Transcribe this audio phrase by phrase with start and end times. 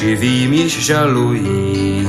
[0.00, 2.08] živým již žalují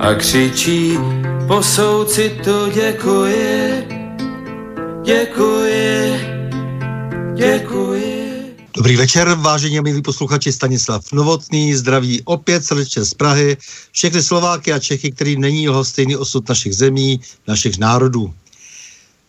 [0.00, 0.98] a křičí
[1.46, 3.84] po soucitu děkuji,
[5.04, 6.20] děkuji,
[7.34, 8.56] děkuji.
[8.76, 13.56] Dobrý večer, vážení a milí posluchači Stanislav Novotný, zdraví opět srdečně z Prahy,
[13.92, 18.34] všechny Slováky a Čechy, který není stejný osud našich zemí, našich národů.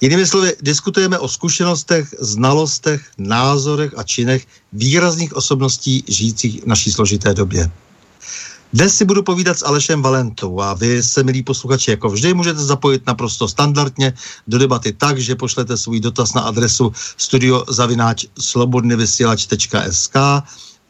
[0.00, 7.34] Jinými slovy, diskutujeme o zkušenostech, znalostech, názorech a činech výrazných osobností žijících v naší složité
[7.34, 7.70] době.
[8.72, 12.60] Dnes si budu povídat s Alešem Valentou a vy se, milí posluchači, jako vždy můžete
[12.60, 14.12] zapojit naprosto standardně
[14.46, 20.16] do debaty tak, že pošlete svůj dotaz na adresu studiozavináč slobodnyvysielač.sk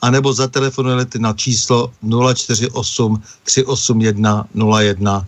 [0.00, 1.92] a nebo zatelefonujete na číslo
[2.34, 5.26] 048 381 01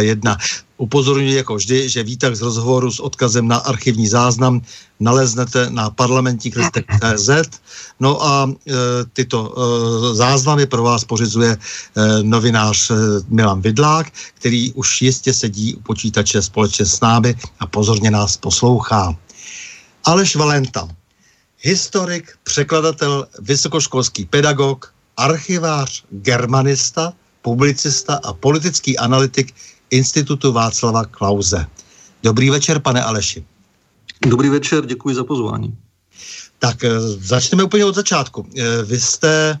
[0.00, 0.36] 01.
[0.78, 4.62] Upozorňuji jako vždy, že výtah z rozhovoru s odkazem na archivní záznam
[5.00, 7.30] naleznete na parlamentní.cz.
[8.00, 8.72] No a e,
[9.12, 11.58] tyto e, záznamy pro vás pořizuje e,
[12.22, 12.94] novinář e,
[13.28, 19.14] Milan Vidlák, který už jistě sedí u počítače společně s námi a pozorně nás poslouchá.
[20.04, 20.88] Aleš Valenta,
[21.60, 27.12] historik, překladatel, vysokoškolský pedagog, archivář, germanista,
[27.42, 29.54] publicista a politický analytik
[29.90, 31.66] Institutu Václava Klauze.
[32.22, 33.44] Dobrý večer, pane Aleši.
[34.26, 35.76] Dobrý večer, děkuji za pozvání.
[36.58, 38.46] Tak eh, začneme úplně od začátku.
[38.58, 39.58] Eh, vy jste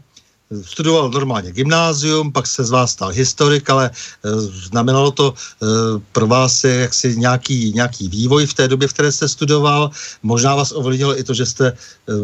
[0.62, 3.90] studoval normálně gymnázium, pak se z vás stal historik, ale
[4.48, 5.34] znamenalo to
[6.12, 9.90] pro vás jaksi nějaký, nějaký vývoj v té době, v které jste studoval.
[10.22, 11.76] Možná vás ovlivnilo i to, že jste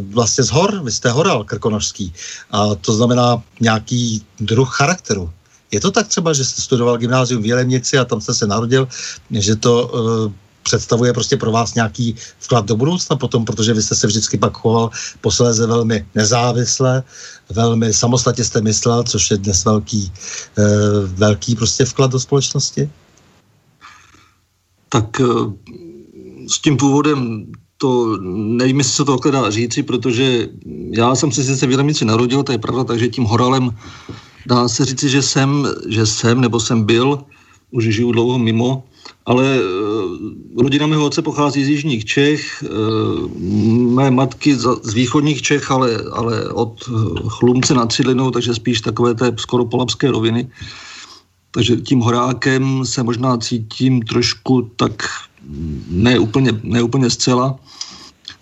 [0.09, 2.13] vlastně z hor, vy jste horal krkonožský.
[2.51, 5.33] A to znamená nějaký druh charakteru.
[5.75, 8.89] Je to tak třeba, že jste studoval gymnázium v Jelemnici a tam jste se narodil,
[9.31, 13.95] že to uh, představuje prostě pro vás nějaký vklad do budoucna potom, protože vy jste
[13.95, 14.91] se vždycky pak choval
[15.21, 17.03] posléze velmi nezávisle,
[17.51, 20.13] velmi samostatně jste myslel, což je dnes velký,
[20.59, 20.65] uh,
[21.19, 22.91] velký prostě vklad do společnosti?
[24.89, 25.53] Tak uh,
[26.47, 28.17] s tím původem to
[28.63, 30.49] nevím, jestli se to dá říci, protože
[30.91, 33.71] já jsem se sice v Jelemnici narodil, to je pravda, takže tím horalem
[34.47, 37.25] dá se říci, že jsem, že jsem nebo jsem byl,
[37.71, 38.85] už žiju dlouho mimo,
[39.27, 43.31] ale uh, rodina mého otce pochází z jižních Čech, uh,
[43.95, 46.93] mé matky z, z východních Čech, ale, ale od eh,
[47.29, 50.51] Chlumce nad Cidlinou, takže spíš takové té skoro polapské roviny.
[51.51, 55.03] Takže tím horákem se možná cítím trošku tak
[55.89, 57.59] neúplně, neúplně zcela.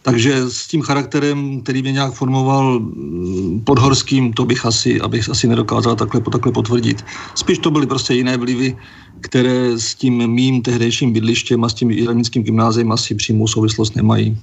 [0.03, 5.49] Takže s tím charakterem, který mě nějak formoval mm, podhorským, to bych asi, abych asi
[5.49, 7.05] nedokázal takhle, takhle potvrdit.
[7.35, 8.77] Spíš to byly prostě jiné vlivy,
[9.21, 14.39] které s tím mým tehdejším bydlištěm a s tím jelenickým gymnáziem asi přímou souvislost nemají.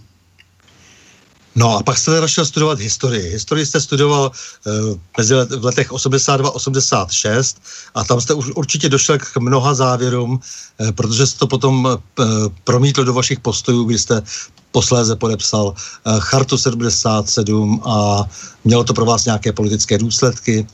[1.56, 3.30] No a pak jste šel studovat historii.
[3.30, 7.58] Historii jste studoval uh, mezi let, v letech 82-86
[7.96, 12.26] a tam jste už určitě došel k mnoha závěrům, uh, protože jste to potom uh,
[12.64, 14.22] promítl do vašich postojů, kdy jste
[14.71, 18.24] posléze podepsal uh, Chartu 77 a
[18.63, 20.68] mělo to pro vás nějaké politické důsledky.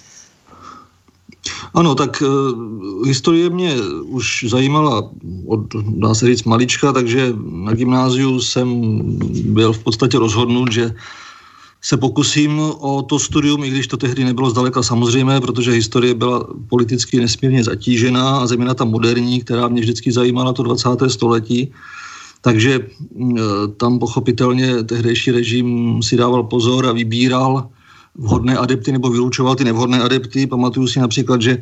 [1.73, 3.75] Ano, tak uh, historie mě
[4.05, 5.09] už zajímala
[5.47, 8.67] od, dá se říct, malička, takže na gymnáziu jsem
[9.53, 10.93] byl v podstatě rozhodnut, že
[11.85, 16.47] se pokusím o to studium, i když to tehdy nebylo zdaleka samozřejmé, protože historie byla
[16.69, 20.89] politicky nesmírně zatížená a zejména ta moderní, která mě vždycky zajímala, to 20.
[21.07, 21.71] století.
[22.45, 23.41] Takže uh,
[23.77, 27.69] tam pochopitelně tehdejší režim si dával pozor a vybíral
[28.15, 30.47] vhodné adepty nebo vylučoval ty nevhodné adepty.
[30.47, 31.57] Pamatuju si například, že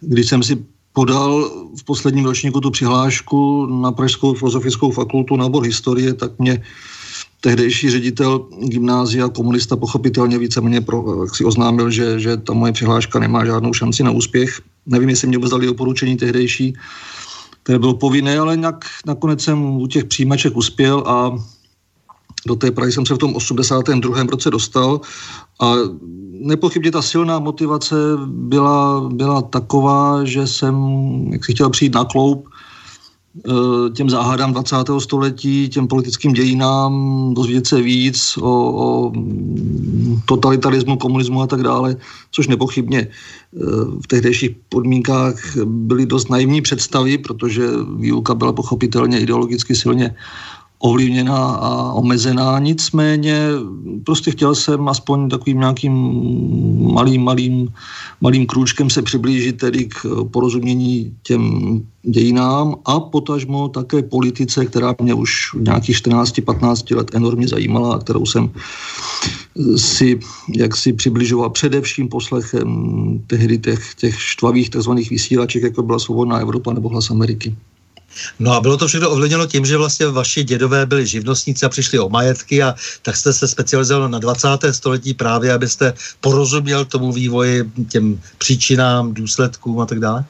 [0.00, 0.54] když jsem si
[0.92, 6.62] podal v posledním ročníku tu přihlášku na Pražskou filozofickou fakultu na obor historie, tak mě
[7.40, 13.18] tehdejší ředitel gymnázia, komunista, pochopitelně víceméně pro, jak si oznámil, že, že ta moje přihláška
[13.18, 14.60] nemá žádnou šanci na úspěch.
[14.86, 16.74] Nevím, jestli mě vůbec dali doporučení tehdejší,
[17.62, 21.38] které bylo povinné, ale nějak, nakonec jsem u těch přijímaček uspěl a
[22.46, 24.22] do té Prahy jsem se v tom 82.
[24.22, 25.00] roce dostal
[25.60, 25.74] a
[26.40, 27.94] nepochybně ta silná motivace
[28.26, 30.74] byla, byla taková, že jsem,
[31.32, 32.48] jak si chtěl přijít na kloup,
[33.94, 34.76] těm záhadám 20.
[34.98, 36.94] století, těm politickým dějinám,
[37.34, 38.50] dozvědět se víc o,
[38.84, 39.12] o
[40.24, 41.96] totalitarismu, komunismu a tak dále,
[42.30, 43.60] což nepochybně eh,
[44.02, 50.14] v tehdejších podmínkách byly dost naivní představy, protože výuka byla pochopitelně ideologicky silně
[50.80, 52.58] ovlivněná a omezená.
[52.58, 53.48] Nicméně
[54.04, 55.94] prostě chtěl jsem aspoň takovým nějakým
[56.92, 57.68] malým, malým,
[58.20, 61.42] malým krůčkem se přiblížit tedy k porozumění těm
[62.02, 68.26] dějinám a potažmo také politice, která mě už nějakých 14-15 let enormně zajímala a kterou
[68.26, 68.50] jsem
[69.76, 70.18] si
[70.56, 72.68] jak si přibližoval především poslechem
[73.26, 74.90] tehdy těch, těch štvavých tzv.
[75.10, 77.54] vysílaček, jako byla Svobodná Evropa nebo Hlas Ameriky.
[78.38, 81.98] No a bylo to všechno ovlivněno tím, že vlastně vaši dědové byli živnostníci a přišli
[81.98, 84.48] o majetky a tak jste se specializoval na 20.
[84.70, 90.24] století právě, abyste porozuměl tomu vývoji, těm příčinám, důsledkům a tak dále?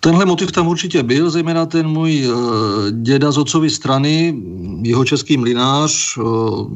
[0.00, 2.40] Tenhle motiv tam určitě byl, zejména ten můj uh,
[2.90, 4.34] děda z otcovy strany,
[4.82, 6.70] jeho český mlinář, uh,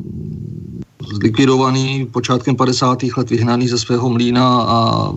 [1.15, 3.03] zlikvidovaný počátkem 50.
[3.17, 5.13] let, vyhnaný ze svého mlína a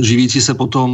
[0.00, 0.90] živící se potom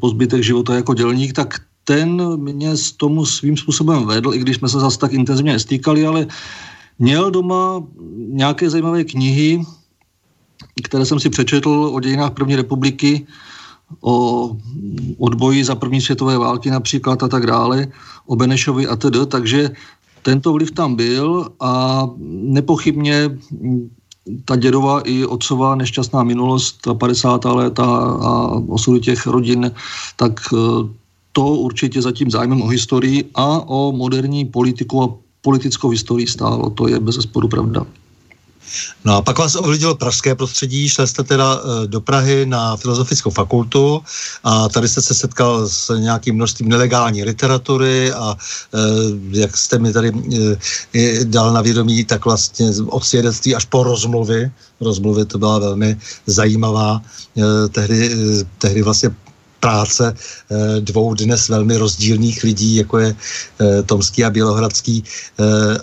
[0.00, 4.56] po zbytek života jako dělník, tak ten mě s tomu svým způsobem vedl, i když
[4.56, 6.26] jsme se zase tak intenzivně nestýkali, ale
[6.98, 7.82] měl doma
[8.16, 9.62] nějaké zajímavé knihy,
[10.82, 13.26] které jsem si přečetl o dějinách první republiky,
[14.00, 14.56] o
[15.18, 17.88] odboji za první světové války například a tak dále,
[18.26, 19.70] o Benešovi a tedy, takže
[20.22, 23.38] tento vliv tam byl a nepochybně
[24.44, 27.44] ta dědová i otcová nešťastná minulost, ta 50.
[27.44, 27.84] léta
[28.20, 29.72] a osudy těch rodin,
[30.16, 30.56] tak e,
[31.32, 36.70] to určitě zatím zájmem o historii a o moderní politiku a politickou historii stálo.
[36.70, 37.86] To je bez sporu pravda.
[39.04, 43.30] No a pak vás ovlivnilo pražské prostředí, šli jste teda eh, do Prahy na filozofickou
[43.30, 44.02] fakultu
[44.44, 48.36] a tady jste se setkal s nějakým množstvím nelegální literatury a
[48.74, 48.78] eh,
[49.30, 50.12] jak jste mi tady
[50.94, 54.50] eh, dal na vědomí, tak vlastně od svědectví až po rozmluvy,
[54.80, 55.96] rozmluvy to byla velmi
[56.26, 57.02] zajímavá,
[57.72, 58.10] tehdy,
[58.58, 59.10] tehdy vlastně
[59.60, 60.16] práce
[60.80, 63.16] dvou dnes velmi rozdílných lidí, jako je
[63.86, 65.04] Tomský a Bělohradský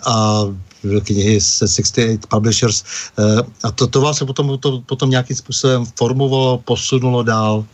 [0.06, 0.44] a
[0.82, 2.84] knihy se 68 Publishers
[3.20, 7.66] eh, a to, to vás se potom, to, potom nějakým způsobem formovalo, posunulo dál?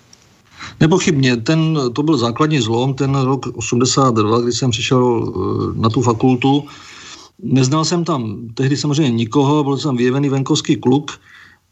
[0.79, 6.01] Nepochybně, ten, to byl základní zlom, ten rok 82, kdy jsem přišel eh, na tu
[6.01, 6.63] fakultu.
[7.43, 11.11] Neznal jsem tam tehdy samozřejmě nikoho, byl jsem vyjevený venkovský kluk,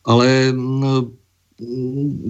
[0.06, 1.12] ale mm,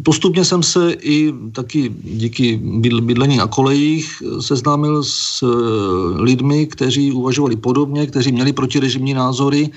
[0.04, 2.58] Postupně jsem se i taky díky
[3.02, 9.70] bydlení na kolejích seznámil s eh, lidmi, kteří uvažovali podobně, kteří měli protirežimní názory,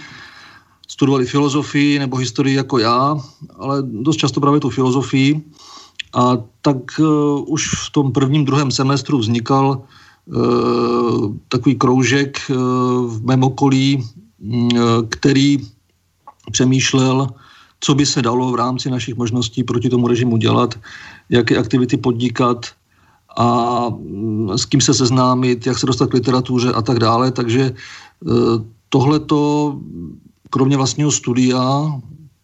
[0.88, 3.16] studovali filozofii nebo historii jako já,
[3.58, 5.42] ale dost často právě tu filozofii.
[6.14, 9.82] A tak uh, už v tom prvním, druhém semestru vznikal
[11.48, 12.38] takový kroužek
[13.06, 15.58] v mém okolí, uh, který
[16.50, 17.28] přemýšlel
[17.84, 20.74] co by se dalo v rámci našich možností proti tomu režimu dělat,
[21.28, 22.66] jaké aktivity podnikat
[23.36, 27.30] a mm, s kým se seznámit, jak se dostat k literatuře a tak dále.
[27.30, 27.72] Takže e,
[28.88, 29.76] tohleto,
[30.50, 31.92] kromě vlastního studia,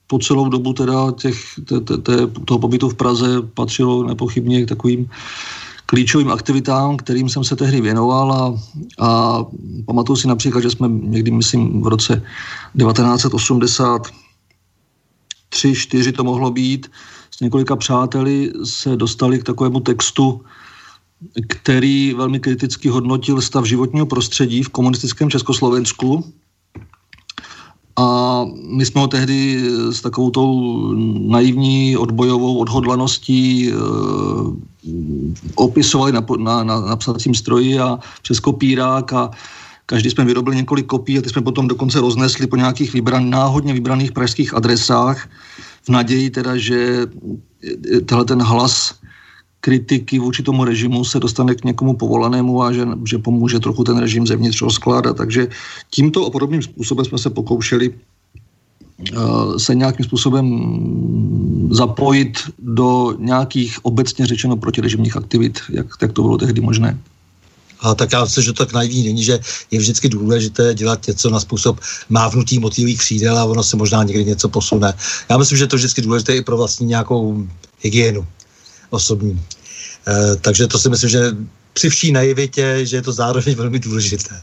[0.07, 4.69] po celou dobu teda těch, te, te, te, toho pobytu v Praze patřilo nepochybně k
[4.69, 5.09] takovým
[5.87, 8.55] klíčovým aktivitám, kterým jsem se tehdy věnoval a,
[8.99, 9.45] a
[9.87, 12.23] pamatuju si například, že jsme někdy, myslím, v roce
[15.51, 16.91] 1983 4 to mohlo být,
[17.31, 20.41] s několika přáteli se dostali k takovému textu,
[21.49, 26.33] který velmi kriticky hodnotil stav životního prostředí v komunistickém Československu.
[27.97, 30.93] A my jsme ho tehdy s takovou tou
[31.29, 33.75] naivní odbojovou odhodlaností e,
[35.55, 39.31] opisovali na, na, na, na psacím stroji a přes kopírák a
[39.91, 43.75] každý jsme vyrobili několik kopií a ty jsme potom dokonce roznesli po nějakých vybran, náhodně
[43.75, 45.27] vybraných pražských adresách
[45.83, 47.07] v naději teda, že
[48.07, 48.95] tenhle ten hlas
[49.61, 53.99] kritiky vůči tomu režimu se dostane k někomu povolanému a že, že pomůže trochu ten
[53.99, 55.17] režim zevnitř rozkládat.
[55.17, 55.49] Takže
[55.91, 60.47] tímto a podobným způsobem jsme se pokoušeli uh, se nějakým způsobem
[61.71, 66.95] zapojit do nějakých obecně řečeno protirežimních aktivit, jak, jak to bylo tehdy možné.
[67.83, 69.39] A tak já myslím, že to tak naivní není, že
[69.71, 74.25] je vždycky důležité dělat něco na způsob mávnutí motýlých křídel a ono se možná někdy
[74.25, 74.95] něco posune.
[75.29, 77.47] Já myslím, že to je vždycky důležité i pro vlastní nějakou
[77.81, 78.27] hygienu
[78.91, 79.43] osobní.
[80.09, 81.37] E, takže to si myslím, že
[81.73, 84.41] při vší naivitě, že je to zároveň velmi důležité.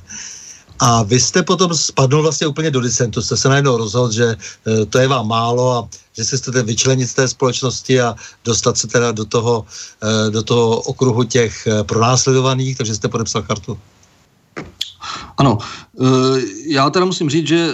[0.80, 4.86] A vy jste potom spadnul vlastně úplně do disentu, jste se najednou rozhodl, že e,
[4.86, 8.16] to je vám málo a že se chcete vyčlenit z té společnosti a
[8.46, 9.66] dostat se teda do toho,
[10.04, 13.78] e, do toho okruhu těch pronásledovaných, takže jste podepsal kartu.
[15.38, 15.58] Ano,
[16.66, 17.70] já teda musím říct, že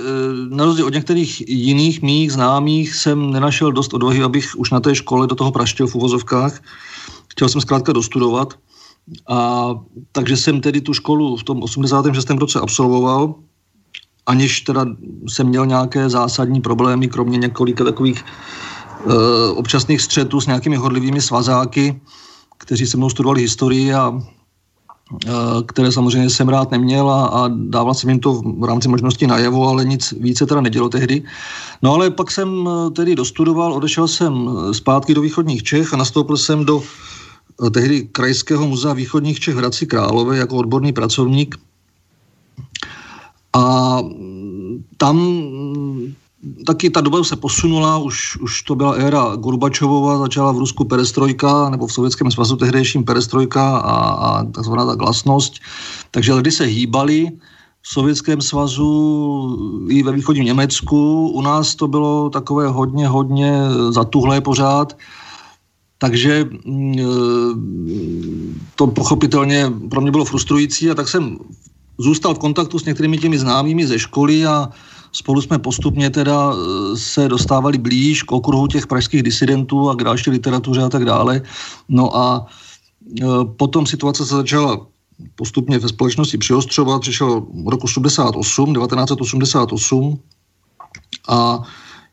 [0.49, 4.95] na rozdíl od některých jiných mých známých jsem nenašel dost odvahy, abych už na té
[4.95, 6.59] škole do toho praštil v uvozovkách.
[7.27, 8.53] Chtěl jsem zkrátka dostudovat.
[9.29, 9.69] A
[10.11, 12.29] takže jsem tedy tu školu v tom 86.
[12.29, 13.35] roce absolvoval,
[14.25, 14.85] aniž teda
[15.27, 22.01] jsem měl nějaké zásadní problémy, kromě několika takových e, občasných střetů s nějakými hodlivými svazáky,
[22.57, 25.29] kteří se mnou studovali historii a e,
[25.65, 29.67] které samozřejmě jsem rád neměl a, a dával jsem jim to v rámci možnosti najevo,
[29.67, 31.23] ale nic více teda nedělo tehdy.
[31.81, 36.37] No ale pak jsem e, tedy dostudoval, odešel jsem zpátky do východních Čech a nastoupil
[36.37, 36.83] jsem do
[37.73, 41.55] tehdy Krajského muzea východních Čech v Hradci Králové jako odborný pracovník.
[43.53, 43.97] A
[44.97, 45.43] tam
[46.65, 51.69] taky ta doba se posunula, už, už to byla éra Gorbačovova, začala v Rusku perestrojka,
[51.69, 55.53] nebo v Sovětském svazu tehdejším perestrojka a, a takzvaná ta glasnost.
[56.11, 57.31] Takže lidi se hýbali,
[57.81, 61.29] v Sovětském svazu i ve východním Německu.
[61.29, 64.97] U nás to bylo takové hodně, hodně zatuhlé pořád.
[66.03, 67.03] Takže mm, e,
[68.75, 71.37] to pochopitelně pro mě bylo frustrující a tak jsem
[71.97, 74.69] zůstal v kontaktu s některými těmi známými ze školy a
[75.11, 76.55] spolu jsme postupně teda e,
[76.97, 81.41] se dostávali blíž k okruhu těch pražských disidentů a k další literatuře a tak dále.
[81.89, 82.45] No a
[83.21, 84.87] e, potom situace se začala
[85.35, 90.19] postupně ve společnosti přiostřovat, přišel rok 88, 1988
[91.27, 91.63] a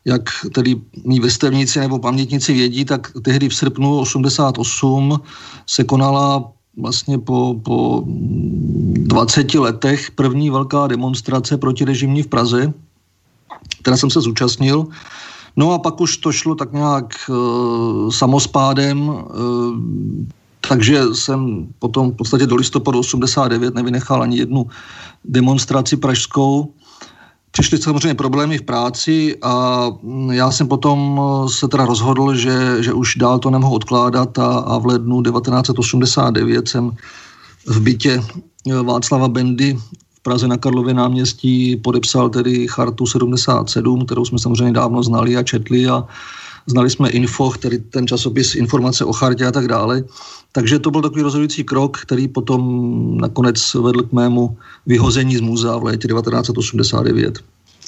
[0.05, 0.21] jak
[0.53, 5.19] tedy mý vrstevníci nebo pamětníci vědí, tak tehdy v srpnu 88
[5.67, 12.73] se konala vlastně po, po 20 letech první velká demonstrace proti režimní v Praze,
[13.81, 14.87] která jsem se zúčastnil.
[15.55, 17.33] No a pak už to šlo tak nějak e,
[18.11, 19.23] samospádem, e,
[20.67, 24.67] takže jsem potom v podstatě do listopadu 89 nevynechal ani jednu
[25.25, 26.73] demonstraci pražskou.
[27.51, 29.85] Přišly samozřejmě problémy v práci a
[30.31, 34.77] já jsem potom se teda rozhodl, že, že už dál to nemohu odkládat a, a
[34.77, 36.91] v lednu 1989 jsem
[37.67, 38.23] v bytě
[38.83, 39.77] Václava Bendy
[40.13, 45.43] v Praze na Karlově náměstí podepsal tedy chartu 77, kterou jsme samozřejmě dávno znali a
[45.43, 46.07] četli a
[46.67, 50.03] znali jsme Info, který ten časopis informace o chartě a tak dále.
[50.51, 52.61] Takže to byl takový rozhodující krok, který potom
[53.17, 57.39] nakonec vedl k mému vyhození z muzea v létě 1989.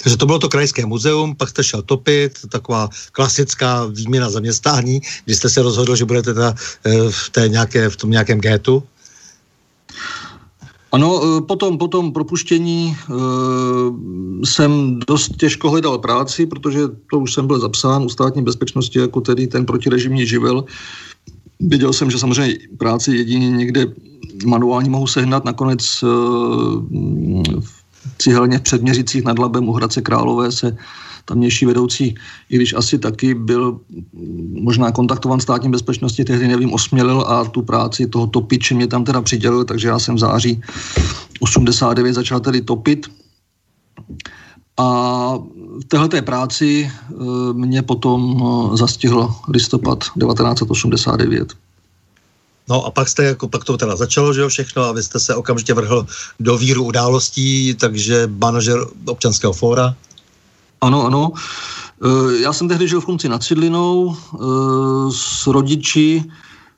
[0.02, 5.34] Takže to bylo to krajské muzeum, pak jste šel topit, taková klasická výměna zaměstnání, kdy
[5.34, 6.54] jste se rozhodl, že budete teda
[6.84, 8.82] eh, v, té nějaké, v tom nějakém gétu.
[10.94, 13.14] Ano, eh, potom, potom propuštění e,
[14.46, 19.20] jsem dost těžko hledal práci, protože to už jsem byl zapsán u státní bezpečnosti jako
[19.20, 20.64] tedy ten protirežimní živel.
[21.60, 23.86] Viděl jsem, že samozřejmě práci jedině někde
[24.46, 25.44] manuálně mohu sehnat.
[25.44, 26.06] Nakonec e,
[27.60, 30.76] v cihelně v Předměřicích nad Labem u Hradce Králové se
[31.24, 32.14] tamnější vedoucí,
[32.50, 33.80] i když asi taky byl
[34.52, 39.22] možná kontaktovan státní bezpečnosti, tehdy nevím, osmělil a tu práci toho topiče mě tam teda
[39.22, 40.62] přidělil, takže já jsem v září
[41.40, 43.06] 89 začal tedy topit.
[44.76, 45.38] A
[45.80, 47.14] v této práci eh,
[47.52, 51.54] mě potom eh, zastihl listopad 1989.
[52.68, 55.20] No a pak jste jako, pak to teda začalo, že jo, všechno a vy jste
[55.20, 56.06] se okamžitě vrhl
[56.40, 59.94] do víru událostí, takže manažer občanského fóra.
[60.80, 61.32] Ano, ano.
[61.32, 64.36] E, já jsem tehdy žil v Kunci nad Cidlinou e,
[65.12, 66.24] s rodiči,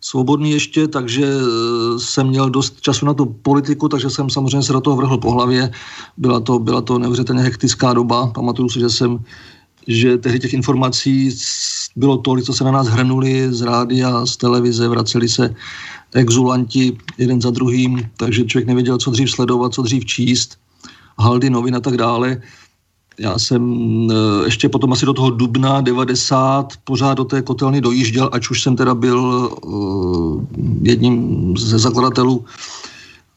[0.01, 4.73] svobodný ještě, takže e, jsem měl dost času na tu politiku, takže jsem samozřejmě se
[4.73, 5.71] do toho vrhl po hlavě.
[6.17, 8.27] Byla to, byla to neuvěřitelně hektická doba.
[8.27, 9.19] Pamatuju si, že jsem
[9.87, 11.31] že tehdy těch informací
[11.97, 15.55] bylo tolik, co se na nás hrnuli z rádia, z televize, vraceli se
[16.15, 20.59] exulanti jeden za druhým, takže člověk nevěděl, co dřív sledovat, co dřív číst,
[21.19, 22.43] haldy novin a tak dále.
[23.19, 23.63] Já jsem
[24.11, 28.63] eh, ještě potom asi do toho dubna 90 pořád do té kotelny dojížděl, ač už
[28.63, 30.45] jsem teda byl uh,
[30.83, 32.45] jedním ze zakladatelů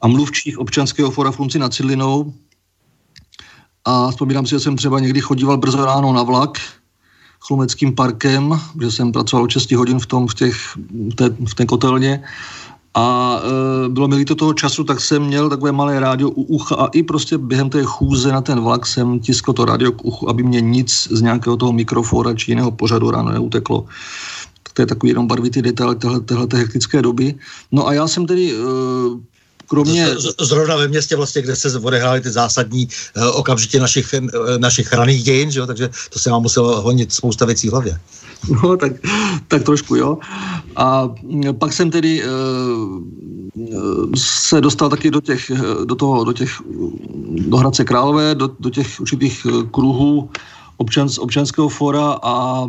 [0.02, 2.34] a mluvčích občanského fora Funci nad Cidlinou,
[3.86, 6.58] a vzpomínám si, že jsem třeba někdy chodíval brzo ráno na vlak
[7.40, 11.66] chlumeckým parkem, kde jsem pracoval 6 hodin v, tom, v, těch, v, té, v té
[11.66, 12.24] kotelně
[12.94, 13.40] a
[13.86, 16.88] e, bylo mi líto toho času, tak jsem měl takové malé rádio u ucha a
[16.88, 20.44] i prostě během té chůze na ten vlak jsem tiskl to rádio k uchu, aby
[20.44, 23.86] mě nic z nějakého toho mikrofora či jiného pořadu ráno neuteklo.
[24.74, 27.36] To je takový jenom barvitý detail téhle hektické doby.
[27.72, 28.56] No a já jsem tedy e,
[29.70, 30.08] kromě...
[30.42, 35.24] Zrovna ve městě vlastně, kde se odehrály ty zásadní uh, okamžitě našich, uh, našich raných
[35.24, 35.68] dějin, že jo?
[35.68, 38.00] takže to se vám muselo honit spousta věcí v hlavě.
[38.64, 38.92] No, tak,
[39.48, 40.18] tak trošku, jo.
[40.76, 41.10] A
[41.58, 42.30] pak jsem tedy uh,
[44.16, 45.52] se dostal taky do těch,
[45.86, 46.62] do toho, do těch,
[47.48, 50.30] do Hradce Králové, do, do těch určitých kruhů
[50.78, 52.68] občans, občanského fora a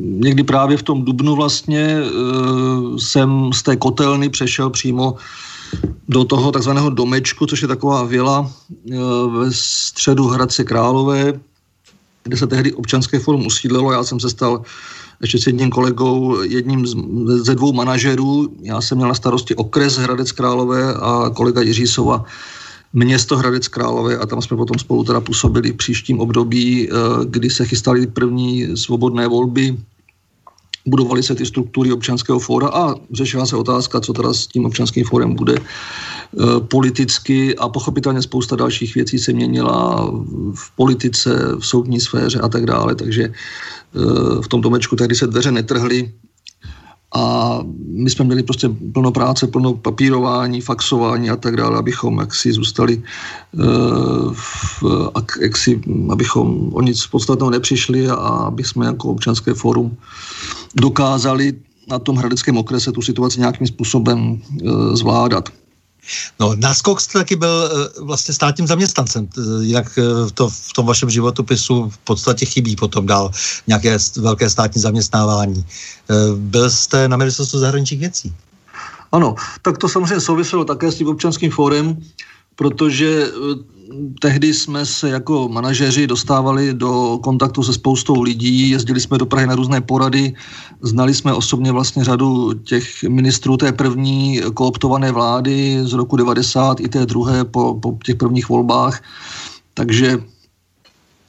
[0.00, 1.98] někdy právě v tom Dubnu vlastně
[2.98, 5.14] jsem z té kotelny přešel přímo
[6.08, 8.50] do toho takzvaného domečku, což je taková vila
[9.38, 11.40] ve středu Hradce Králové,
[12.30, 13.92] kde se tehdy občanské forum usídlilo.
[13.92, 14.62] Já jsem se stal
[15.20, 16.94] ještě s jedním kolegou, jedním z,
[17.42, 18.48] ze dvou manažerů.
[18.62, 22.24] Já jsem měl na starosti okres Hradec Králové a kolega Jiří Sova
[22.92, 26.94] město Hradec Králové a tam jsme potom spolu teda působili v příštím období, e,
[27.24, 29.76] kdy se chystaly první svobodné volby
[30.86, 35.04] budovaly se ty struktury občanského fóra a řešila se otázka, co teda s tím občanským
[35.04, 35.58] fórem bude
[36.68, 40.10] politicky a pochopitelně spousta dalších věcí se měnila
[40.54, 43.32] v politice, v soudní sféře a tak dále, takže e,
[44.42, 46.12] v tom domečku tehdy se dveře netrhly
[47.14, 52.52] a my jsme měli prostě plno práce, plno papírování, faxování a tak dále, abychom jaksi
[52.52, 53.02] zůstali,
[53.52, 54.82] uh, v,
[55.40, 59.96] jaksi, abychom o nic podstatného nepřišli a aby jsme jako občanské fórum
[60.74, 61.52] dokázali
[61.90, 64.42] na tom hradeckém okrese tu situaci nějakým způsobem
[64.92, 65.48] zvládat.
[66.40, 69.28] No, naskok jste taky byl uh, vlastně státním zaměstnancem,
[69.60, 73.30] jinak uh, to v tom vašem životopisu v podstatě chybí potom dál
[73.66, 75.64] nějaké velké státní zaměstnávání.
[76.36, 78.34] Byl jste na ministerstvu zahraničních věcí?
[79.12, 81.96] Ano, tak to samozřejmě souviselo také s tím občanským fórem,
[82.60, 83.32] protože
[84.20, 89.46] tehdy jsme se jako manažeři dostávali do kontaktu se spoustou lidí, jezdili jsme do Prahy
[89.46, 90.36] na různé porady,
[90.80, 96.88] znali jsme osobně vlastně řadu těch ministrů té první kooptované vlády z roku 90 i
[96.88, 99.00] té druhé po, po těch prvních volbách,
[99.74, 100.20] takže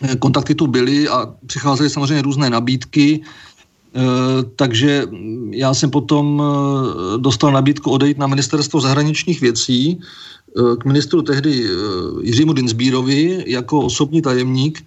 [0.03, 3.50] eh, kontakty tu byly a přicházely samozřejmě různé nabídky, eh,
[4.55, 5.03] takže
[5.51, 9.99] já jsem potom eh, dostal nabídku odejít na ministerstvo zahraničních věcí,
[10.51, 11.69] Eh, k ministru tehdy eh,
[12.21, 14.83] Jiřímu Dinsbírovi jako osobní tajemník,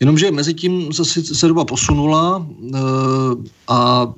[0.00, 2.78] jenomže mezi tím se, se doba posunula eh,
[3.68, 4.08] a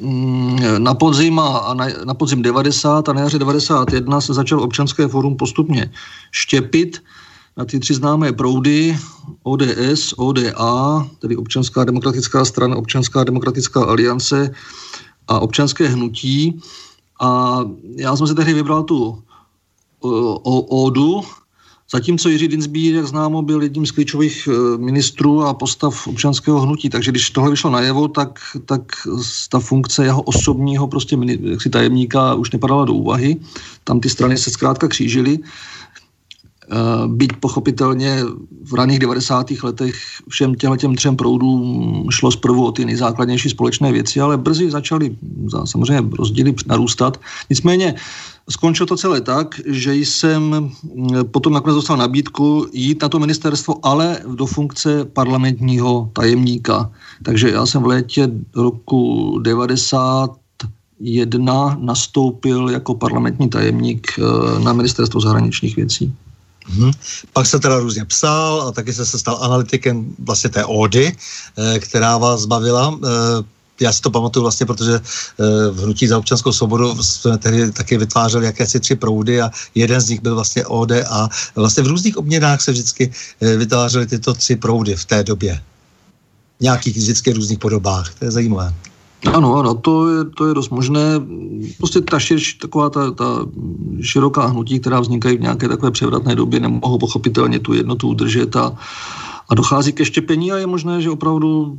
[0.00, 5.08] mm, na podzim, a na, na podzim 90 a na jaře 91 se začal občanské
[5.08, 5.90] fórum postupně
[6.30, 7.02] štěpit
[7.56, 8.98] na ty tři známé proudy
[9.42, 14.54] ODS, ODA, tedy Občanská demokratická strana, Občanská demokratická aliance
[15.28, 16.60] a občanské hnutí.
[17.20, 17.60] A
[17.96, 19.22] já jsem si tehdy vybral tu
[20.00, 21.22] o ódu,
[21.90, 26.90] zatímco Jiří Dinsbír, jak známo, byl jedním z klíčových e, ministrů a postav občanského hnutí,
[26.90, 28.82] takže když tohle vyšlo najevo, tak, tak
[29.50, 33.36] ta funkce jeho osobního prostě jaksi tajemníka už nepadala do úvahy.
[33.84, 35.38] Tam ty strany se zkrátka křížily.
[36.70, 38.18] E, byť pochopitelně
[38.64, 39.46] v raných 90.
[39.62, 39.94] letech
[40.28, 45.16] všem těm třem proudům šlo zprvu o ty nejzákladnější společné věci, ale brzy začaly
[45.64, 47.20] samozřejmě rozdíly narůstat.
[47.50, 47.94] Nicméně
[48.50, 50.70] Skončilo to celé tak, že jsem mm,
[51.30, 56.90] potom nakonec dostal nabídku jít na to ministerstvo, ale do funkce parlamentního tajemníka.
[57.22, 64.22] Takže já jsem v létě roku 91 nastoupil jako parlamentní tajemník eh,
[64.60, 66.14] na ministerstvo zahraničních věcí.
[66.68, 66.90] Hmm.
[67.32, 71.16] Pak se teda různě psal a taky se, se stal analytikem vlastně té ódy,
[71.56, 72.98] eh, která vás zbavila.
[73.04, 73.44] Eh,
[73.80, 77.98] já si to pamatuju vlastně, protože eh, v Hnutí za občanskou svobodu jsme tehdy taky
[77.98, 81.28] vytvářeli jakési tři proudy a jeden z nich byl vlastně ODA.
[81.54, 85.62] Vlastně v různých obměnách se vždycky vytvářely tyto tři proudy v té době.
[86.60, 88.14] Nějakých vždycky různých podobách.
[88.18, 88.74] To je zajímavé.
[89.34, 91.00] Ano, ano, to je, to je dost možné.
[91.78, 93.46] Prostě ta, širš, taková ta, ta
[94.00, 98.72] široká hnutí, která vznikají v nějaké takové převratné době, nemohou pochopitelně tu jednotu udržet a,
[99.48, 101.78] a dochází ke štěpení a je možné, že opravdu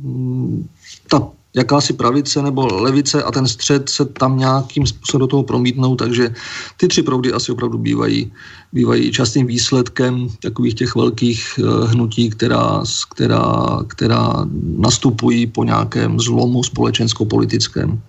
[1.08, 5.96] ta jakási pravice nebo levice a ten střed se tam nějakým způsobem do toho promítnou,
[5.96, 6.34] takže
[6.76, 8.32] ty tři proudy asi opravdu bývají,
[8.72, 16.62] bývají častým výsledkem takových těch velkých eh, hnutí, která, která, která nastupují po nějakém zlomu
[16.62, 18.00] společensko-politickém.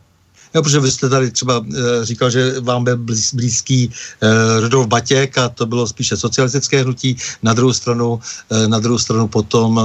[0.53, 4.87] Jo, protože vy jste tady třeba e, říkal, že vám byl blíz, blízký e, Rudolf
[4.87, 7.17] Batěk a to bylo spíše socialistické hnutí.
[7.43, 9.83] Na druhou stranu, e, na druhou stranu potom e,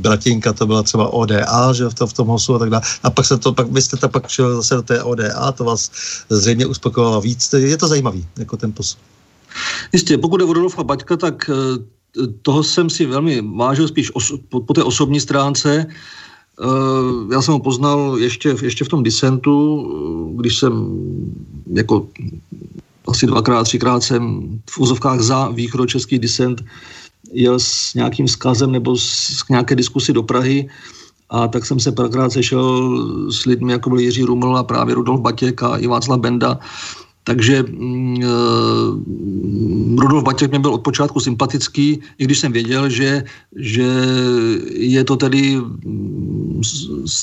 [0.00, 2.82] Bratinka, to byla třeba ODA, že v, to, v tom hosu a tak dále.
[3.02, 5.64] A pak se to, pak vy jste to pak šel zase do té ODA, to
[5.64, 5.90] vás
[6.28, 7.52] zřejmě uspokojovalo víc.
[7.52, 9.00] Je to zajímavý, jako ten posun.
[9.92, 11.50] Jistě, pokud je o Rudolfa Baťka, tak
[12.42, 15.86] toho jsem si velmi vážil spíš os, po, po té osobní stránce.
[16.60, 20.72] Eh, já jsem ho poznal ještě, ještě v tom disentu, eh, když jsem
[21.72, 22.08] jako
[23.08, 26.64] asi dvakrát, třikrát jsem v úzovkách za východočeský disent
[27.32, 30.68] jel s nějakým skazem nebo s, nějaké diskusi do Prahy
[31.30, 32.98] a tak jsem se párkrát sešel
[33.32, 36.58] s lidmi, jako byl Jiří Ruml a právě Rudolf Batěk a i Václav Benda
[37.30, 38.98] takže mm, uh,
[40.02, 43.22] Rudolf Baťek mě byl od počátku sympatický, i když jsem věděl, že,
[43.56, 43.86] že
[44.74, 46.62] je to tedy mm,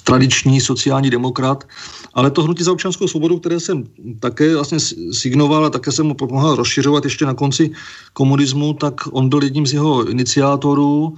[0.03, 1.67] tradiční sociální demokrat,
[2.13, 3.83] ale to hnutí za občanskou svobodu, které jsem
[4.19, 4.79] také vlastně
[5.11, 7.71] signoval a také jsem mu pomohl rozšiřovat ještě na konci
[8.13, 11.15] komunismu, tak on byl jedním z jeho iniciátorů,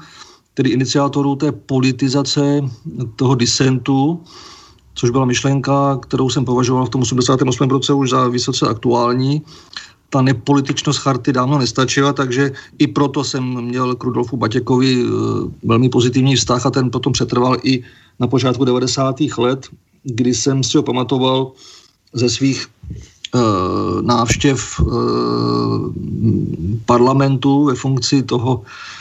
[0.53, 2.61] tedy iniciátorů té politizace
[3.15, 4.17] toho disentu,
[4.99, 7.69] což byla myšlenka, kterou jsem považoval v tom 88.
[7.69, 9.41] roce už za vysoce aktuální.
[10.09, 15.07] Ta nepolitičnost charty dávno nestačila, takže i proto jsem měl k Rudolfu Batěkovi eh,
[15.63, 17.83] velmi pozitivní vztah a ten potom přetrval i
[18.19, 19.15] na počátku 90.
[19.37, 19.67] let,
[20.03, 21.51] kdy jsem si ho pamatoval
[22.13, 22.67] ze svých
[23.35, 24.87] uh, návštěv uh,
[26.85, 28.98] parlamentu ve funkci toho Eh,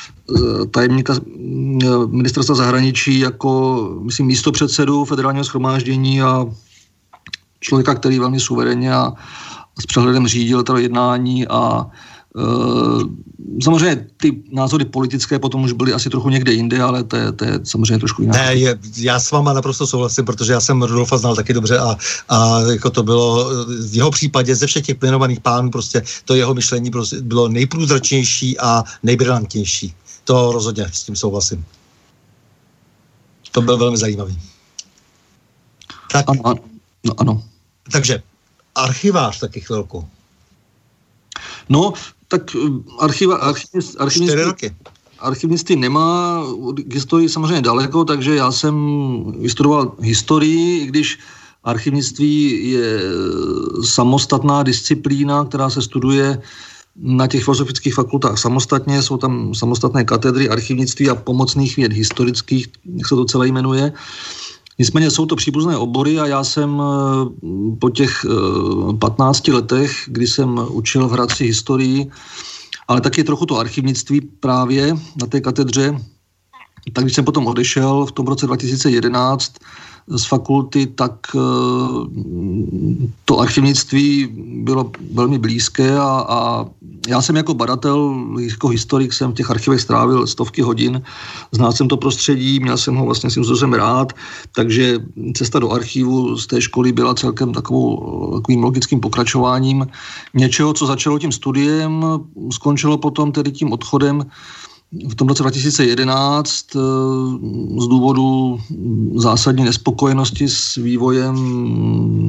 [0.70, 6.46] tajemníka eh, ministerstva zahraničí jako, myslím, místo předsedu federálního schromáždění a
[7.60, 9.12] člověka, který velmi suverénně a
[9.80, 11.86] s přehledem řídil to jednání a
[12.36, 13.02] Uh,
[13.62, 17.44] samozřejmě ty názory politické potom už byly asi trochu někde jinde, ale to je, to
[17.44, 18.36] je samozřejmě trošku jinak.
[18.36, 21.96] Ne, je, já s váma naprosto souhlasím, protože já jsem Rudolfa znal taky dobře a,
[22.28, 23.50] a jako to bylo
[23.90, 28.58] v jeho případě ze všech těch jmenovaných pánů prostě to jeho myšlení prostě bylo nejprůzračnější
[28.58, 29.94] a nejbrilantnější.
[30.28, 31.64] To rozhodně s tím souhlasím.
[33.52, 34.38] To byl velmi zajímavý.
[36.12, 36.60] Tak, ano, ano.
[37.04, 37.44] No, ano.
[37.92, 38.22] Takže
[38.74, 40.08] archivář taky chvilku.
[41.68, 41.92] No,
[42.28, 42.58] tak eh,
[42.98, 44.76] archiva, archivist, archivist, roky.
[45.18, 46.42] Archivnictví nemá
[46.76, 48.74] k historii samozřejmě daleko, takže já jsem
[49.40, 51.18] vystudoval historii, i když
[51.64, 53.00] archivnictví je
[53.84, 56.42] samostatná disciplína, která se studuje
[56.98, 63.08] na těch filozofických fakultách samostatně, jsou tam samostatné katedry archivnictví a pomocných věd historických, jak
[63.08, 63.92] se to celé jmenuje.
[64.78, 68.26] Nicméně jsou to příbuzné obory a já jsem eh, po těch
[68.98, 72.10] 15 eh, letech, kdy jsem učil v Hradci historii,
[72.88, 75.98] ale taky trochu to archivnictví právě na té katedře,
[76.92, 79.52] tak když jsem potom odešel v tom roce 2011
[80.08, 81.38] z fakulty, tak eh,
[83.24, 84.28] to archivnictví
[84.62, 86.66] bylo velmi blízké a, a
[87.08, 91.02] já jsem jako badatel, jako historik jsem v těch archivech strávil stovky hodin,
[91.52, 94.12] znal jsem to prostředí, měl jsem ho vlastně s jsem rád,
[94.52, 94.98] takže
[95.36, 99.86] cesta do archivu z té školy byla celkem takovou, takovým logickým pokračováním.
[100.34, 102.04] Něčeho, co začalo tím studiem,
[102.52, 104.24] skončilo potom tedy tím odchodem
[104.92, 106.78] v tom roce 2011 eh,
[107.80, 108.58] z důvodu
[109.14, 111.36] zásadní nespokojenosti s vývojem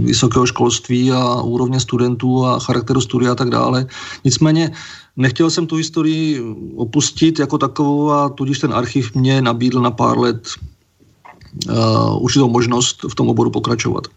[0.05, 3.85] vysokého školství a úrovně studentů a charakteru studia a tak dále.
[4.25, 4.71] Nicméně
[5.17, 6.41] nechtěl jsem tu historii
[6.75, 10.47] opustit jako takovou a tudíž ten archiv mě nabídl na pár let
[11.69, 14.07] uh, určitou možnost v tom oboru pokračovat.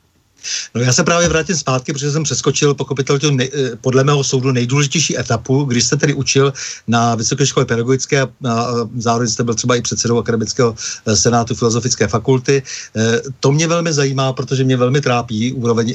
[0.74, 4.52] No já se právě vrátím zpátky, protože jsem přeskočil pochopitelně nej, eh, podle mého soudu
[4.52, 6.52] nejdůležitější etapu, když jste tedy učil
[6.87, 10.74] na Vysoké škole pedagogické a, a zároveň jste byl třeba i předsedou akademického
[11.07, 12.62] eh, senátu Filozofické fakulty.
[12.96, 15.94] E, to mě velmi zajímá, protože mě velmi trápí úroveň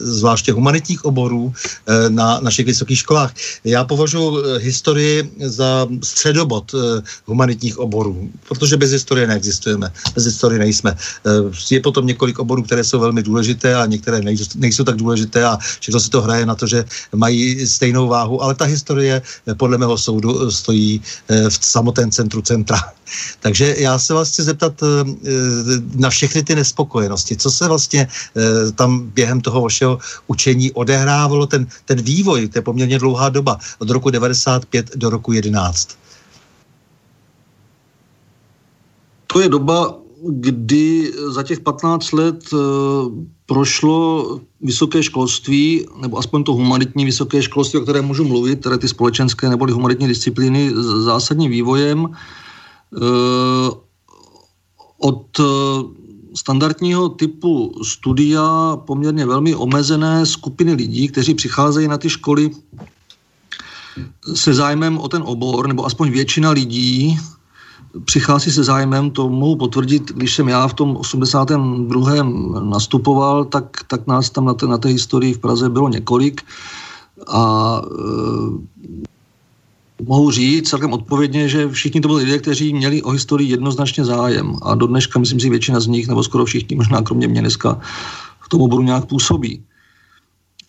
[0.00, 1.52] zvláště humanitních oborů
[2.08, 3.34] na našich vysokých školách.
[3.64, 6.74] Já považuji historii za středobod
[7.26, 10.96] humanitních oborů, protože bez historie neexistujeme, bez historie nejsme.
[11.70, 15.44] Je potom několik oborů, které jsou velmi důležité důležité a některé nejsou, nejsou tak důležité
[15.44, 19.54] a všechno se to hraje na to, že mají stejnou váhu, ale ta historie eh,
[19.54, 22.76] podle mého soudu eh, stojí eh, v samotném centru centra.
[23.40, 24.80] Takže já se vás chci zeptat
[25.94, 27.36] na všechny ty nespokojenosti.
[27.36, 28.08] Co se vlastně
[28.74, 33.90] tam během toho vašeho učení odehrávalo, ten, ten vývoj, to je poměrně dlouhá doba, od
[33.90, 36.00] roku 95 do roku 11.
[39.26, 42.50] To je doba, kdy za těch 15 let
[43.46, 48.88] prošlo vysoké školství, nebo aspoň to humanitní vysoké školství, o které můžu mluvit, které ty
[48.88, 53.70] společenské nebo humanitní disciplíny s zásadním vývojem eh,
[54.98, 55.44] od eh,
[56.36, 62.50] standardního typu studia poměrně velmi omezené skupiny lidí, kteří přicházejí na ty školy
[64.34, 67.18] se zájmem o ten obor, nebo aspoň většina lidí,
[68.04, 72.12] přichází se zájmem, to mohu potvrdit, když jsem já v tom 82.
[72.64, 76.42] nastupoval, tak, tak nás tam na té, na té historii v Praze bylo několik
[77.26, 78.84] a e,
[80.02, 84.56] mohu říct celkem odpovědně, že všichni to byli lidé, kteří měli o historii jednoznačně zájem
[84.62, 87.80] a do dneška myslím si většina z nich, nebo skoro všichni, možná kromě mě dneska
[88.40, 89.62] v tom oboru nějak působí.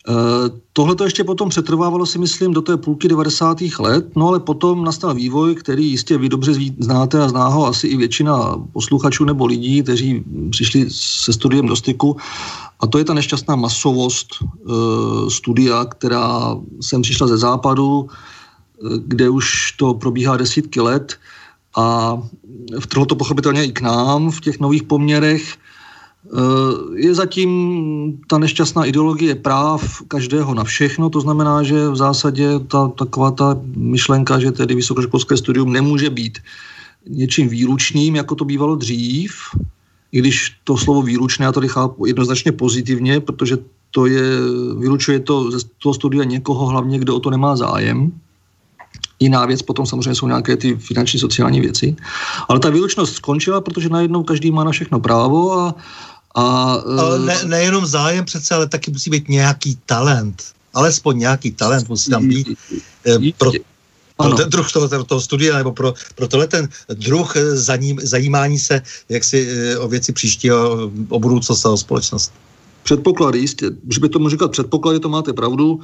[0.08, 3.58] Eh, tohle to ještě potom přetrvávalo si myslím do té půlky 90.
[3.78, 7.86] let, no ale potom nastal vývoj, který jistě vy dobře znáte a zná ho asi
[7.86, 12.16] i většina posluchačů nebo lidí, kteří přišli se studiem do styku.
[12.80, 14.44] A to je ta nešťastná masovost e,
[15.30, 21.18] studia, která sem přišla ze západu, e, kde už to probíhá desítky let
[21.76, 22.18] a
[22.80, 25.56] vtrhlo to pochopitelně i k nám v těch nových poměrech.
[26.26, 27.50] Eh, je zatím
[28.26, 33.60] ta nešťastná ideologie práv každého na všechno, to znamená, že v zásadě ta, taková ta
[33.76, 36.38] myšlenka, že tedy vysokoškolské studium nemůže být
[37.08, 39.32] něčím výlučným, jako to bývalo dřív,
[40.12, 43.58] i když to slovo výlučné, já to chápu jednoznačně pozitivně, protože
[43.90, 44.22] to je,
[44.78, 48.12] vylučuje to ze toho studia někoho hlavně, kdo o to nemá zájem.
[49.20, 51.96] Jiná věc potom samozřejmě jsou nějaké ty finanční, sociální věci.
[52.48, 55.74] Ale ta výlučnost skončila, protože najednou každý má na všechno právo a,
[56.36, 60.42] a, ale ne, eh, nejenom zájem přece, ale taky musí být nějaký talent.
[60.74, 62.48] Alespoň nějaký talent musí tam být.
[63.06, 63.50] Eh, pro,
[64.16, 68.58] pro ten druh toho, toho studia, nebo pro, pro tohle ten druh eh, zaním, zajímání
[68.58, 72.32] se jak si o věci příštího, o budoucnost a společnost.
[72.82, 75.80] Předpoklady, jistě, že by tomu říkat předpoklady, to máte pravdu.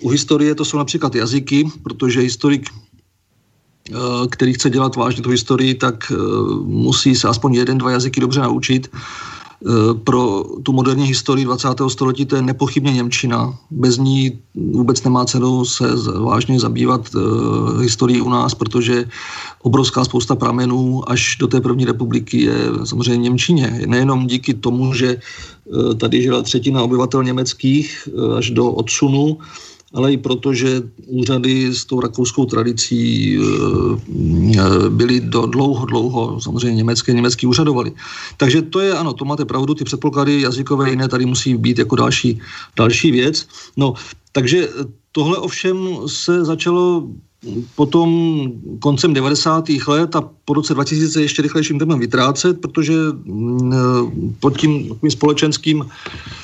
[0.00, 2.70] U historie to jsou například jazyky, protože historik
[4.30, 6.12] který chce dělat vážně tu historii, tak
[6.64, 8.88] musí se aspoň jeden, dva jazyky dobře naučit.
[9.64, 11.68] Eh, pro tu moderní historii 20.
[11.88, 13.58] století to je nepochybně Němčina.
[13.70, 15.84] Bez ní vůbec nemá cenu se
[16.20, 19.08] vážně zabývat uh, historií u nás, protože
[19.62, 23.80] obrovská spousta pramenů až do té první republiky je samozřejmě Němčině.
[23.86, 29.38] Nejenom díky tomu, že uh, tady žila třetina obyvatel německých uh, až do odsunu,
[29.94, 36.76] ale i proto, že úřady s tou rakouskou tradicí eh, byly do dlouho, dlouho, samozřejmě
[36.76, 37.92] německé, německy úřadovali.
[38.36, 41.96] Takže to je, ano, to máte pravdu, ty předpoklady jazykové jiné tady musí být jako
[41.96, 42.40] další,
[42.76, 43.46] další věc.
[43.76, 43.94] No,
[44.32, 44.68] takže
[45.12, 47.08] tohle ovšem se začalo
[47.74, 48.42] potom
[48.78, 49.64] koncem 90.
[49.86, 53.76] let a po roce 2000 ještě rychlejším tempem vytrácet, protože mm, eh,
[54.40, 56.43] pod tím společenským Eh,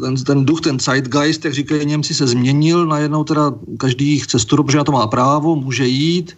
[0.00, 2.86] ten, ten duch, ten zeitgeist, jak říkají Němci, se změnil.
[2.86, 6.36] Najednou teda každý chce studovat, protože na to má právo, může jít.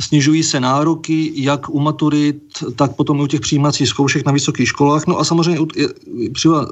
[0.00, 2.42] Snižují se nároky, jak u maturit,
[2.76, 5.06] tak potom i u těch přijímacích zkoušek na vysokých školách.
[5.06, 5.66] No a samozřejmě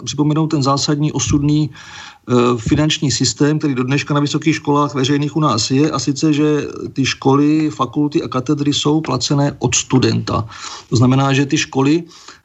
[0.04, 5.40] připomenout ten zásadní osudný eh, finanční systém, který do dneška na vysokých školách veřejných u
[5.40, 10.48] nás je, a sice, že ty školy, fakulty a katedry jsou placené od studenta.
[10.90, 12.04] To znamená, že ty školy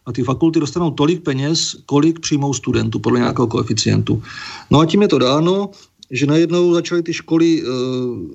[0.10, 4.24] a ty fakulty dostanou tolik peněz, kolik přijmou studentů podle nějakého koeficientu.
[4.70, 5.70] No a tím je to dáno,
[6.12, 7.70] že najednou začaly ty školy uh,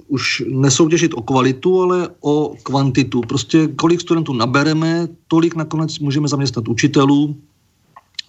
[0.09, 3.21] už nesoutěžit o kvalitu, ale o kvantitu.
[3.21, 7.37] Prostě kolik studentů nabereme, tolik nakonec můžeme zaměstnat učitelů,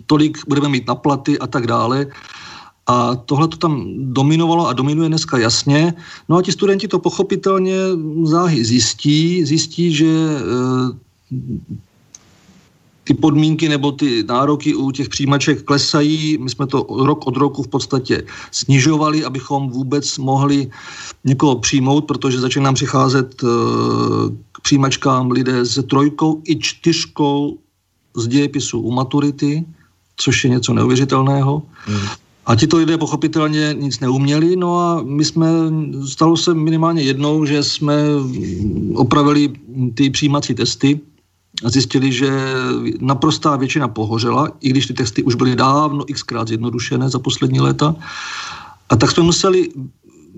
[0.05, 2.07] tolik budeme mít na platy a tak dále.
[2.87, 5.93] A tohle to tam dominovalo a dominuje dneska jasně.
[6.29, 7.77] No a ti studenti to pochopitelně
[8.23, 10.89] záhy zjistí, zjistí, že uh,
[13.05, 16.37] ty podmínky nebo ty nároky u těch přijímaček klesají.
[16.37, 20.67] My jsme to rok od roku v podstatě snižovali, abychom vůbec mohli
[21.23, 23.47] někoho přijmout, protože začíná nám přicházet eh,
[24.51, 27.57] k přijímačkám lidé s trojkou i čtyřkou
[28.15, 29.65] z dějepisu u maturity,
[30.17, 31.61] což je něco neuvěřitelného.
[31.85, 32.07] Hmm.
[32.45, 35.47] A tito lidé pochopitelně nic neuměli, no a my jsme,
[36.05, 37.93] stalo se minimálně jednou, že jsme
[38.93, 39.53] opravili
[39.93, 40.99] ty přijímací testy
[41.63, 42.29] zjistili, že
[42.99, 47.95] naprostá většina pohořela, i když ty testy už byly dávno xkrát zjednodušené za poslední léta.
[48.89, 49.69] A tak jsme museli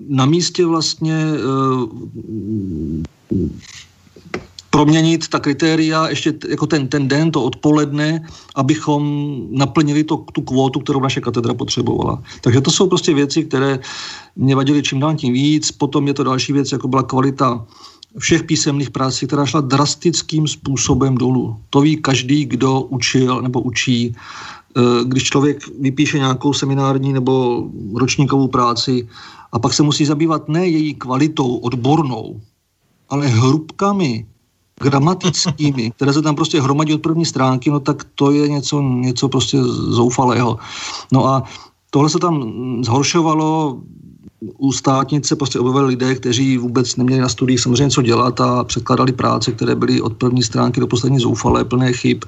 [0.08, 1.90] na místě vlastně uh,
[4.70, 9.02] proměnit ta kritéria ještě jako ten, ten den, to odpoledne, abychom
[9.50, 12.22] naplnili to, tu kvótu, kterou naše katedra potřebovala.
[12.40, 13.78] Takže to jsou prostě věci, které
[14.36, 15.72] mě vadily čím dál tím víc.
[15.72, 17.66] Potom je to další věc, jako byla kvalita
[18.18, 21.56] všech písemných prací, která šla drastickým způsobem dolů.
[21.70, 24.14] To ví každý, kdo učil nebo učí.
[24.76, 29.08] Eh, když člověk vypíše nějakou seminární nebo ročníkovou práci
[29.52, 32.40] a pak se musí zabývat ne její kvalitou odbornou,
[33.08, 34.26] ale hrubkami
[34.80, 39.28] gramatickými, které se tam prostě hromadí od první stránky, no tak to je něco, něco
[39.28, 40.58] prostě zoufalého.
[41.12, 41.42] No a
[41.90, 42.52] tohle se tam
[42.84, 43.80] zhoršovalo,
[44.40, 49.12] u státnice prostě objevili lidé, kteří vůbec neměli na studiích samozřejmě co dělat a předkládali
[49.12, 52.18] práce, které byly od první stránky do poslední zoufalé, plné chyb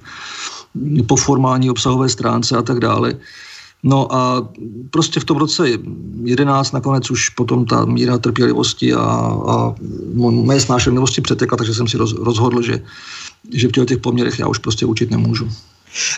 [1.07, 3.14] po formální obsahové stránce a tak dále.
[3.83, 4.49] No a
[4.90, 5.68] prostě v tom roce
[6.25, 9.01] 11 nakonec už potom ta míra trpělivosti a,
[9.49, 9.75] a
[10.16, 12.83] moje snášenlivosti přetekla, takže jsem si roz, rozhodl, že,
[13.55, 15.49] že v těch poměrech já už prostě učit nemůžu.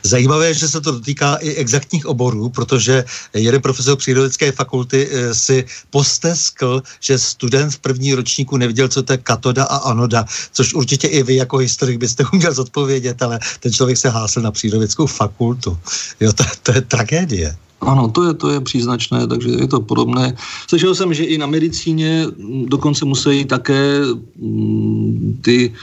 [0.03, 3.05] Zajímavé je, že se to dotýká i exaktních oborů, protože
[3.35, 9.13] jeden profesor přírodovědské fakulty eh, si posteskl, že student v první ročníku neviděl, co to
[9.13, 13.73] je katoda a anoda, což určitě i vy jako historik byste uměl zodpovědět, ale ten
[13.73, 15.79] člověk se hlásil na přírodovědskou fakultu.
[16.21, 17.57] Jo, to, to je tragédie.
[17.83, 20.37] Ano, to je, to je příznačné, takže je to podobné.
[20.69, 22.27] Slyšel jsem, že i na medicíně
[22.67, 24.01] dokonce musí také
[24.39, 25.75] mm, ty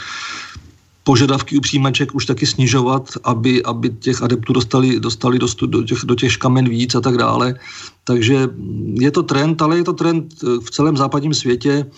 [1.10, 5.98] požadavky u přijímaček už taky snižovat, aby, aby těch adeptů dostali, dostali do, do, těch,
[6.06, 7.58] do těch kamen víc a tak dále.
[8.04, 8.48] Takže
[8.94, 11.90] je to trend, ale je to trend eh, v celém západním světě.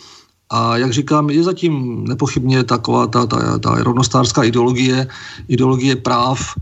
[0.49, 5.07] A jak říkám, je zatím nepochybně taková ta, ta, ta rovnostářská ideologie,
[5.47, 6.55] ideologie práv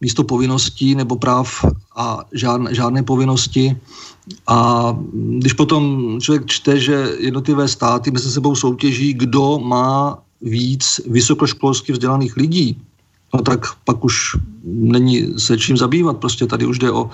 [0.00, 1.64] místo povinností nebo práv
[1.96, 3.74] a žádné, žádné povinnosti.
[4.46, 4.94] A
[5.42, 12.36] když potom člověk čte, že jednotlivé státy mezi sebou soutěží, kdo má víc vysokoškolsky vzdělaných
[12.36, 12.82] lidí,
[13.34, 16.16] no tak pak už není se čím zabývat.
[16.16, 17.10] Prostě tady už jde o,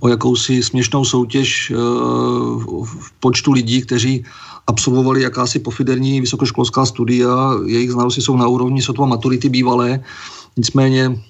[0.00, 1.74] o jakousi směšnou soutěž e,
[2.84, 4.24] v počtu lidí, kteří
[4.66, 10.04] absolvovali jakási pofiderní vysokoškolská studia, jejich znalosti jsou na úrovni sotva maturity bývalé,
[10.56, 11.20] nicméně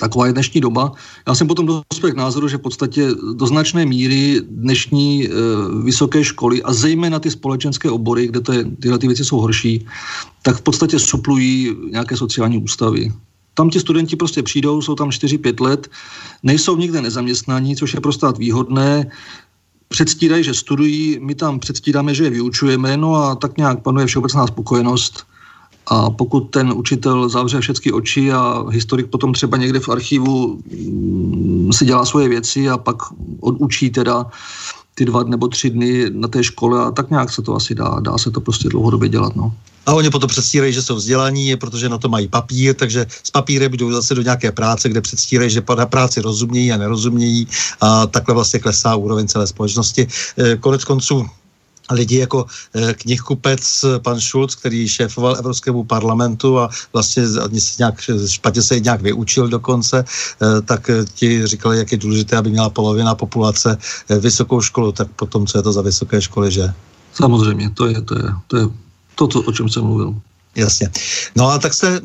[0.00, 0.92] taková je dnešní doba.
[1.28, 5.30] Já jsem potom dospěl k názoru, že v podstatě do značné míry dnešní e,
[5.84, 9.86] vysoké školy a zejména ty společenské obory, kde to je, tyhle ty věci jsou horší,
[10.42, 13.12] tak v podstatě suplují nějaké sociální ústavy.
[13.54, 15.90] Tam ti studenti prostě přijdou, jsou tam 4-5 let,
[16.42, 19.10] nejsou nikde nezaměstnaní, což je pro stát výhodné,
[19.88, 24.46] předstírají, že studují, my tam předstíráme, že je vyučujeme, no a tak nějak panuje všeobecná
[24.46, 25.29] spokojenost
[25.86, 31.72] a pokud ten učitel zavře všechny oči a historik potom třeba někde v archivu mm,
[31.72, 32.96] si dělá svoje věci a pak
[33.40, 34.26] odučí teda
[34.94, 37.96] ty dva nebo tři dny na té škole a tak nějak se to asi dá,
[38.00, 39.36] dá se to prostě dlouhodobě dělat.
[39.36, 39.52] No.
[39.86, 43.72] A oni potom předstírají, že jsou vzdělaní, protože na to mají papír, takže s papírem
[43.72, 47.48] jdou zase do nějaké práce, kde předstírají, že na práci rozumějí a nerozumějí
[47.80, 50.08] a takhle vlastně klesá úroveň celé společnosti.
[50.38, 51.26] E, konec konců
[51.90, 57.94] lidi jako eh, knihkupec pan Schulz, který šéfoval Evropskému parlamentu a vlastně se nějak,
[58.26, 62.70] špatně se nějak vyučil dokonce, eh, tak eh, ti říkali, jak je důležité, aby měla
[62.70, 63.78] polovina populace
[64.20, 66.72] vysokou školu, tak potom, co je to za vysoké školy, že?
[67.14, 68.66] Samozřejmě, to je to, je, to, je
[69.14, 70.14] to co, o čem jsem mluvil.
[70.60, 70.90] Jasně.
[71.36, 72.00] No a tak jste e,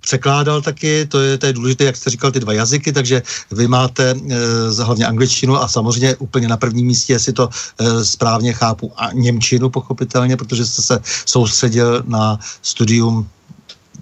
[0.00, 3.68] překládal taky, to je, to je důležité, jak jste říkal, ty dva jazyky, takže vy
[3.68, 8.92] máte e, hlavně angličtinu a samozřejmě úplně na prvním místě, jestli to e, správně chápu,
[8.96, 13.28] a němčinu pochopitelně, protože jste se soustředil na studium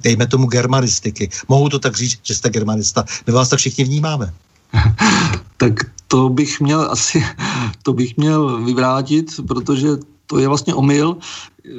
[0.02, 1.28] dejme tomu germanistiky.
[1.48, 3.04] Mohu to tak říct, že jste germanista.
[3.26, 4.32] My vás tak všichni vnímáme.
[5.56, 5.72] tak
[6.08, 7.24] to bych měl asi,
[7.82, 9.88] to bych měl vyvrátit, protože
[10.30, 11.16] to je vlastně omyl.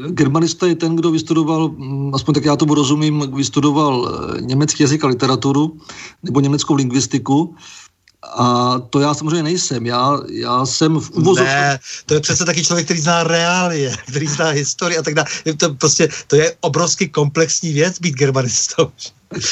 [0.10, 5.04] Germanista je ten, kdo vystudoval, mm, aspoň tak já tomu rozumím, vystudoval eh, německý jazyk
[5.04, 5.80] a literaturu
[6.24, 7.56] nebo německou lingvistiku.
[8.38, 9.86] A to já samozřejmě nejsem.
[9.86, 11.44] Já, já jsem v úvozu...
[11.44, 15.28] Ne, to je přece taky člověk, který zná reálie, který zná historii a tak dále.
[15.58, 18.92] To, prostě, to je obrovský komplexní věc být germanistou.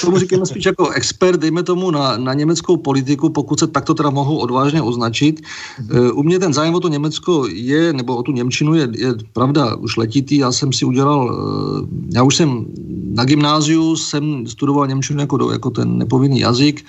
[0.01, 4.09] Tomu říkáme spíš jako expert, dejme tomu na, na německou politiku, pokud se takto teda
[4.09, 5.41] mohou odvážně označit.
[5.41, 6.11] Mm-hmm.
[6.15, 9.75] U mě ten zájem o to Německo je, nebo o tu Němčinu je, je pravda
[9.75, 10.37] už letitý.
[10.37, 12.65] Já jsem si udělal, eh, já už jsem
[13.13, 16.85] na gymnáziu jsem studoval Němčinu jako, do, jako ten nepovinný jazyk.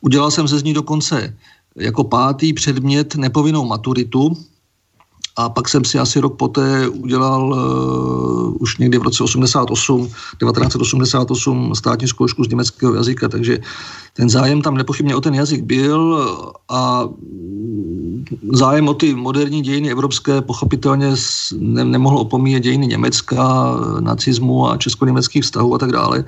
[0.00, 1.36] Udělal jsem se z ní dokonce
[1.76, 4.36] jako pátý předmět nepovinnou maturitu,
[5.36, 11.74] a pak jsem si asi rok poté udělal uh, už někdy v roce 88, 1988
[11.74, 13.58] státní zkoušku z německého jazyka, takže
[14.14, 16.28] ten zájem tam nepochybně o ten jazyk byl
[16.68, 17.08] a
[18.52, 21.14] zájem o ty moderní dějiny evropské pochopitelně
[21.58, 26.24] ne, nemohl opomíjet dějiny Německa, nacismu a česko-německých vztahů a tak dále.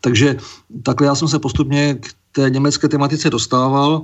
[0.00, 0.36] Takže
[0.82, 4.02] takhle já jsem se postupně k té německé tematice dostával.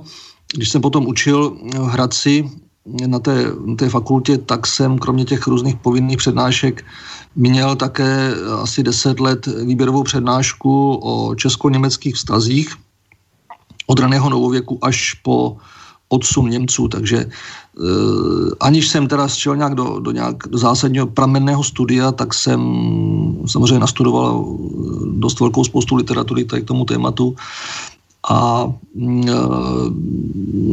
[0.53, 2.49] Když jsem potom učil v Hradci
[2.85, 6.85] na té, na té fakultě, tak jsem kromě těch různých povinných přednášek
[7.35, 12.75] měl také asi deset let výběrovou přednášku o česko-německých vztazích
[13.87, 15.57] od raného novověku až po
[16.09, 17.27] odsun Němců, takže e,
[18.59, 22.61] aniž jsem teda šel nějak do, do nějak do zásadního pramenného studia, tak jsem
[23.45, 24.57] samozřejmě nastudoval
[25.05, 27.35] dost velkou spoustu literatury tady k tomu tématu
[28.29, 29.33] a mm, e,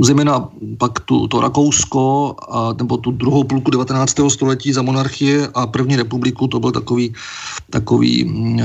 [0.01, 0.49] zejména
[0.79, 4.17] pak tu, to Rakousko, a, nebo tu druhou půlku 19.
[4.29, 7.15] století za monarchie a první republiku, to byl takový,
[7.71, 8.65] takový mm, e,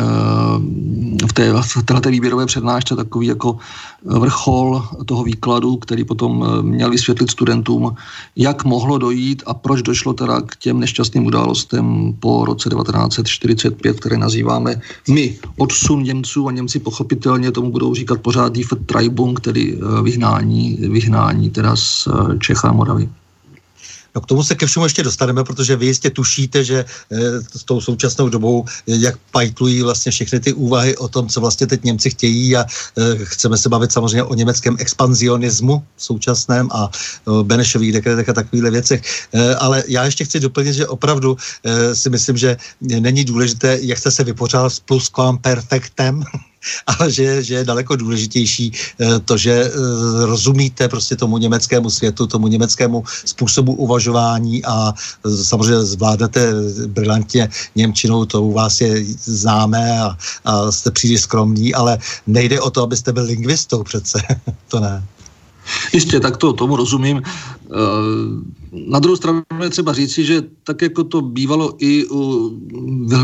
[1.27, 3.57] v, té, v této výběrové přednášce takový jako
[4.05, 7.95] vrchol toho výkladu, který potom e, měl vysvětlit studentům,
[8.35, 14.17] jak mohlo dojít a proč došlo teda k těm nešťastným událostem po roce 1945, které
[14.17, 18.53] nazýváme my odsun Němců a Němci pochopitelně tomu budou říkat pořád
[18.85, 23.09] Treibung, tedy eh, vyhnání, vyhnání teda z eh, Čecha a Moravy.
[24.15, 27.63] No k tomu se ke všemu ještě dostaneme, protože vy jistě tušíte, že e, s
[27.63, 32.09] tou současnou dobou, jak pajtlují vlastně všechny ty úvahy o tom, co vlastně teď Němci
[32.09, 32.65] chtějí a
[33.23, 36.91] chceme se bavit samozřejmě o německém expanzionismu současném a
[37.43, 39.01] Benešových dekretech a takovýchhle věcech.
[39.59, 41.37] Ale já ještě chci doplnit, že opravdu
[41.93, 46.23] si myslím, že není důležité, jak jste se vypořádal s plusquamperfectem,
[46.87, 49.71] ale že, že je daleko důležitější eh, to, že eh,
[50.25, 56.53] rozumíte prostě tomu německému světu, tomu německému způsobu uvažování a eh, samozřejmě zvládnete
[56.87, 61.97] brilantně Němčinou, to u vás je známé a, a jste příliš skromní, ale
[62.27, 64.19] nejde o to, abyste byl lingvistou přece,
[64.67, 65.03] to ne.
[65.93, 67.21] Jistě, tak to tomu rozumím.
[68.87, 72.51] Na druhou stranu je třeba říci, že tak jako to bývalo i u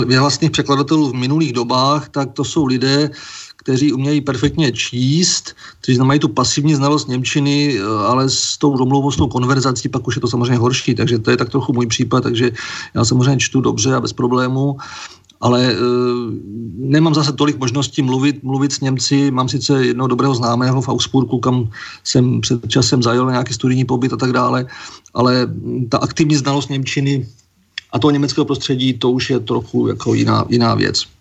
[0.05, 3.09] vyhlasných překladatelů v minulých dobách, tak to jsou lidé,
[3.57, 9.17] kteří umějí perfektně číst, kteří znamenají tu pasivní znalost Němčiny, ale s tou domluvou, s
[9.17, 12.21] tou konverzací pak už je to samozřejmě horší, takže to je tak trochu můj případ,
[12.23, 12.51] takže
[12.93, 14.77] já samozřejmě čtu dobře a bez problémů
[15.41, 15.75] ale e,
[16.77, 19.31] nemám zase tolik možností mluvit, mluvit s Němci.
[19.31, 21.69] Mám sice jednoho dobrého známého v Augsburgu, kam
[22.03, 24.65] jsem před časem zajel na nějaký studijní pobyt a tak dále,
[25.13, 25.47] ale
[25.89, 27.27] ta aktivní znalost Němčiny
[27.91, 31.16] a toho německého prostředí, to už je trochu jako jiná, jiná věc.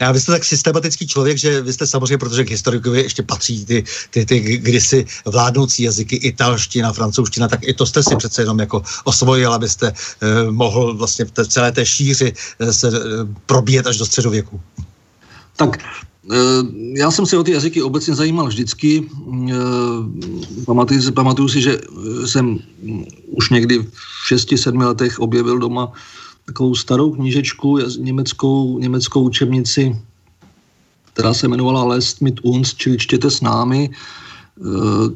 [0.00, 3.64] A vy jste tak systematický člověk, že vy jste samozřejmě, protože k historikovi ještě patří
[3.64, 8.58] ty, ty, ty kdysi vládnoucí jazyky, italština, francouzština, tak i to jste si přece jenom
[8.58, 13.00] jako osvojil, abyste eh, mohl vlastně v té, celé té šíři eh, se eh,
[13.46, 14.60] probíjet až do středověku.
[15.56, 16.36] Tak eh,
[16.96, 19.04] já jsem se o ty jazyky obecně zajímal vždycky.
[19.50, 19.54] Eh,
[20.64, 21.78] pamatuju, pamatuju si, že
[22.24, 22.58] jsem
[23.26, 25.92] už někdy v 6-7 letech objevil doma
[26.46, 29.96] takovou starou knížečku, německou, německou učebnici,
[31.12, 33.90] která se jmenovala Lest mit uns, čili čtěte s námi.
[33.90, 35.08] Eh,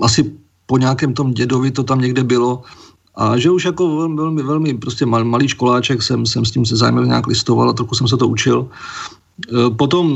[0.00, 0.32] asi
[0.66, 2.62] po nějakém tom dědovi to tam někde bylo.
[3.14, 7.04] A že už jako velmi, velmi, prostě malý školáček jsem, jsem s tím se zájmem
[7.04, 8.68] nějak listoval a trochu jsem se to učil.
[9.48, 10.06] Eh, potom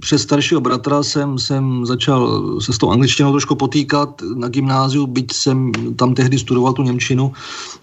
[0.00, 5.32] přes staršího bratra jsem, jsem začal se s tou angličtinou trošku potýkat na gymnáziu, byť
[5.32, 7.32] jsem tam tehdy studoval tu Němčinu.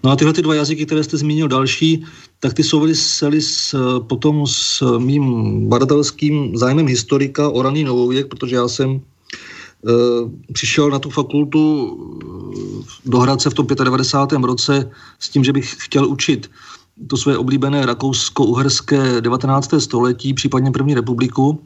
[0.04, 2.04] No a tyhle ty dva jazyky, které jste zmínil další,
[2.40, 3.76] tak ty souvisely s,
[4.08, 5.24] potom s mým
[5.68, 9.00] badatelským zájmem historika o raný novověk, protože já jsem
[10.52, 14.44] přišel na tu fakultu eh, do Hradce v tom 95.
[14.44, 16.50] roce s tím, že bych chtěl učit
[17.08, 19.70] to své oblíbené rakousko-uherské 19.
[19.78, 21.60] století, případně první republiku.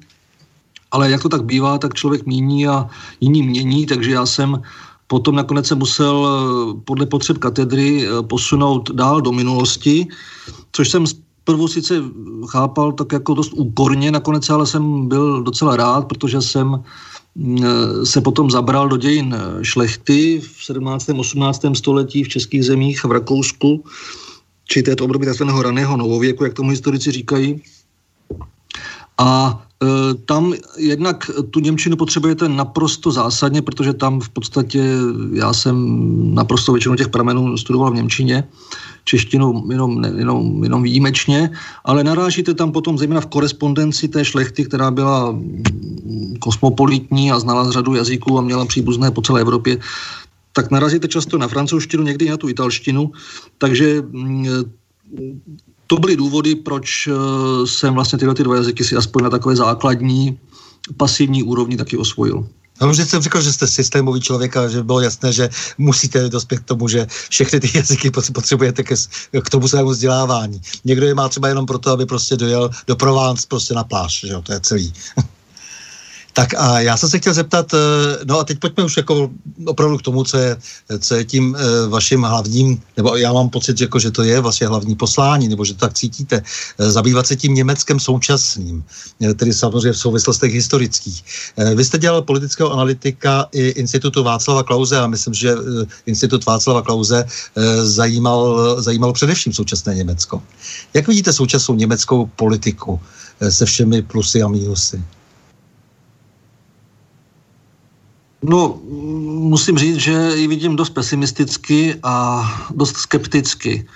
[0.90, 2.88] Ale jak to tak bývá, tak člověk míní a
[3.20, 4.62] jiní mění, takže já jsem
[5.08, 10.06] potom nakonec se musel eh, podle potřeb katedry eh, posunout dál do minulosti,
[10.72, 11.04] což jsem
[11.44, 11.94] prvu sice
[12.48, 16.84] chápal tak jako dost úkorně, nakonec ale jsem byl docela rád, protože jsem
[17.34, 21.08] mm, eh, se potom zabral do dějin šlechty v 17.
[21.16, 21.64] 18.
[21.74, 23.84] století v českých zemích, v Rakousku,
[24.68, 25.44] či této období tzv.
[25.62, 27.62] raného novověku, jak tomu historici říkají.
[29.18, 29.62] A
[30.24, 34.82] tam jednak tu Němčinu potřebujete naprosto zásadně, protože tam v podstatě
[35.32, 35.76] já jsem
[36.34, 38.44] naprosto většinu těch pramenů studoval v Němčině,
[39.04, 41.50] češtinu jenom, jenom, jenom výjimečně,
[41.84, 45.38] ale narážíte tam potom zejména v korespondenci té šlechty, která byla
[46.38, 49.78] kosmopolitní a znala řadu jazyků a měla příbuzné po celé Evropě,
[50.52, 53.12] tak narazíte často na francouzštinu, někdy na tu italštinu,
[53.58, 54.46] takže mm,
[55.86, 59.56] to byly důvody, proč eh, jsem vlastně tyhle ty dva jazyky si aspoň na takové
[59.56, 60.38] základní
[60.96, 62.48] pasivní úrovni taky osvojil.
[62.80, 66.64] No, jsem řekl, že jste systémový člověk a že bylo jasné, že musíte dospět k
[66.64, 68.94] tomu, že všechny ty jazyky potřebujete ke,
[69.42, 70.60] k tomu svému vzdělávání.
[70.84, 74.32] Někdo je má třeba jenom proto, aby prostě dojel do Provence prostě na pláž, že
[74.32, 74.92] jo, to je celý.
[76.38, 77.78] Tak a já jsem se chtěl zeptat, eh,
[78.24, 79.30] no a teď pojďme už jako
[79.66, 80.56] opravdu k tomu, co je,
[80.98, 84.66] co je tím eh, vaším hlavním, nebo já mám pocit, jako, že to je vlastně
[84.66, 86.42] hlavní poslání, nebo že to tak cítíte,
[86.78, 88.84] eh, zabývat se tím Německem současným,
[89.34, 91.24] tedy samozřejmě v souvislostech historických.
[91.74, 95.54] Vy jste dělal politického analytika i institutu Václava Klauze a myslím, že
[96.06, 97.26] institut Václava Klauze
[97.82, 100.42] zajímal, zajímal především současné Německo.
[100.94, 103.00] Jak vidíte současnou německou politiku
[103.48, 105.02] se všemi plusy a mínusy?
[108.42, 108.80] No,
[109.50, 113.88] musím říct, že ji vidím dost pesimisticky a dost skepticky,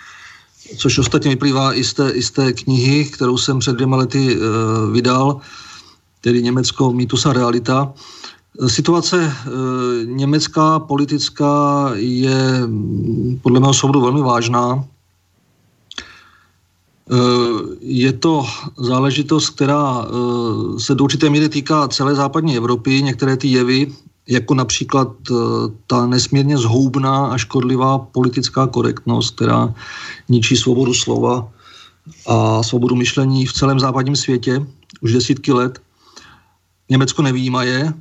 [0.77, 4.37] což ostatně vyplývá i z té, i z té knihy, kterou jsem před dvěma lety
[4.37, 4.39] e,
[4.93, 5.41] vydal,
[6.21, 7.93] tedy Německo, mýtus a realita.
[8.67, 9.33] Situace e,
[10.05, 12.63] německá, politická je
[13.43, 14.85] podle mého soudu velmi vážná.
[14.85, 14.85] E,
[17.81, 18.47] je to
[18.79, 20.07] záležitost, která
[20.79, 23.03] se do určité míry týká celé západní Evropy.
[23.03, 23.93] Některé ty jevy
[24.29, 25.35] jako například eh,
[25.87, 29.75] ta nesmírně zhoubná a škodlivá politická korektnost, která
[30.29, 31.49] ničí svobodu slova
[32.27, 34.67] a svobodu myšlení v celém západním světě
[35.01, 35.83] už desítky let.
[36.91, 37.93] Německo nevýjímaje,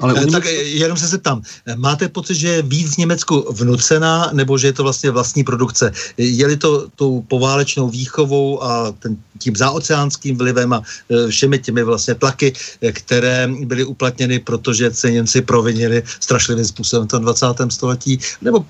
[0.00, 0.48] ale eh, tak Německu...
[0.78, 1.42] jenom se zeptám,
[1.76, 5.92] máte pocit, že je víc v Německu vnucená, nebo že je to vlastně vlastní produkce?
[6.16, 12.14] Je-li to tou poválečnou výchovou a ten, tím záoceánským vlivem a eh, všemi těmi vlastně
[12.14, 17.46] tlaky, eh, které byly uplatněny, protože se Němci provinili strašlivým způsobem v tom 20.
[17.68, 18.66] století, nebo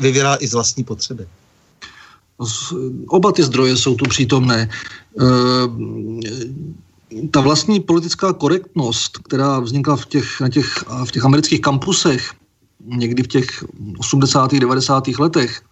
[0.00, 1.26] vyvírá i z vlastní potřeby?
[3.08, 4.68] Oba ty zdroje jsou tu přítomné
[7.30, 12.30] ta vlastní politická korektnost, která vznikla v těch, na těch, v těch amerických kampusech
[12.84, 13.64] někdy v těch
[13.98, 14.54] 80.
[14.54, 15.08] 90.
[15.18, 15.62] letech,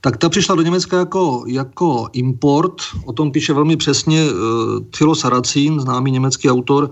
[0.00, 2.82] tak ta přišla do Německa jako, jako import.
[3.04, 4.38] O tom píše velmi přesně uh,
[4.98, 6.90] Thilo Saracín, známý německý autor,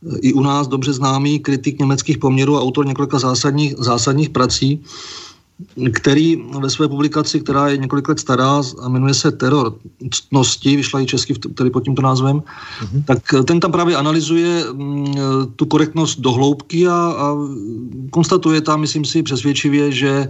[0.00, 4.84] uh, i u nás dobře známý kritik německých poměrů a autor několika zásadních, zásadních prací
[5.92, 9.74] který ve své publikaci, která je několik let stará a jmenuje se Teror
[10.10, 13.04] ctnosti, vyšla i česky tedy pod tímto názvem, mm-hmm.
[13.04, 15.14] tak ten tam právě analyzuje mm,
[15.56, 17.36] tu korektnost do hloubky a, a
[18.10, 20.28] konstatuje tam, myslím si, přesvědčivě, že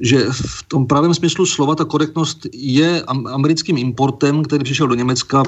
[0.00, 5.42] že v tom pravém smyslu slova ta korektnost je americkým importem, který přišel do Německa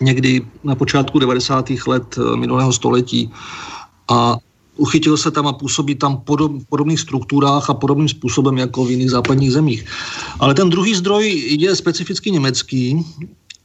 [0.00, 1.70] někdy na počátku 90.
[1.86, 3.30] let eh, minulého století.
[4.08, 4.36] A
[4.80, 9.10] uchytil se tam a působí tam podob, podobných strukturách a podobným způsobem jako v jiných
[9.10, 9.84] západních zemích.
[10.40, 11.28] Ale ten druhý zdroj
[11.60, 13.04] je specificky německý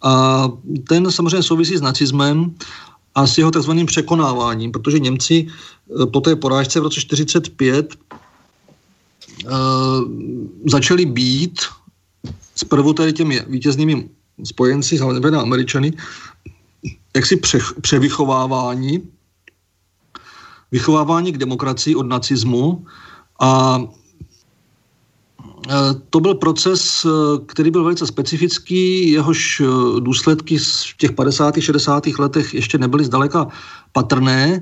[0.03, 0.45] a
[0.88, 2.51] ten samozřejmě souvisí s nacismem
[3.16, 9.51] a s jeho takzvaným překonáváním, protože Němci eh, po té porážce v roce 1945 uh,
[10.68, 11.61] začali být
[12.55, 14.09] zprvu tady těmi vítěznými
[14.43, 15.93] spojenci, hlavně Američany,
[17.16, 19.14] jaksi pře, převychovávání
[20.76, 22.84] vychovávání k demokracii od nacismu
[23.39, 23.88] a e,
[26.09, 27.09] to byl proces, e,
[27.47, 29.63] který byl velice specifický, jehož e,
[29.99, 31.55] důsledky v těch 50.
[31.59, 32.07] 60.
[32.19, 33.47] letech ještě nebyly zdaleka
[33.95, 34.61] patrné.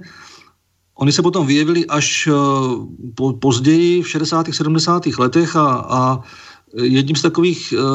[1.02, 2.30] Oni se potom vyjevili až
[3.42, 4.54] později v 60.
[4.54, 5.06] 70.
[5.18, 6.22] letech a, a
[6.82, 7.86] jedním z takových uh,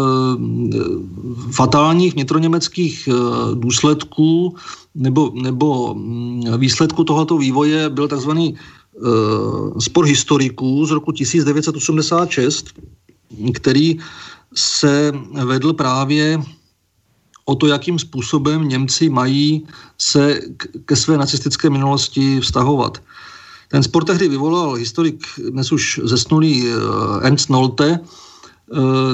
[1.53, 4.57] fatálních vnitroněmeckých uh, důsledků
[4.95, 12.66] nebo, nebo mm, výsledku tohoto vývoje byl takzvaný uh, spor historiků z roku 1986,
[13.55, 13.99] který
[14.55, 15.12] se
[15.45, 16.43] vedl právě
[17.45, 19.66] o to, jakým způsobem Němci mají
[19.99, 20.41] se
[20.85, 23.03] ke své nacistické minulosti vztahovat.
[23.68, 26.64] Ten spor tehdy vyvolal historik, dnes už zesnulý
[27.22, 28.01] Ernst Nolte,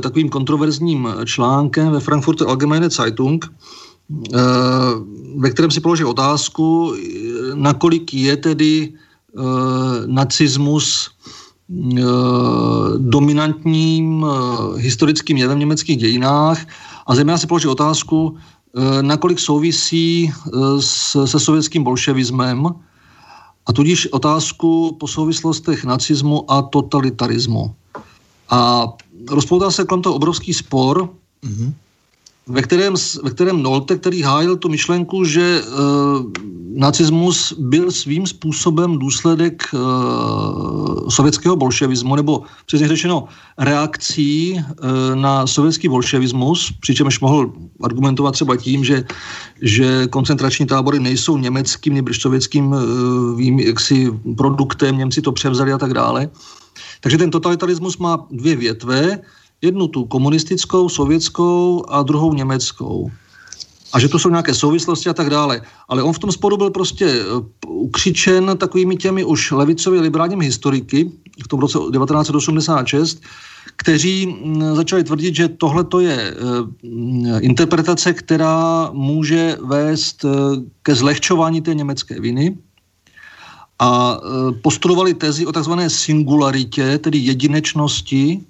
[0.02, 3.44] takovým kontroverzním článkem ve Frankfurter Allgemeine Zeitung,
[4.34, 4.40] Eh,
[5.36, 6.94] ve kterém si položil otázku,
[7.54, 9.42] nakolik je tedy eh,
[10.06, 12.02] nacismus eh,
[12.98, 14.26] dominantním
[14.76, 16.66] historickým jevem v německých dějinách
[17.06, 18.36] a zejména si položil otázku,
[19.00, 20.32] nakolik souvisí
[21.24, 22.66] se sovětským bolševismem
[23.66, 27.74] a tudíž otázku po souvislostech nacismu a totalitarismu.
[28.50, 28.88] A
[29.30, 31.08] rozpoutal se kolem toho obrovský spor,
[31.42, 31.72] mm-hmm
[32.46, 35.62] ve kterém, ve kterém Nolte, který hájil tu myšlenku, že e,
[36.74, 39.76] nacismus byl svým způsobem důsledek e,
[41.10, 43.24] sovětského bolševismu, nebo přesně řečeno
[43.58, 44.62] reakcí e,
[45.14, 49.04] na sovětský bolševismus, přičemž mohl argumentovat třeba tím, že,
[49.62, 55.94] že koncentrační tábory nejsou německým nebo sovětským e, jaksi produktem, Němci to převzali a tak
[55.94, 56.30] dále.
[57.04, 59.20] Takže ten totalitarismus má dvě větve,
[59.64, 63.10] Jednu tu komunistickou, sovětskou a druhou německou.
[63.92, 65.62] A že to jsou nějaké souvislosti a tak dále.
[65.88, 67.24] Ale on v tom sporu byl prostě eh,
[67.66, 71.10] ukřičen takovými těmi už levicově liberálními historiky
[71.44, 73.22] v tom roce 1986,
[73.76, 80.28] kteří mm, začali tvrdit, že tohle to je eh, interpretace, která může vést eh,
[80.82, 82.58] ke zlehčování té německé viny
[83.78, 84.20] a
[84.62, 88.40] postulovali tezi o takzvané singularitě, tedy jedinečnosti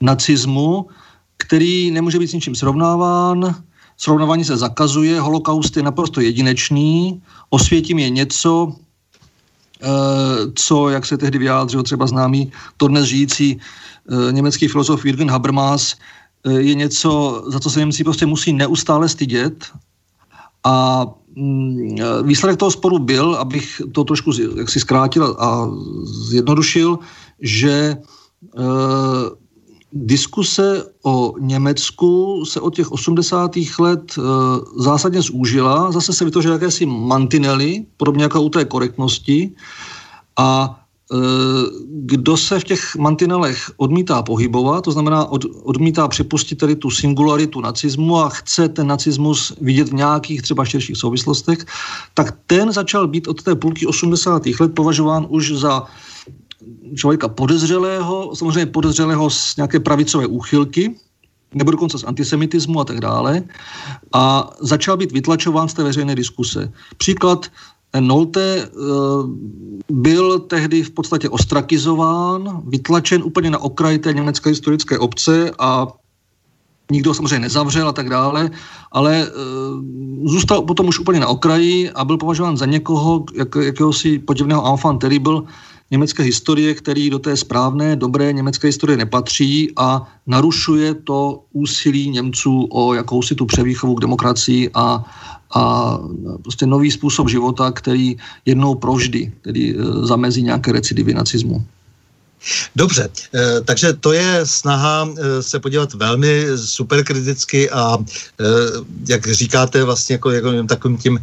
[0.00, 0.88] nacismu,
[1.36, 3.54] který nemůže být s ničím srovnáván,
[3.96, 8.72] srovnávání se zakazuje, holokaust je naprosto jedinečný, osvětím je něco,
[9.82, 9.86] eh,
[10.54, 15.94] co, jak se tehdy vyjádřil třeba známý, to dnes žijící eh, německý filozof Jürgen Habermas,
[16.58, 19.70] je něco, za co se Němci prostě musí neustále stydět.
[20.64, 21.06] A
[21.36, 25.70] mm, výsledek toho sporu byl, abych to trošku jaksi zkrátil a
[26.04, 26.98] zjednodušil,
[27.40, 27.96] že
[29.92, 33.50] diskuse o Německu se od těch 80.
[33.78, 34.22] let e,
[34.82, 35.92] zásadně zúžila.
[35.92, 39.50] Zase se vytvořily jakési mantinely, podobně jako u té korektnosti.
[40.36, 40.81] A e,
[41.88, 47.60] kdo se v těch mantinelech odmítá pohybovat, to znamená od, odmítá připustit tedy tu singularitu
[47.60, 51.58] nacismu a chce ten nacismus vidět v nějakých třeba širších souvislostech,
[52.14, 54.42] tak ten začal být od té půlky 80.
[54.60, 55.86] let považován už za
[56.96, 60.94] člověka podezřelého, samozřejmě podezřelého z nějaké pravicové úchylky,
[61.54, 63.42] nebo dokonce z antisemitismu a tak dále,
[64.12, 66.72] a začal být vytlačován z té veřejné diskuse.
[66.96, 67.46] Příklad
[68.00, 69.30] Nolte uh,
[69.90, 75.86] byl tehdy v podstatě ostrakizován, vytlačen úplně na okraj té německé historické obce a
[76.90, 78.50] nikdo samozřejmě nezavřel a tak dále,
[78.92, 84.18] ale uh, zůstal potom už úplně na okraji a byl považován za někoho, jak, jakéhosi
[84.18, 85.42] podivného enfant terrible,
[85.90, 92.68] německé historie, který do té správné, dobré německé historie nepatří a narušuje to úsilí Němců
[92.70, 95.04] o jakousi tu převýchovu k demokracii a,
[95.54, 95.98] a
[96.42, 101.64] prostě nový způsob života, který jednou provždy tedy e, zamezí nějaké recidivy nacismu.
[102.76, 108.44] Dobře, eh, takže to je snaha eh, se podívat velmi superkriticky a eh,
[109.08, 111.20] jak říkáte vlastně jako, jako takovým tím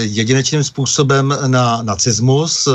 [0.00, 2.68] jedinečným způsobem na nacismus,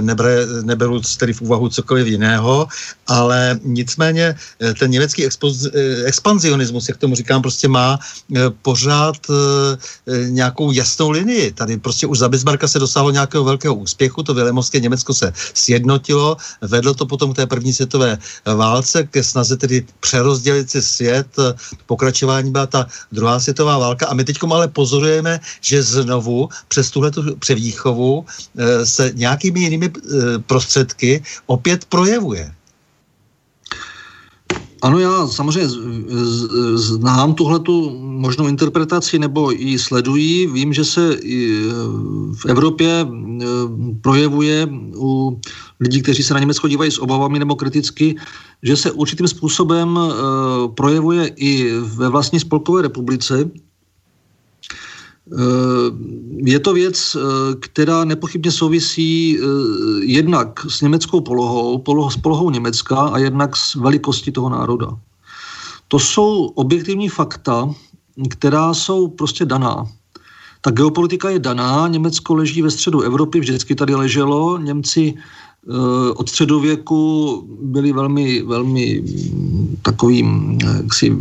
[0.00, 2.66] nebre, neberu tedy v úvahu cokoliv jiného,
[3.06, 4.34] ale nicméně
[4.78, 5.66] ten německý expoz,
[6.04, 7.98] expanzionismus, jak tomu říkám, prostě má
[8.62, 9.16] pořád
[10.26, 11.52] nějakou jasnou linii.
[11.52, 16.36] Tady prostě už za Bismarcka se dosáhlo nějakého velkého úspěchu, to Vilemovské Německo se sjednotilo,
[16.60, 18.18] ve vedlo to potom k té první světové
[18.48, 21.28] válce, ke snaze tedy přerozdělit si svět.
[21.86, 27.12] Pokračování byla ta druhá světová válka a my teď ale pozorujeme, že znovu přes tuhle
[27.38, 32.48] převýchovu eh, se nějakými jinými eh, prostředky opět projevuje.
[34.82, 35.68] Ano, já samozřejmě
[36.74, 40.46] znám tuhletu možnou interpretaci nebo ji sleduji.
[40.46, 41.16] Vím, že se
[42.34, 43.06] v Evropě
[44.00, 45.40] projevuje u
[45.80, 48.16] lidí, kteří se na Německo dívají s obavami nebo kriticky,
[48.62, 49.98] že se určitým způsobem
[50.74, 53.50] projevuje i ve vlastní spolkové republice,
[56.36, 57.16] je to věc,
[57.60, 59.38] která nepochybně souvisí
[60.00, 64.98] jednak s německou polohou, polohou, s polohou Německa a jednak s velikostí toho národa.
[65.88, 67.74] To jsou objektivní fakta,
[68.28, 69.86] která jsou prostě daná.
[70.60, 75.14] Ta geopolitika je daná, Německo leží ve středu Evropy, vždycky tady leželo, Němci
[76.14, 79.04] od středověku byli velmi, velmi
[79.82, 81.16] takovým jaksi,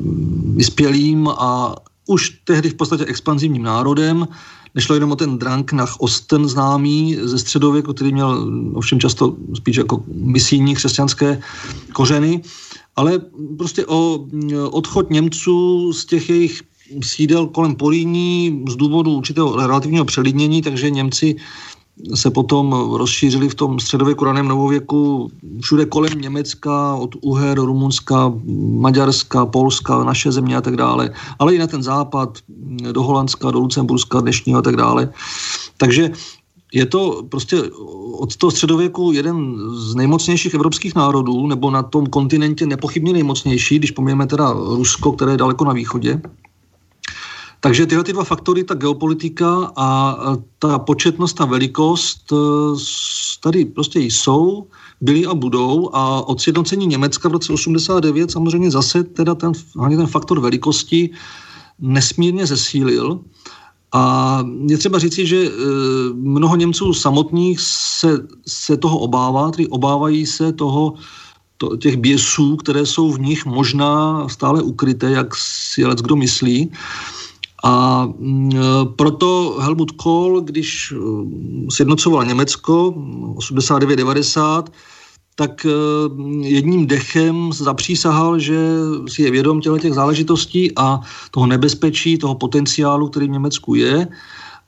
[0.56, 1.76] vyspělým a
[2.10, 4.28] už tehdy v podstatě expanzivním národem.
[4.76, 9.78] Nešlo jenom o ten Drank nach Osten známý ze středověku, který měl ovšem často spíš
[9.78, 11.42] jako misijní křesťanské
[11.94, 12.42] kořeny,
[12.96, 13.22] ale
[13.58, 14.26] prostě o
[14.72, 16.62] odchod Němců z těch jejich
[17.04, 21.36] sídel kolem Políní z důvodu určitého relativního přelidnění, takže Němci
[22.16, 25.32] se potom rozšířily v tom středověku, raném novověku
[25.62, 28.34] všude kolem Německa, od Uher, Rumunska,
[28.80, 32.38] Maďarska, Polska, naše země a tak dále, ale i na ten západ,
[32.92, 35.10] do Holandska, do Lucemburska dnešního a tak dále.
[35.78, 36.12] Takže
[36.74, 37.64] je to prostě
[38.20, 43.92] od toho středověku jeden z nejmocnějších evropských národů, nebo na tom kontinentě nepochybně nejmocnější, když
[43.92, 46.22] pomějeme teda Rusko, které je daleko na východě.
[47.60, 50.18] Takže tyhle ty dva faktory, ta geopolitika a
[50.60, 52.36] ta početnost, ta velikost, e,
[53.44, 54.68] tady prostě jsou,
[55.02, 60.08] byly a budou a od sjednocení Německa v roce 89 samozřejmě zase teda ten, ten
[60.08, 61.10] faktor velikosti
[61.80, 63.20] nesmírně zesílil.
[63.92, 65.50] A je třeba říci, že e,
[66.14, 70.94] mnoho Němců samotných se, se toho obává, tedy obávají se toho,
[71.58, 76.72] to, těch běsů, které jsou v nich možná stále ukryté, jak si lec kdo myslí.
[77.64, 78.60] A mm, e,
[78.96, 80.96] proto Helmut Kohl, když e,
[81.70, 82.94] sjednocoval Německo
[83.36, 84.64] 89-90,
[85.36, 85.66] tak
[86.42, 88.60] jedním dechem zapřísahal, že
[89.08, 91.00] si je vědom těch záležitostí a
[91.32, 94.08] toho nebezpečí, toho potenciálu, který v Německu je.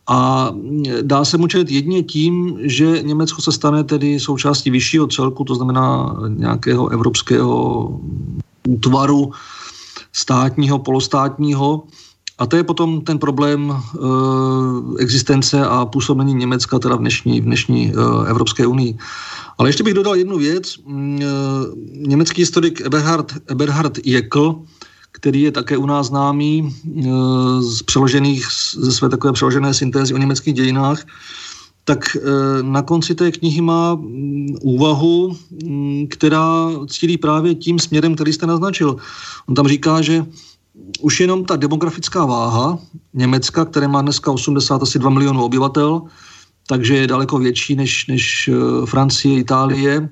[0.08, 0.52] A
[1.02, 5.56] dá se mu čelit jedině tím, že Německo se stane tedy součástí vyššího celku, to
[5.56, 8.00] znamená nějakého evropského
[8.68, 9.32] útvaru
[10.14, 11.84] státního, polostátního,
[12.42, 13.78] a to je potom ten problém e,
[14.98, 18.98] existence a působení Německa teda v dnešní, v dnešní e, Evropské unii.
[19.58, 20.76] Ale ještě bych dodal jednu věc.
[20.78, 20.82] E,
[21.94, 24.56] německý historik Eberhard, Eberhard Jekl,
[25.12, 27.02] který je také u nás známý e,
[27.62, 31.06] z přeložených, ze své takové přeložené syntézy o německých dějinách,
[31.84, 32.18] tak
[32.62, 38.48] na konci té knihy má mm, úvahu, mm, která cílí právě tím směrem, který jste
[38.48, 38.96] naznačil.
[39.50, 40.26] On tam říká, že
[41.02, 42.80] už jenom ta demografická váha
[43.14, 46.02] Německa, které má dneska 80 asi 2 milionů obyvatel,
[46.68, 50.10] takže je daleko větší než, než eh, Francie, Itálie,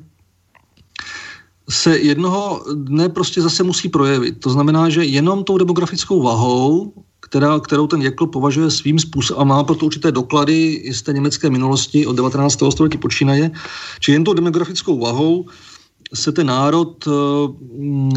[1.70, 4.40] se jednoho dne prostě zase musí projevit.
[4.40, 9.44] To znamená, že jenom tou demografickou vahou, která, kterou ten Jekl považuje svým způsobem a
[9.44, 12.60] má proto určité doklady z té německé minulosti od 19.
[12.70, 13.52] století počínaje,
[14.00, 15.46] či jen tou demografickou vahou
[16.14, 17.12] se ten národ eh,
[17.78, 18.12] mm,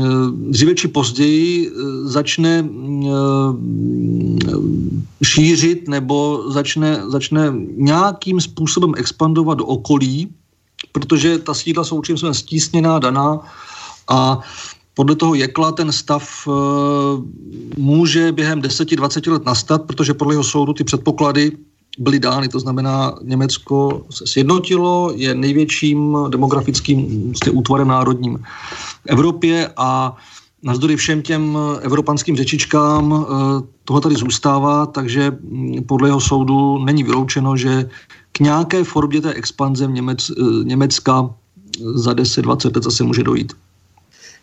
[0.51, 1.72] dříve či později eh,
[2.09, 10.28] začne mm, eh, šířit nebo začne, začne nějakým způsobem expandovat do okolí,
[10.93, 13.40] protože ta sídla jsou způsobem stísněná, daná
[14.09, 14.40] a
[14.95, 16.49] podle toho jekla ten stav
[17.76, 21.53] může během 10-20 let nastat, protože podle jeho soudu ty předpoklady
[21.99, 29.70] byly dány, to znamená, Německo se sjednotilo, je největším demografickým vlastně, útvarem národním v Evropě
[29.76, 30.16] a
[30.62, 37.03] navzdory všem těm evropanským řečičkám eh, tohle tady zůstává, takže hm, podle jeho soudu není
[37.03, 37.88] vyloučeno, že
[38.32, 41.30] k nějaké formě té expanze Němec, eh, Německa
[41.95, 43.53] za 10-20 let zase může dojít.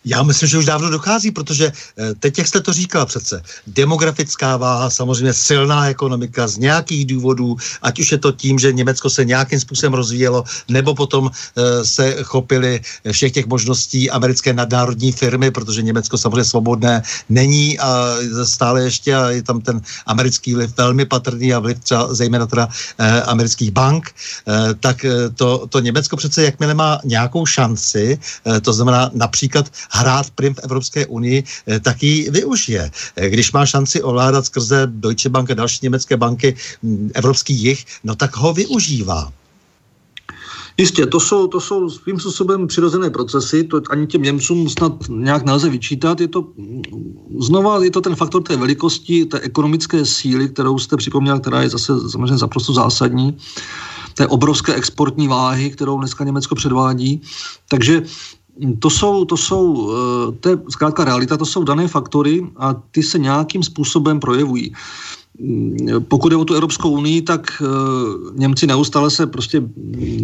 [0.06, 4.58] Já myslím, že už dávno dochází, protože eh, teď, jak jste to říkal přece, demografická
[4.58, 9.26] váha, samozřejmě silná ekonomika z nějakých důvodů, ať už je to tím, že Německo se
[9.26, 12.82] nějakým způsobem rozvíjelo, nebo potom eh, se chopili
[13.12, 19.30] všech těch možností americké nadnárodní firmy, protože Německo samozřejmě svobodné není a stále ještě a
[19.30, 24.12] je tam ten americký vliv velmi patrný a vliv třeba zejména teda eh, amerických bank,
[24.80, 28.20] tak to, to Německo přece jakmile má nějakou šanci,
[28.62, 32.92] to znamená například hrát prim v Evropské unii, eh, tak ji využije.
[33.16, 37.86] Eh, když má šanci ovládat skrze Deutsche Bank a další německé banky mm, evropský jich,
[38.04, 39.32] no tak ho využívá.
[40.80, 45.46] Jistě, to jsou, to jsou svým způsobem přirozené procesy, to ani těm Němcům snad nějak
[45.46, 46.22] nelze vyčítat.
[46.22, 46.48] Je to
[47.40, 51.70] znova je to ten faktor té velikosti, té ekonomické síly, kterou jste připomněl, která je
[51.70, 53.38] zase samozřejmě zaprosto zásadní,
[54.14, 57.22] té obrovské exportní váhy, kterou dneska Německo předvádí.
[57.68, 58.04] Takže
[58.80, 63.03] to jsou, to jsou, eh, to je zkrátka realita, to jsou dané faktory a ty
[63.03, 64.74] se nějakým způsobem projevují.
[65.39, 67.66] Mm, pokud je o tu Evropskou unii, tak eh,
[68.36, 69.64] Němci neustále se prostě,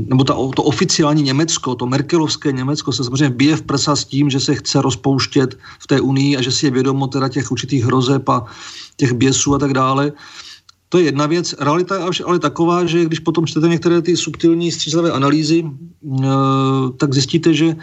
[0.07, 4.29] nebo ta, to oficiální Německo, to Merkelovské Německo se samozřejmě bije v prsa s tím,
[4.29, 7.85] že se chce rozpouštět v té unii a že si je vědomo teda těch určitých
[7.85, 8.45] hrozeb a
[8.97, 10.11] těch běsů a tak dále.
[10.89, 11.55] To je jedna věc.
[11.59, 16.27] Realita je ale taková, že když potom čtete některé ty subtilní střízlivé analýzy, eh,
[16.97, 17.75] tak zjistíte, že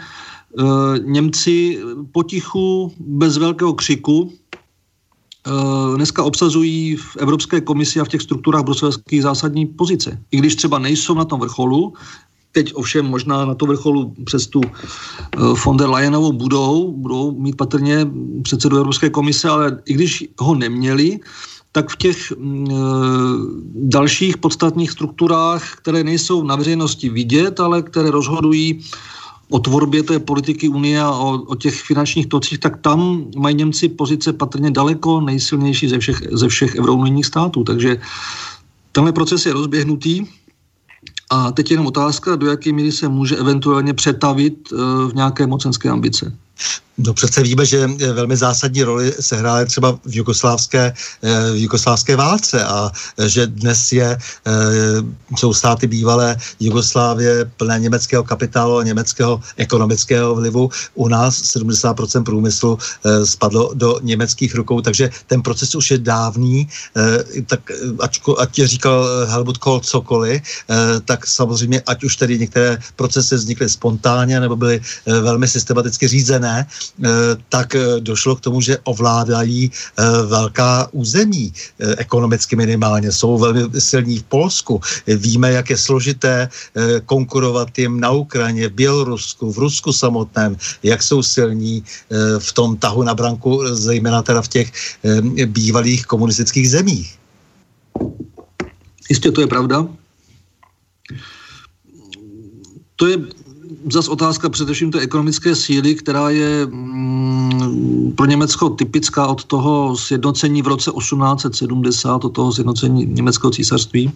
[1.03, 1.81] Němci
[2.11, 9.23] potichu, bez velkého křiku, eh, dneska obsazují v Evropské komisi a v těch strukturách bruselských
[9.23, 10.19] zásadní pozice.
[10.31, 11.93] I když třeba nejsou na tom vrcholu,
[12.51, 17.57] teď ovšem možná na tom vrcholu přes tu eh, von der Leyenovou budou, budou mít
[17.57, 18.07] patrně
[18.43, 21.19] předsedu Evropské komise, ale i když ho neměli,
[21.73, 22.35] tak v těch e,
[23.75, 28.85] dalších podstatných strukturách, které nejsou na veřejnosti vidět, ale které rozhodují
[29.53, 33.89] o tvorbě té politiky Unie a o, o těch finančních tocích, tak tam mají Němci
[33.89, 37.63] pozice patrně daleko nejsilnější ze všech, ze všech eurounijních států.
[37.63, 38.01] Takže
[38.91, 40.25] tenhle proces je rozběhnutý
[41.29, 44.75] a teď jenom otázka, do jaké míry se může eventuálně přetavit eh,
[45.09, 46.33] v nějaké mocenské ambice.
[46.97, 50.93] No přece víme, že velmi zásadní roli se hrály třeba v jugoslávské,
[51.23, 54.51] eh, v jugoslávské válce a eh, že dnes je, eh,
[55.37, 60.69] jsou státy bývalé Jugoslávie plné německého kapitálu a německého ekonomického vlivu.
[60.93, 62.77] U nás 70% průmyslu
[63.23, 66.67] spadlo do německých rukou, takže ten proces už je dávný,
[67.47, 70.41] tak ať, ať říkal Helmut Kohl cokoliv,
[71.05, 76.65] tak samozřejmě ať už tedy některé procesy vznikly spontánně nebo byly velmi systematicky řízené, Eh,
[77.49, 81.53] tak eh, došlo k tomu, že ovládají eh, velká území,
[81.97, 83.11] ekonomicky minimálně.
[83.11, 84.81] Jsou velmi silní v Polsku.
[85.07, 86.49] Víme, jak je složité
[87.05, 91.83] konkurovat jim na Ukrajině, v Bělorusku, v Rusku samotném, jak jsou silní
[92.39, 94.71] v tom tahu na branku, zejména teda v těch
[95.45, 97.17] bývalých komunistických zemích.
[99.09, 99.87] Jistě to je pravda.
[102.95, 103.17] To je
[103.91, 110.61] zase otázka především té ekonomické síly, která je mm, pro Německo typická od toho sjednocení
[110.61, 114.11] v roce 1870, od toho sjednocení německého císařství.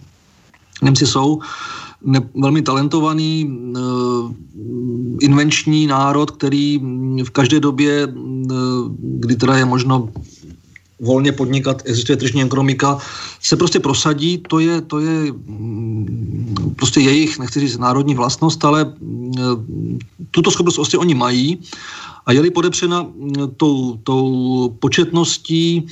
[0.82, 1.40] Němci jsou
[2.04, 3.80] ne, velmi talentovaný, e,
[5.20, 6.80] invenční národ, který
[7.24, 8.08] v každé době, e,
[9.00, 10.08] kdy teda je možno
[11.00, 12.98] volně podnikat, existuje tržní ekonomika,
[13.40, 18.84] se prostě prosadí, to je, to je mm, prostě jejich, nechci říct národní vlastnost, ale
[19.00, 19.98] mm,
[20.30, 21.58] tuto schopnost prostě oni mají.
[22.26, 25.86] A je-li podepřena mm, tou, tou početností,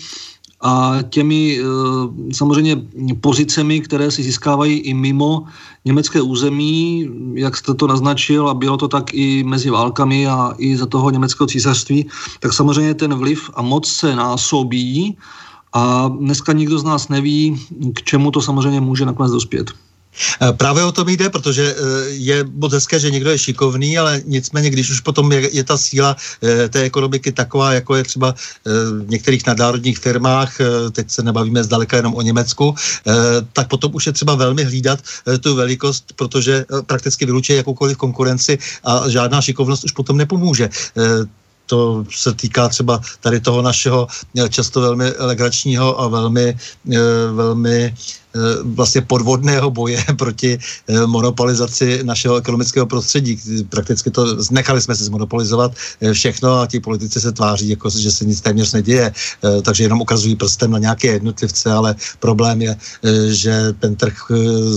[0.61, 1.65] a těmi eh,
[2.35, 2.77] samozřejmě
[3.21, 5.45] pozicemi, které si získávají i mimo
[5.85, 10.77] německé území, jak jste to naznačil, a bylo to tak i mezi válkami a i
[10.77, 12.07] za toho německého císařství,
[12.41, 15.17] tak samozřejmě ten vliv a moc se násobí
[15.73, 17.61] a dneska nikdo z nás neví,
[17.95, 19.71] k čemu to samozřejmě může nakonec dospět.
[20.43, 24.23] Eh, právě o tom jde, protože eh, je moc hezké, že někdo je šikovný, ale
[24.25, 28.35] nicméně, když už potom je, je ta síla eh, té ekonomiky taková, jako je třeba
[28.65, 30.59] v některých nadnárodních firmách,
[30.93, 32.75] teď se nebavíme zdaleka jenom o Německu,
[33.53, 34.99] tak potom už je třeba velmi hlídat
[35.41, 40.69] tu velikost, protože prakticky vylučuje jakoukoliv konkurenci a žádná šikovnost už potom nepomůže
[41.67, 44.07] to se týká třeba tady toho našeho
[44.39, 46.57] eh, často velmi legračního a velmi,
[46.93, 46.99] eh,
[47.33, 50.59] velmi eh, vlastně podvodného boje proti
[51.07, 53.39] monopolizaci našeho ekonomického prostředí.
[53.69, 55.73] Prakticky to nechali jsme si zmonopolizovat
[56.13, 59.13] všechno a ti politici se tváří, jako, že se nic téměř neděje,
[59.63, 62.77] takže jenom ukazují prstem na nějaké jednotlivce, ale problém je,
[63.29, 64.17] že ten trh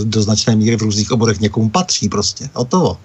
[0.03, 2.49] do značné míry v různých oborech někomu patří prostě.
[2.53, 2.97] O toho.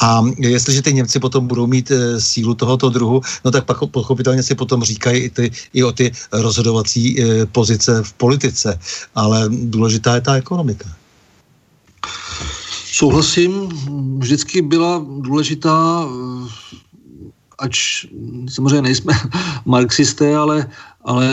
[0.00, 4.42] A jestliže ty Němci potom budou mít e, sílu tohoto druhu, no tak pak pochopitelně
[4.42, 8.78] si potom říkají i, ty, i o ty rozhodovací e, pozice v politice.
[9.14, 10.88] Ale důležitá je ta ekonomika.
[12.92, 13.68] Souhlasím,
[14.18, 16.48] vždycky byla důležitá, eh,
[17.58, 18.06] ač
[18.48, 19.12] samozřejmě nejsme
[19.64, 20.70] marxisté, ale,
[21.04, 21.30] ale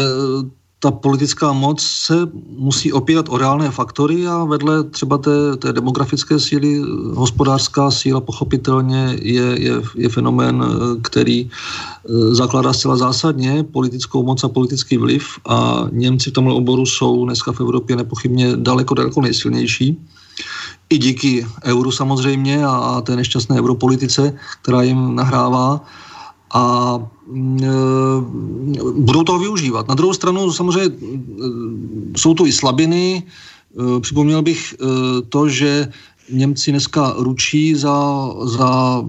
[0.79, 2.13] ta politická moc se
[2.57, 6.81] musí opírat o reálné faktory a vedle třeba té, té demografické síly,
[7.13, 10.65] hospodářská síla pochopitelně je, je, je fenomén,
[11.01, 16.85] který eh, zakládá zcela zásadně politickou moc a politický vliv a Němci v tomhle oboru
[16.85, 19.97] jsou dneska v Evropě nepochybně daleko, daleko nejsilnější.
[20.89, 25.81] I díky euru samozřejmě a té nešťastné europolitice, která jim nahrává
[26.53, 27.16] a e,
[28.95, 29.87] budou toho využívat.
[29.87, 30.99] Na druhou stranu samozřejmě e,
[32.17, 33.23] jsou tu i slabiny.
[33.23, 34.75] E, připomněl bych
[35.29, 35.87] to, že
[36.29, 39.03] Němci dneska ručí za, za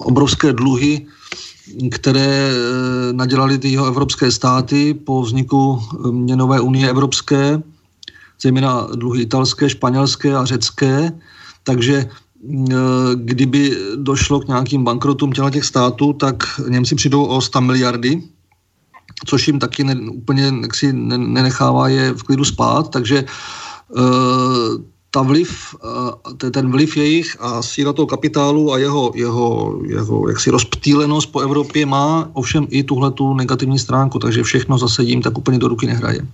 [0.00, 1.06] obrovské dluhy,
[1.90, 2.52] které
[3.12, 7.62] nadělali ty jeho evropské státy po vzniku měnové unie evropské,
[8.42, 11.12] zejména dluhy italské, španělské a řecké.
[11.64, 12.08] Takže
[13.14, 18.22] kdyby došlo k nějakým bankrotům těla těch států, tak Němci přijdou o 100 miliardy,
[19.26, 23.24] což jim taky ne, úplně jaksi nenechává je v klidu spát, takže
[23.88, 24.00] uh,
[25.10, 30.50] ta vliv, uh, ten vliv jejich a síla toho kapitálu a jeho, jeho, jeho jaksi
[30.50, 35.38] rozptýlenost po Evropě má ovšem i tuhle tu negativní stránku, takže všechno zase jim tak
[35.38, 36.26] úplně do ruky nehraje.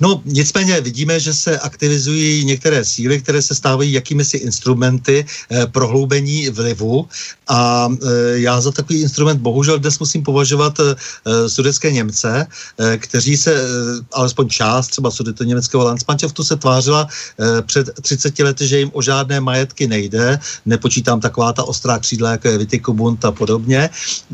[0.00, 5.66] No, nicméně vidíme, že se aktivizují některé síly, které se stávají jakými si instrumenty eh,
[5.66, 7.08] prohloubení vlivu.
[7.48, 8.06] A eh,
[8.40, 12.46] já za takový instrument bohužel dnes musím považovat eh, sudecké Němce,
[12.78, 13.66] eh, kteří se, eh,
[14.12, 17.08] alespoň část třeba sudety německého Landsmannschaftu se tvářila
[17.40, 22.30] eh, před 30 lety, že jim o žádné majetky nejde, nepočítám taková ta ostrá křídla,
[22.30, 23.90] jako je Vitikobund a podobně,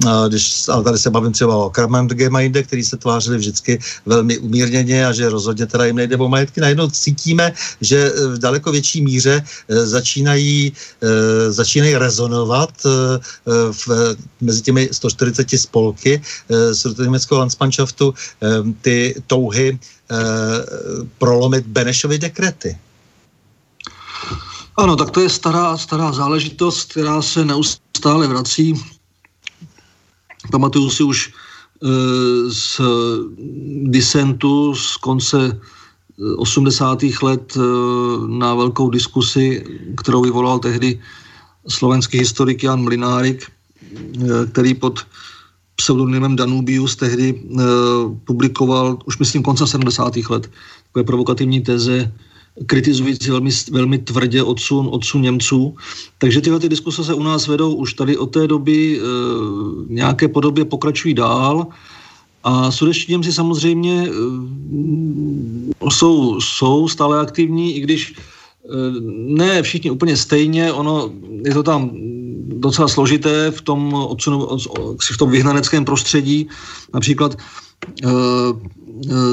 [0.06, 5.06] eh, když, ale tady se bavím třeba o Kramandgemeinde, který se tvářili vždycky velmi umírněně
[5.06, 6.60] a že rozhodně rozhodně teda jim nejde o majetky.
[6.60, 12.70] Najednou cítíme, že eh, v daleko větší míře eh, začínají, eh, začínají rezonovat
[13.72, 13.84] v,
[14.40, 16.22] mezi těmi 140 spolky
[16.72, 18.14] z německého Landsmannschaftu
[18.82, 19.78] ty touhy
[21.18, 22.78] prolomit Benešovy dekrety.
[24.76, 28.74] Ano, tak to je stará, stará záležitost, která se neustále vrací.
[30.50, 31.32] Pamatuju si už
[32.48, 32.80] z
[33.82, 35.60] disentu z konce
[36.36, 37.02] 80.
[37.02, 37.60] Eh, let eh,
[38.26, 39.64] na velkou diskusi,
[39.96, 41.00] kterou vyvolal tehdy
[41.68, 43.46] slovenský historik Jan Mlinárik,
[44.52, 45.06] který pod
[45.76, 47.42] pseudonymem Danubius tehdy
[48.24, 50.16] publikoval, už myslím koncem 70.
[50.30, 50.50] let,
[50.86, 52.12] takové provokativní teze
[52.66, 55.76] kritizující velmi, velmi tvrdě odsun, odsun Němců.
[56.18, 59.02] Takže tyhle ty diskuse se u nás vedou už tady od té doby e,
[59.88, 61.66] nějaké podobě pokračují dál.
[62.44, 64.10] A sudečtí Němci samozřejmě e,
[65.90, 68.16] jsou, jsou stále aktivní, i když e,
[69.10, 71.10] ne všichni úplně stejně, ono
[71.44, 71.90] je to tam
[72.46, 74.48] docela složité v tom, odsunu,
[75.12, 76.48] v tom vyhnaneckém prostředí.
[76.94, 77.36] Například
[78.04, 78.52] Eh,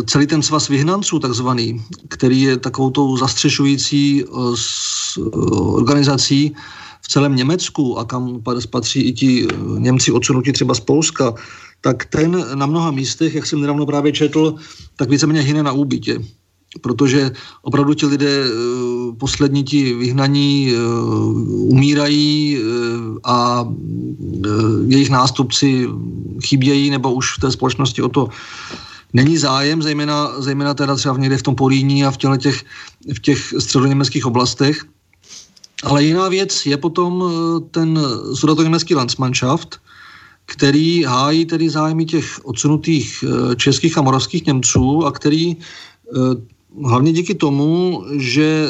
[0.05, 5.21] celý ten svaz vyhnanců takzvaný, který je takovou tou zastřešující eh, eh,
[5.55, 6.55] organizací
[7.01, 9.47] v celém Německu a kam patří i ti
[9.77, 11.33] Němci odsunutí třeba z Polska,
[11.81, 14.55] tak ten na mnoha místech, jak jsem nedávno právě četl,
[14.95, 16.19] tak víceméně hyne na úbytě.
[16.81, 18.43] Protože opravdu ti lidé,
[19.17, 20.73] poslední ti vyhnaní,
[21.45, 22.57] umírají
[23.23, 23.67] a
[24.87, 25.87] jejich nástupci
[26.43, 28.29] chybějí nebo už v té společnosti o to
[29.13, 32.63] není zájem, zejména, zejména teda třeba někde v tom Poríní a v, těch,
[33.15, 34.85] v těch středoněmeckých oblastech.
[35.83, 37.99] Ale jiná věc je potom eh, ten
[38.33, 39.79] sudatoněmecký Landsmannschaft,
[40.45, 46.52] který hájí tedy zájmy těch odsunutých eh, českých a moravských Němců a který eh,
[46.85, 48.67] hlavně díky tomu, že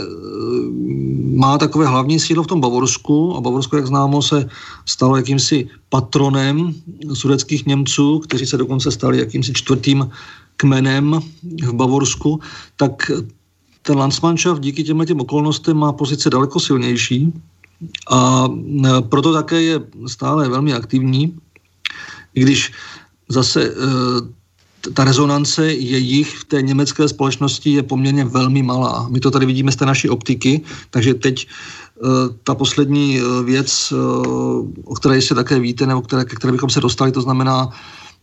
[1.36, 4.50] má takové hlavní sídlo v tom Bavorsku a Bavorsko, jak známo, se
[4.86, 6.74] stalo jakýmsi patronem
[7.14, 10.10] sudeckých Němců, kteří se dokonce stali jakýmsi čtvrtým
[10.58, 12.40] kmenem v Bavorsku,
[12.76, 13.12] tak
[13.82, 17.34] ten Landsmannschaft díky těmhle těm okolnostem má pozice daleko silnější
[18.10, 18.48] a
[18.86, 21.38] e, proto také je stále velmi aktivní,
[22.34, 22.72] i když
[23.30, 23.74] zase e,
[24.94, 29.08] ta rezonance jejich v té německé společnosti je poměrně velmi malá.
[29.10, 32.08] My to tady vidíme z té naší optiky, takže teď eh,
[32.44, 33.96] ta poslední eh, věc, eh,
[34.84, 37.70] o které ještě také víte, nebo které, které bychom se dostali, to znamená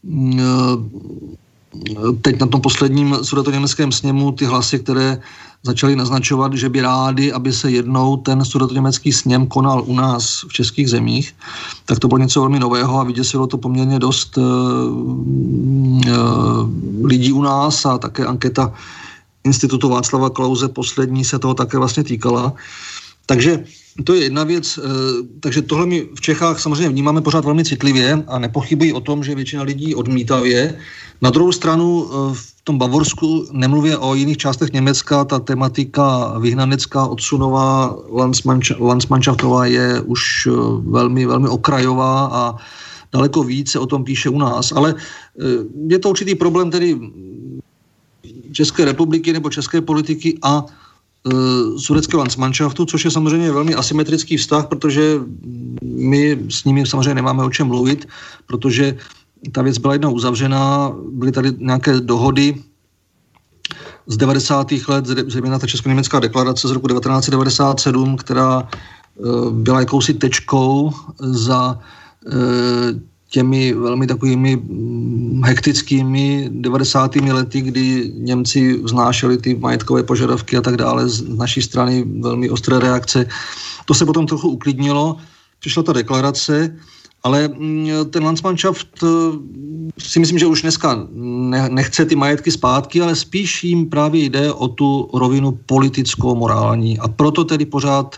[0.03, 0.41] mm,
[2.23, 5.23] teď na tom posledním sudetoněmeckém sněmu ty hlasy, které
[5.63, 10.53] začaly naznačovat, že by rádi, aby se jednou ten sudetoněmecký sněm konal u nás v
[10.53, 11.35] českých zemích,
[11.85, 16.05] tak to bylo něco velmi nového a vyděsilo to poměrně dost uh, uh,
[17.05, 18.73] lidí u nás a také anketa
[19.45, 22.53] Institutu Václava Klauze poslední se toho také vlastně týkala.
[23.27, 23.65] Takže
[24.05, 24.89] to je jedna věc, eh,
[25.41, 29.35] takže tohle my v Čechách samozřejmě vnímáme pořád velmi citlivě a nepochybují o tom, že
[29.35, 30.79] většina lidí odmítavě.
[31.23, 32.11] Na druhou stranu
[32.71, 37.99] tom Bavorsku nemluvě o jiných částech Německa, ta tematika vyhnanecká, odsunová,
[38.79, 40.51] Landsmannschaftová je už eh,
[40.87, 42.43] velmi, velmi okrajová a
[43.13, 44.73] daleko více o tom píše u nás.
[44.73, 44.95] Ale
[45.89, 46.95] je to určitý problém tedy
[48.53, 50.65] České republiky nebo české politiky a
[51.21, 55.21] Eh, sudeckého Landsmannschaftu, což je samozřejmě velmi asymetrický vztah, protože
[55.83, 58.09] my s nimi samozřejmě nemáme o čem mluvit,
[58.47, 58.97] protože
[59.53, 62.55] ta věc byla jednou uzavřená, byly tady nějaké dohody
[64.07, 64.73] z 90.
[64.89, 71.79] let, zejména ta Česko-německá deklarace z roku 1997, která eh, byla jakousi tečkou za
[72.27, 72.31] eh,
[73.31, 77.17] těmi velmi takovými mm, hektickými 90.
[77.17, 82.79] lety, kdy Němci vznášeli ty majetkové požadavky a tak dále z naší strany velmi ostré
[82.79, 83.27] reakce.
[83.85, 85.17] To se potom trochu uklidnilo,
[85.61, 86.77] přišla ta deklarace,
[87.23, 89.09] ale mm, ten Landsmannschaft eh,
[89.99, 91.07] si myslím, že už dneska
[91.69, 96.99] nechce ty majetky zpátky, ale spíš jim právě jde o tu rovinu politickou, morální.
[96.99, 98.17] A proto tedy pořád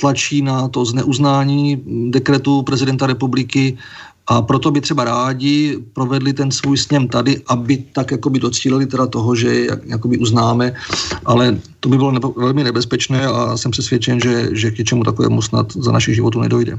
[0.00, 3.78] tlačí na to zneuznání dekretu prezidenta republiky
[4.26, 9.06] a proto by třeba rádi provedli ten svůj sněm tady, aby tak jakoby docílili teda
[9.06, 10.74] toho, že jak, jakoby uznáme,
[11.24, 15.72] ale to by bylo velmi nebezpečné a jsem přesvědčen, že, že k něčemu takovému snad
[15.72, 16.78] za našich životů nedojde.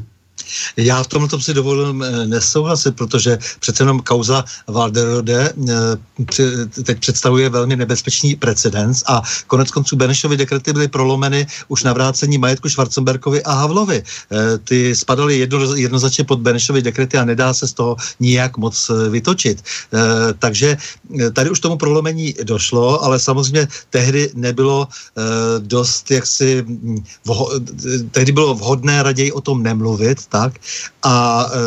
[0.77, 7.49] Já v tomto si dovolím eh, nesouhlasit, protože přece jenom kauza Valderode eh, teď představuje
[7.49, 13.43] velmi nebezpečný precedens a konec konců Benešovy dekrety byly prolomeny už na vrácení majetku Schwarzenberkovi
[13.43, 14.03] a Havlovi.
[14.03, 18.91] Eh, ty spadaly jedno, jednoznačně pod Benešovy dekrety a nedá se z toho nijak moc
[19.09, 19.63] vytočit.
[20.39, 20.77] Takže
[21.33, 24.87] tady už tomu prolomení došlo, ale samozřejmě tehdy nebylo
[25.59, 27.03] dost jaksi, hm,
[28.11, 30.40] tehdy bylo vhodné raději o tom nemluvit, tak.
[31.03, 31.57] A e,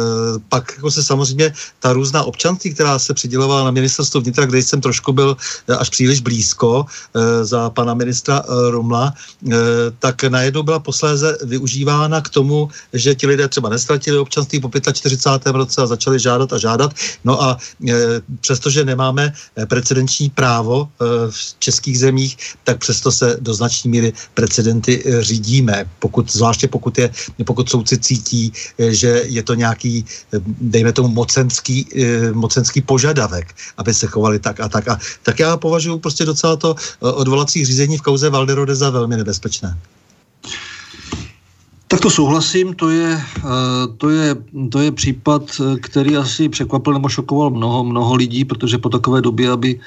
[0.48, 4.80] pak jako se samozřejmě ta různá občanství, která se přidělovala na ministerstvo vnitra, kde jsem
[4.80, 5.36] trošku byl
[5.68, 9.56] e, až příliš blízko e, za pana ministra e, Rumla, e,
[9.98, 15.52] tak najednou byla posléze využívána k tomu, že ti lidé třeba nestratili občanství po 45.
[15.52, 16.94] roce a začali žádat a žádat.
[17.24, 17.58] No a
[17.88, 17.94] e,
[18.40, 24.12] přestože nemáme e, precedenční právo e, v českých zemích, tak přesto se do značné míry
[24.34, 27.10] precedenty e, řídíme, pokud, zvláště pokud, je,
[27.44, 30.04] pokud soudci cítí, že je to nějaký,
[30.34, 34.88] eh, dejme tomu, mocenský, eh, mocenský požadavek, aby se chovali tak a tak.
[34.88, 39.78] A tak já považuji prostě docela to odvolací řízení v kauze Valderode za velmi nebezpečné.
[41.88, 43.20] Tak to souhlasím, to je,
[43.98, 44.36] to, je,
[44.70, 45.42] to je případ,
[45.80, 49.80] který asi překvapil nebo šokoval mnoho, mnoho lidí, protože po takové době, aby,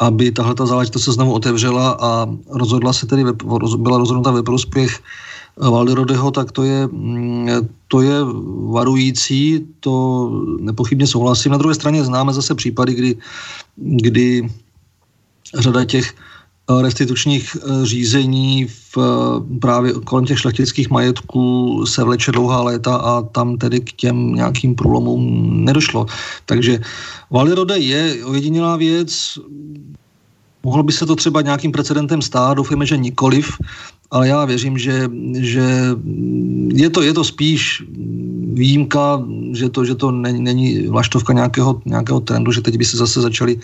[0.00, 3.24] aby tahle ta záležitost se znovu otevřela a rozhodla se tedy,
[3.78, 4.98] byla rozhodnuta ve prospěch
[5.60, 7.48] Valderodeho, tak to je, mm,
[7.88, 8.16] to je
[8.70, 10.30] varující, to
[10.60, 11.52] nepochybně souhlasím.
[11.52, 13.16] Na druhé straně známe zase případy, kdy,
[13.76, 14.48] kdy
[15.54, 22.32] řada těch eh, restitučních eh, řízení v, eh, právě kolem těch šlechtických majetků se vleče
[22.32, 25.24] dlouhá léta a tam tedy k těm nějakým průlomům
[25.64, 26.06] nedošlo.
[26.46, 26.80] Takže
[27.30, 29.38] Valderode je ojedinělá věc,
[30.64, 33.56] Mohlo by se to třeba nějakým precedentem stát, doufujeme, že nikoliv,
[34.10, 35.64] ale já věřím, že, že
[36.72, 37.82] je, to, je to spíš
[38.52, 42.96] výjimka, že to, že to není, není vlaštovka nějakého, nějakého trendu, že teď by se
[42.96, 43.60] zase začali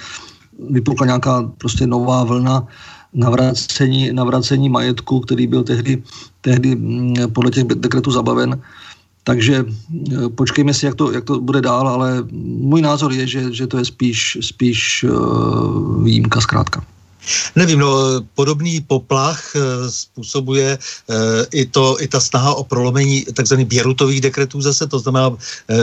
[0.71, 2.67] vypukla nějaká prostě nová vlna
[3.15, 6.03] navracení, navracení majetku, který byl tehdy,
[6.41, 8.61] tehdy mm, podle těch dekretů zabaven.
[9.25, 12.25] Takže e, počkejme si, jak to, jak to bude dál, ale
[12.61, 16.85] můj názor je, že, že to je spíš, spíš uh, výjimka zkrátka.
[17.57, 17.97] Nevím, no,
[18.35, 19.61] podobný poplach e,
[19.91, 20.79] způsobuje e,
[21.53, 23.55] i, to, i ta snaha o prolomení tzv.
[23.65, 25.31] běrutových dekretů zase, to znamená
[25.71, 25.77] e,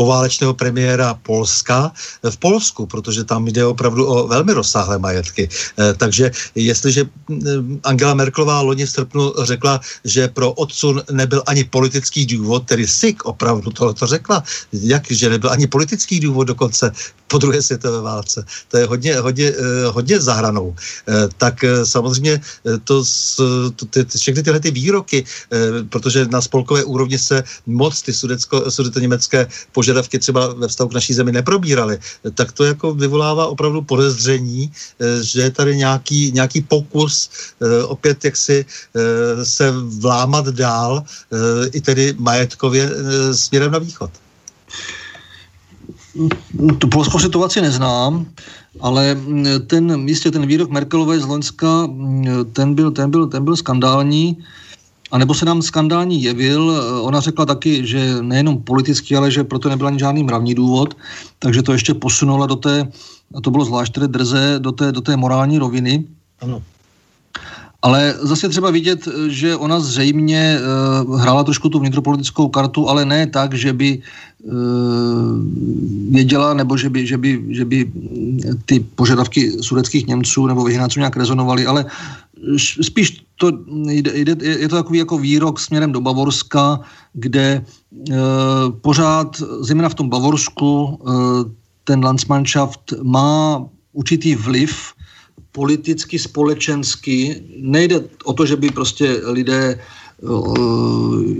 [0.00, 1.92] poválečného premiéra Polska
[2.24, 5.44] v Polsku, protože tam jde opravdu o velmi rozsáhlé majetky.
[5.44, 11.68] Eh, takže jestliže mm, Angela Merklová loni v srpnu řekla, že pro odsun nebyl ani
[11.68, 14.40] politický důvod, tedy SIK opravdu tohle to řekla,
[14.72, 16.92] jak, že nebyl ani politický důvod dokonce
[17.30, 18.44] po druhé světové válce.
[18.68, 20.74] To je hodně, hodně, eh, hodně zahranou.
[20.74, 22.40] Eh, tak samozřejmě
[22.84, 23.04] to,
[23.76, 25.24] to ty, všechny tyhle ty výroky,
[25.88, 31.14] protože na spolkové úrovni se moc ty sudecko, sudetoněmecké požadavky třeba ve vztahu k naší
[31.14, 31.98] zemi neprobírali,
[32.34, 38.24] tak to jako vyvolává opravdu podezření, eh, že je tady nějaký, nějaký pokus eh, opět
[38.24, 41.04] jaksi eh, se vlámat dál
[41.72, 42.90] i tedy majetkově
[43.32, 44.10] směrem na východ.
[46.78, 48.26] Tu polskou situaci neznám,
[48.80, 49.16] ale
[49.66, 51.88] ten, jistě ten výrok Merkelové z Loňska,
[52.52, 54.36] ten byl, ten byl, ten byl skandální.
[55.10, 59.68] A nebo se nám skandální jevil, ona řekla taky, že nejenom politický, ale že proto
[59.68, 60.96] nebyl ani žádný mravní důvod,
[61.38, 62.88] takže to ještě posunula do té,
[63.34, 66.04] a to bylo zvlášť tedy drze, do té, do té morální roviny.
[66.40, 66.62] Ano.
[67.82, 70.58] Ale zase třeba vidět, že ona zřejmě
[71.06, 73.98] uh, hrála trošku tu vnitropolitickou kartu, ale ne tak, že by
[74.42, 74.52] uh,
[76.10, 77.92] věděla, nebo že by, že, by, že by
[78.66, 81.84] ty požadavky sudeckých Němců nebo vyhnáců nějak rezonovaly, ale
[82.82, 83.50] spíš to
[83.88, 86.80] jde, jde, je to takový jako výrok směrem do Bavorska,
[87.12, 87.62] kde e,
[88.80, 91.10] pořád, zejména v tom Bavorsku, e,
[91.84, 94.92] ten Landsmannschaft má určitý vliv
[95.52, 97.42] politicky, společensky.
[97.56, 99.78] Nejde o to, že by prostě lidé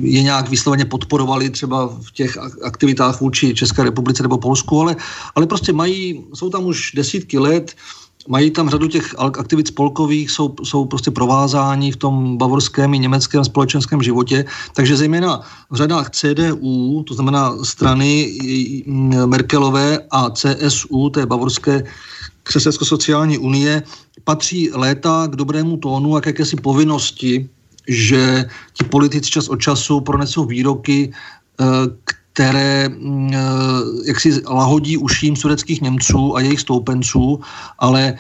[0.03, 4.97] je nějak vysloveně podporovali třeba v těch aktivitách vůči České republice nebo Polsku, ale,
[5.35, 7.77] ale prostě mají, jsou tam už desítky let,
[8.31, 13.45] mají tam řadu těch aktivit spolkových, jsou, jsou prostě provázáni v tom bavorském i německém
[13.45, 18.39] společenském životě, takže zejména v řadách CDU, to znamená strany
[19.27, 21.83] Merkelové a CSU, té bavorské
[22.43, 23.83] křesťansko-sociální unie,
[24.25, 27.49] patří léta k dobrému tónu a k jakési povinnosti,
[27.89, 31.65] že ti politici čas od času pronesou výroky, eh,
[32.41, 33.33] které mm,
[34.05, 37.41] jak si lahodí uším sudeckých Němců a jejich stoupenců,
[37.79, 38.15] ale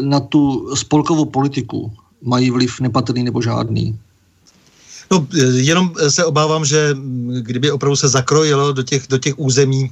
[0.00, 1.92] na tu spolkovou politiku
[2.22, 3.98] mají vliv nepatrný nebo žádný.
[5.10, 9.90] No, jenom se obávám, že mm, kdyby opravdu se zakrojilo do těch, do těch území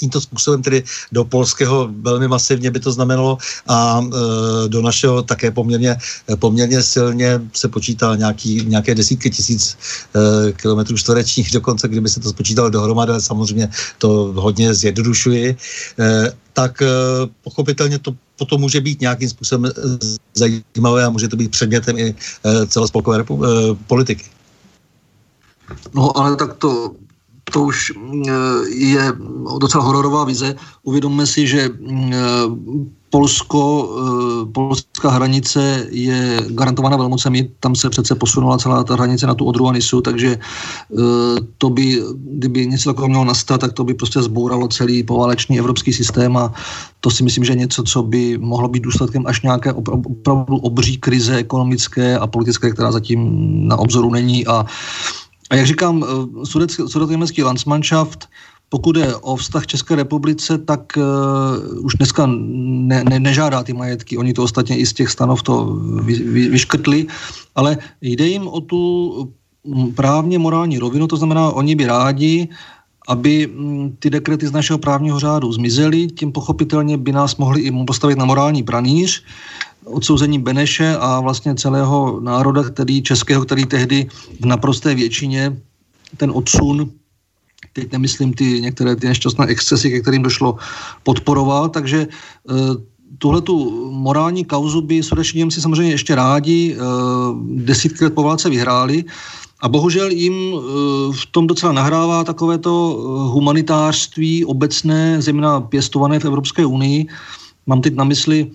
[0.00, 0.82] tímto způsobem, tedy
[1.12, 5.96] do polského velmi masivně by to znamenalo a e, do našeho také poměrně,
[6.40, 9.76] poměrně silně se počítá nějaký, nějaké desítky tisíc
[10.16, 13.68] e, kilometrů čtverečních dokonce, kdyby se to spočítalo dohromady, ale samozřejmě
[13.98, 15.56] to hodně zjednodušuji,
[15.98, 16.88] e, tak e,
[17.44, 19.72] pochopitelně to potom může být nějakým způsobem e,
[20.34, 23.24] zajímavé a může to být předmětem i e, celospolkové e,
[23.86, 24.24] politiky.
[25.94, 26.94] No ale tak to
[27.52, 28.22] to už mm,
[28.68, 29.12] je
[29.58, 30.54] docela hororová vize.
[30.82, 32.14] Uvědomme si, že mm,
[33.10, 39.34] Polsko, eh, polská hranice je garantovaná velmocemi, tam se přece posunula celá ta hranice na
[39.34, 40.96] tu odru a Nisu, takže eh,
[41.58, 45.92] to by, kdyby něco takového mělo nastat, tak to by prostě zbouralo celý poválečný evropský
[45.92, 46.54] systém a
[47.00, 50.98] to si myslím, že je něco, co by mohlo být důsledkem až nějaké opravdu obří
[50.98, 53.30] krize ekonomické a politické, která zatím
[53.68, 54.66] na obzoru není a
[55.50, 56.46] a jak říkám, eh,
[56.86, 58.28] sudetoněmecký Landsmannschaft,
[58.70, 64.18] pokud je o vztah České republice, tak uh, už dneska ne, ne, nežádá ty majetky.
[64.18, 67.06] Oni to ostatně i z těch stanov to vy, vy, vyškrtli,
[67.54, 68.80] ale jde jim o tu
[69.64, 72.48] mm, právně morální rovinu, to znamená, oni by rádi,
[73.08, 77.84] aby mm, ty dekrety z našeho právního řádu zmizely, tím pochopitelně by nás mohli i
[77.84, 79.24] postavit na morální pranýř,
[79.90, 84.06] odsouzení Beneše a vlastně celého národa, který českého, který tehdy
[84.40, 85.56] v naprosté většině
[86.16, 86.90] ten odsun
[87.72, 90.56] teď nemyslím ty některé ty nešťastné excesy, ke kterým došlo,
[91.02, 92.54] podporoval, takže eh,
[93.18, 93.56] tuhle tu
[93.92, 96.80] morální kauzu by sudeční Němci samozřejmě ještě rádi eh,
[97.64, 99.04] desítky let po válce vyhráli,
[99.60, 100.58] a bohužel jim eh,
[101.12, 102.72] v tom docela nahrává takovéto
[103.32, 107.06] humanitářství obecné, zejména pěstované v Evropské unii.
[107.66, 108.50] Mám teď na mysli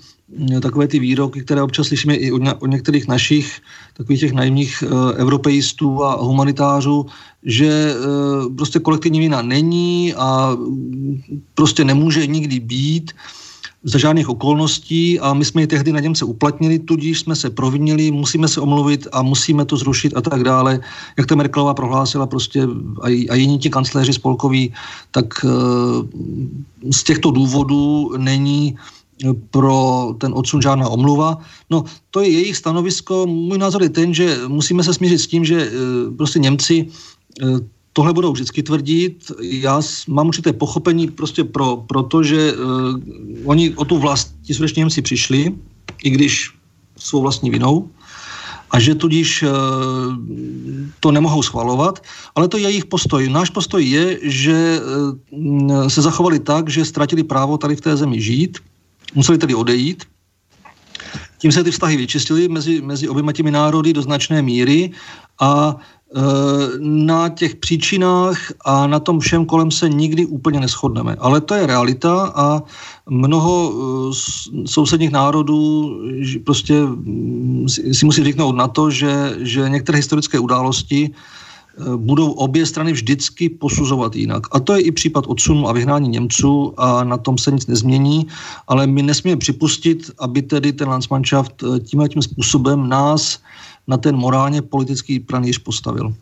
[0.62, 3.62] takové ty výroky, které občas slyšíme i od, některých našich
[3.94, 7.06] takových těch naivních uh, europeistů a humanitářů,
[7.44, 10.58] že uh, prostě kolektivní vina není a
[11.54, 13.12] prostě nemůže nikdy být
[13.86, 18.12] za žádných okolností a my jsme ji tehdy na Němce uplatnili, tudíž jsme se provinili,
[18.12, 20.80] musíme se omluvit a musíme to zrušit a tak dále.
[21.18, 22.68] Jak to Merkelová prohlásila prostě
[23.02, 24.74] a, a jiní ti kancléři spolkoví,
[25.12, 25.52] tak uh,
[26.92, 28.76] z těchto důvodů není
[29.52, 31.38] pro ten odsun žádná omluva.
[31.70, 33.26] No, to je jejich stanovisko.
[33.26, 35.70] Můj názor je ten, že musíme se smířit s tím, že e,
[36.18, 36.88] prostě Němci
[37.42, 37.46] e,
[37.96, 39.32] tohle budou vždycky tvrdit.
[39.42, 42.60] Já mám určité pochopení prostě pro, pro to, že uh,
[43.48, 45.56] oni o tu vlast, ti sudečně Němci přišli,
[46.04, 46.52] i když
[46.98, 47.90] svou vlastní vinou,
[48.72, 49.44] a že tudíž
[51.00, 52.04] to nemohou schvalovat,
[52.36, 53.30] ale to je jejich postoj.
[53.30, 54.82] Náš postoj je, že
[55.88, 58.60] se zachovali tak, že ztratili právo tady v té zemi žít,
[59.16, 60.04] museli tedy odejít.
[61.38, 64.92] Tím se ty vztahy vyčistily mezi, mezi oběma těmi národy do značné míry
[65.40, 66.22] a e,
[66.80, 71.16] na těch příčinách a na tom všem kolem se nikdy úplně neschodneme.
[71.20, 72.64] Ale to je realita a
[73.10, 75.92] mnoho e, sousedních národů
[76.46, 81.12] prostě mm, si musí zvyknout na to, že, že některé historické události
[81.98, 84.44] budou obě strany vždycky posuzovat jinak.
[84.52, 88.28] A to je i případ odsunu a vyhnání Němců a na tom se nic nezmění,
[88.68, 93.40] ale my nesmíme připustit, aby tedy ten Landsmannschaft tímhle tím způsobem nás
[93.88, 96.14] na ten morálně politický pranýř postavil.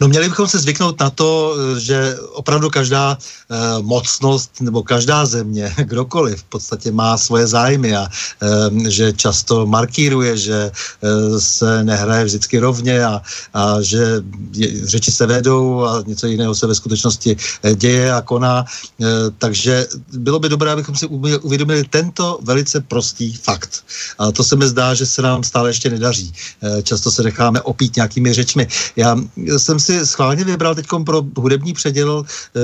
[0.00, 5.74] No měli bychom se zvyknout na to, že opravdu každá eh, mocnost nebo každá země,
[5.84, 8.08] kdokoliv v podstatě má svoje zájmy a
[8.42, 13.22] eh, že často markíruje, že eh, se nehraje vždycky rovně a,
[13.54, 14.22] a že
[14.52, 18.64] je, řeči se vedou a něco jiného se ve skutečnosti eh, děje a koná.
[19.00, 19.06] Eh,
[19.38, 21.06] takže bylo by dobré, abychom si
[21.42, 23.84] uvědomili tento velice prostý fakt.
[24.18, 26.32] A to se mi zdá, že se nám stále ještě nedaří.
[26.62, 28.68] Eh, často se necháme opít nějakými řečmi.
[28.96, 29.16] Já
[29.58, 32.60] jsem si schválně vybral teď pro hudební předěl e,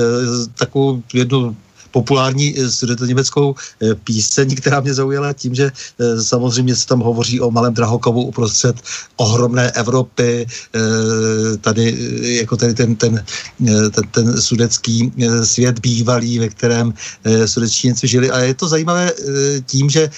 [0.57, 1.55] takovou jednu
[1.93, 5.71] populární eh, německou eh, píseň, která mě zaujala tím, že
[6.21, 8.75] samozřejmě se tam hovoří o malém Drahokovu uprostřed
[9.15, 10.47] ohromné Evropy,
[11.61, 11.95] tady
[12.41, 13.23] jako tady ten, ten,
[13.91, 15.13] ten, ten sudecký
[15.43, 16.93] svět bývalý, ve kterém
[17.45, 18.31] sudečníci žili.
[18.31, 19.11] A je to zajímavé
[19.65, 20.09] tím, že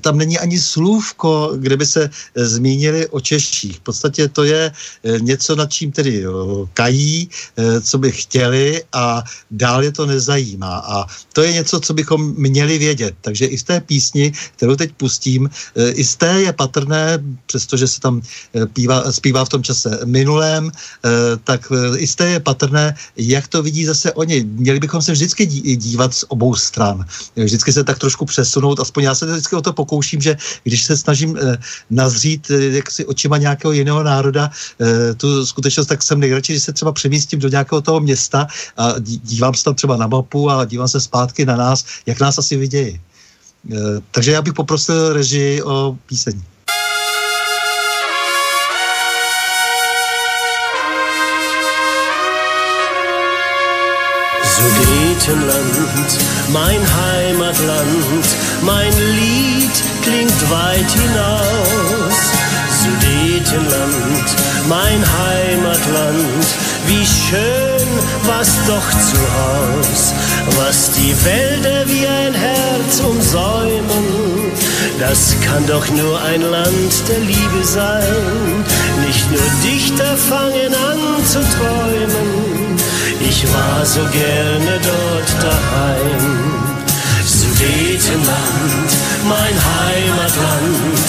[0.00, 3.76] tam není ani slůvko, kde by se zmínili o Češích.
[3.76, 4.72] V podstatě to je
[5.20, 6.24] něco, nad čím tedy
[6.72, 7.28] kají,
[7.82, 10.78] co by chtěli a dál je to nezajímá.
[10.78, 13.14] A to je něco, co bychom měli vědět.
[13.20, 15.50] Takže i z té písni, kterou teď pustím,
[15.92, 18.22] i z té je patrné, přestože se tam
[18.72, 20.72] pívá, zpívá v tom čase minulém,
[21.44, 24.44] tak i z té je patrné, jak to vidí zase oni.
[24.44, 25.46] Měli bychom se vždycky
[25.76, 27.06] dívat z obou stran.
[27.36, 30.96] Vždycky se tak trošku přesunout, aspoň já se vždycky o to pokouším, že když se
[30.96, 31.58] snažím eh,
[31.90, 34.50] nazřít eh, jaksi očima nějakého jiného národa
[34.80, 38.46] eh, tu skutečnost, tak jsem nejradši, že se třeba přemístím do nějakého toho města
[38.76, 42.38] a dívám se tam třeba na mapu a dívám se zpátky na nás, jak nás
[42.38, 43.00] asi vidějí.
[44.10, 46.42] Takže já bych poprosil režii o píseň.
[54.58, 56.18] Sudetenland,
[56.52, 58.26] mein Heimatland,
[58.62, 62.18] mein Lied klingt weit hinaus.
[62.82, 64.26] Sudetenland,
[64.68, 66.46] mein Heimatland,
[66.86, 67.68] wie schön
[68.24, 70.12] was doch zu Haus,
[70.56, 74.52] was die Wälder wie ein Herz umsäumen,
[74.98, 78.64] das kann doch nur ein Land der Liebe sein.
[79.06, 82.77] Nicht nur Dichter fangen an zu träumen,
[83.20, 86.68] ich war so gerne dort daheim.
[87.24, 88.90] Sudetenland,
[89.24, 91.08] mein Heimatland,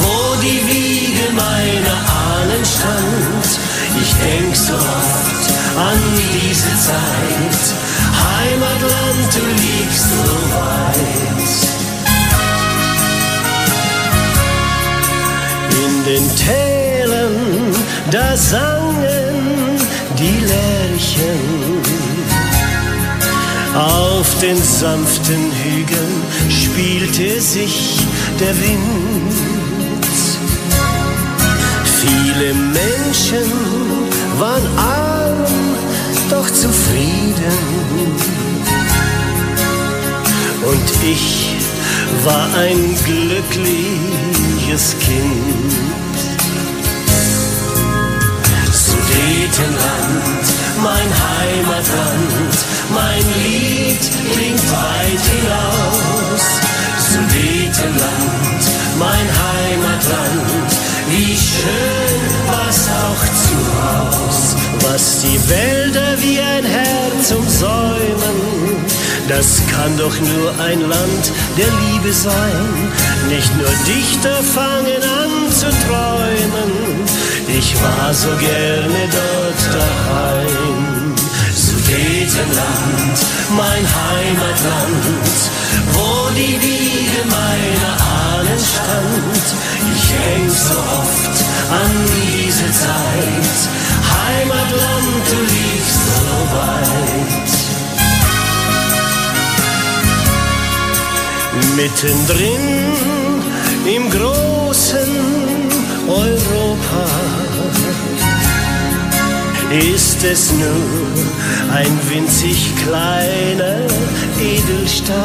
[0.00, 3.46] wo die Wiege meiner Ahnen stand.
[4.00, 5.98] Ich denk so oft an
[6.34, 7.62] diese Zeit.
[8.26, 11.26] Heimatland, du liegst so weit.
[15.84, 17.74] In den Tälern,
[18.10, 19.25] da sangen
[20.18, 21.76] die Lerchen.
[23.74, 27.98] Auf den sanften Hügeln spielte sich
[28.40, 29.34] der Wind.
[32.00, 33.52] Viele Menschen
[34.38, 35.44] waren arm,
[36.30, 37.58] doch zufrieden.
[40.62, 41.54] Und ich
[42.24, 45.95] war ein glückliches Kind.
[49.16, 50.46] Sudetenland,
[50.82, 52.56] mein Heimatland,
[52.92, 54.00] mein Lied
[54.32, 56.44] klingt weit hinaus.
[56.98, 58.62] Sudetenland,
[58.98, 60.70] mein Heimatland,
[61.08, 64.56] wie schön war's auch zu Haus.
[64.82, 68.36] Was die Wälder wie ein Herz umsäumen,
[69.28, 72.92] das kann doch nur ein Land der Liebe sein.
[73.28, 77.06] Nicht nur Dichter fangen an zu träumen,
[77.48, 81.14] ich war so gerne dort daheim.
[81.54, 83.18] Sudetenland,
[83.56, 85.38] mein Heimatland,
[85.92, 89.46] wo die Wiege meiner Ahnen stand.
[89.94, 91.36] Ich denk so oft
[91.70, 93.56] an diese Zeit.
[94.16, 97.52] Heimatland, du liegst so weit.
[101.76, 102.66] Mittendrin
[103.86, 104.35] im großen
[106.08, 107.04] Europa
[109.70, 113.80] ist es nur ein winzig kleiner
[114.40, 115.16] Edelstein.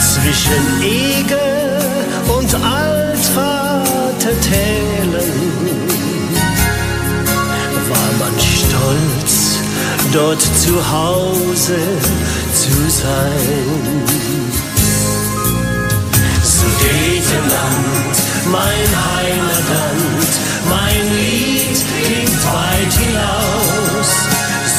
[0.00, 1.80] Zwischen Eger
[2.38, 3.84] und Altvatertälern
[7.90, 9.58] war man stolz,
[10.12, 11.78] dort zu Hause
[12.54, 14.13] zu sein.
[16.64, 18.16] Sudetenland,
[18.46, 20.32] mein Heimatland,
[20.68, 24.10] mein Lied klingt weit hinaus.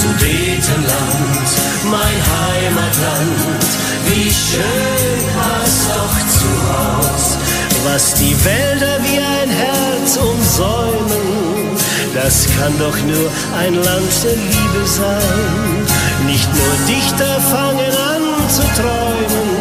[0.02, 1.50] Sudetenland,
[1.84, 3.66] mein Heimatland,
[4.08, 7.38] wie schön war's doch zu Haus.
[7.86, 11.78] Was die Wälder wie ein Herz umsäumen,
[12.16, 13.30] das kann doch nur
[13.60, 15.86] ein Land der Liebe sein.
[16.26, 19.55] Nicht nur Dichter fangen an zu träumen,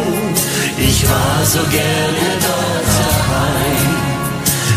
[0.78, 4.04] ich war so gerne dort daheim.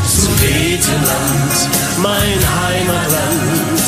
[0.06, 1.56] Sudetenland,
[1.98, 3.82] mein Heimatland,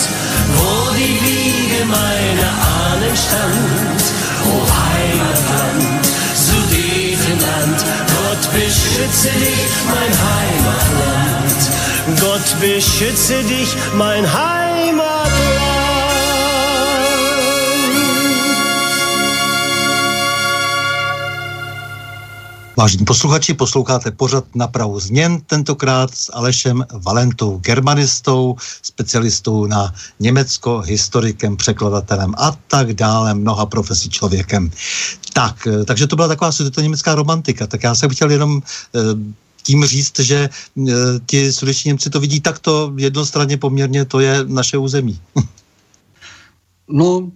[0.56, 4.02] wo die Wiege meiner Ahnen stand.
[4.46, 6.06] O Heimatland,
[6.36, 7.80] Sudetenland,
[8.16, 11.60] Gott beschütze dich, mein Heimatland.
[12.20, 14.59] Gott beschütze dich, mein Heimatland.
[22.80, 30.80] Vážení posluchači, posloucháte pořad na prahu změn, tentokrát s Alešem Valentou, germanistou, specialistou na Německo,
[30.80, 34.72] historikem, překladatelem a tak dále, mnoha profesí člověkem.
[35.34, 36.52] Tak, eh, takže to byla taková
[36.82, 37.68] německá romantika.
[37.68, 38.62] Tak já jsem chtěl jenom
[38.96, 39.00] eh,
[39.64, 40.94] tím říct, že eh,
[41.26, 45.20] ti sudeční Němci to vidí takto jednostranně poměrně, to je naše území.
[46.88, 47.32] no,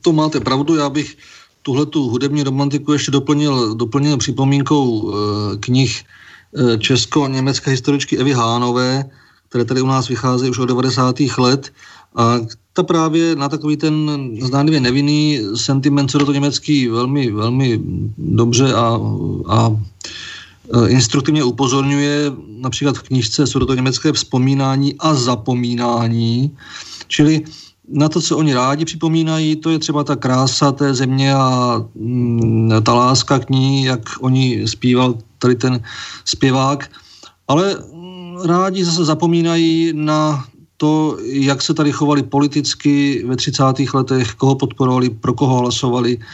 [0.00, 1.16] to máte pravdu, já bych
[1.68, 5.12] tuhle tu hudební romantiku ještě doplnil, doplnil připomínkou e,
[5.60, 9.04] knih e, česko-německé historičky Evy Hánové,
[9.48, 11.20] které tady u nás vycházejí už od 90.
[11.38, 11.72] let.
[12.16, 12.40] A
[12.72, 13.92] ta právě na takový ten
[14.40, 17.80] zdánlivě nevinný sentiment co do to německý velmi, velmi
[18.18, 19.00] dobře a,
[19.48, 22.32] a e, instruktivně upozorňuje
[22.64, 26.56] například v knižce jsou to německé vzpomínání a zapomínání,
[27.08, 27.44] čili
[27.88, 32.70] na to, co oni rádi připomínají, to je třeba ta krása té země a mm,
[32.82, 35.82] ta láska k ní, jak oni zpíval tady ten
[36.24, 36.90] zpěvák,
[37.48, 40.44] ale mm, rádi zase zapomínají na
[40.76, 43.64] to, jak se tady chovali politicky ve 30.
[43.94, 46.24] letech, koho podporovali, pro koho hlasovali, Eh,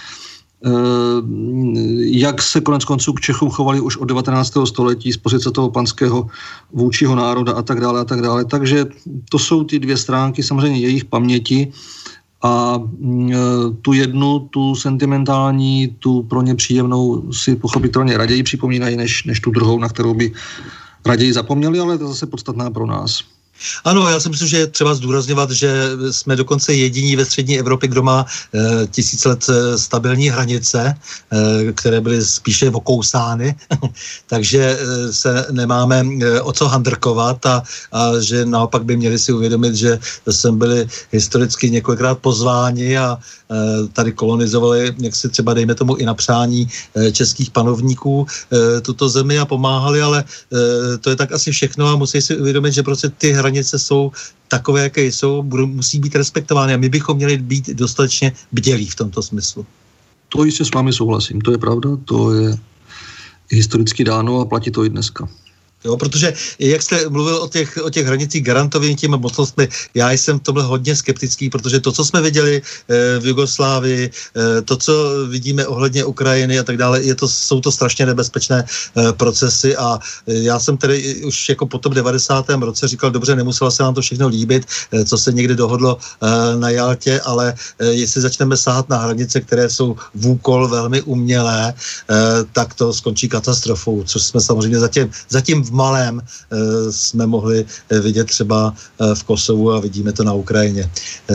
[1.99, 4.53] jak se konec konců k Čechům chovali už od 19.
[4.65, 6.27] století z pozice toho panského
[6.73, 8.45] vůčího národa a tak dále a tak dále.
[8.45, 8.87] Takže
[9.31, 11.73] to jsou ty dvě stránky samozřejmě jejich paměti
[12.43, 13.37] a mm, eh,
[13.83, 19.51] tu jednu, tu sentimentální, tu pro ně příjemnou si pochopitelně raději připomínají, než, než tu
[19.51, 20.33] druhou, na kterou by
[21.07, 23.34] raději zapomněli, ale to je zase podstatná pro nás.
[23.85, 27.89] Ano, já si myslím, že je třeba zdůrazňovat, že jsme dokonce jediní ve střední Evropě,
[27.89, 33.55] kdo má e, tisíc let eh, stabilní hranice, e, které byly spíše okousány,
[34.27, 37.63] takže e, se nemáme e, o co handrkovat a,
[37.93, 39.99] a že naopak by měli si uvědomit, že
[40.31, 46.05] jsme byli historicky několikrát pozváni a e, tady kolonizovali, jak si třeba dejme tomu i
[46.05, 51.33] na přání e, českých panovníků e, tuto zemi a pomáhali, ale e, to je tak
[51.33, 54.13] asi všechno a musí si uvědomit, že prostě ty hranice jsou
[54.49, 58.95] takové, jaké jsou, budou, musí být respektovány a my bychom měli být dostatečně bdělí v
[58.95, 59.67] tomto smyslu.
[60.29, 62.59] To jistě s vámi souhlasím, to je pravda, to je
[63.51, 65.29] historicky dáno a platí to i dneska.
[65.85, 70.39] Jo, protože jak jste mluvil o těch, o těch hranicích garantovým těmi mocnostmi, já jsem
[70.39, 74.93] tomhle hodně skeptický, protože to, co jsme viděli e, v Jugoslávii, e, to, co
[75.29, 79.99] vidíme ohledně Ukrajiny a tak dále, je to, jsou to strašně nebezpečné e, procesy a
[80.27, 82.49] e, já jsem tedy už jako po tom 90.
[82.49, 86.57] roce říkal, dobře, nemuselo se nám to všechno líbit, e, co se někdy dohodlo e,
[86.57, 91.69] na Jaltě, ale e, jestli začneme sáhat na hranice, které jsou v úkol velmi umělé,
[91.69, 91.75] e,
[92.53, 96.57] tak to skončí katastrofou, což jsme samozřejmě zatím, zatím v malém eh,
[96.93, 100.91] jsme mohli eh, vidět třeba eh, v Kosovu a vidíme to na Ukrajině.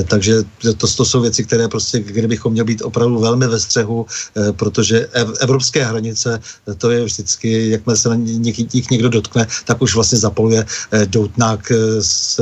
[0.07, 0.43] Takže
[0.77, 4.05] to, to jsou věci, které prostě, kdybychom měli být opravdu velmi ve střehu,
[4.51, 5.07] protože
[5.39, 6.39] evropské hranice,
[6.77, 10.65] to je vždycky, jakmile se na nich někdo dotkne, tak už vlastně zapoluje
[11.05, 12.39] doutnák s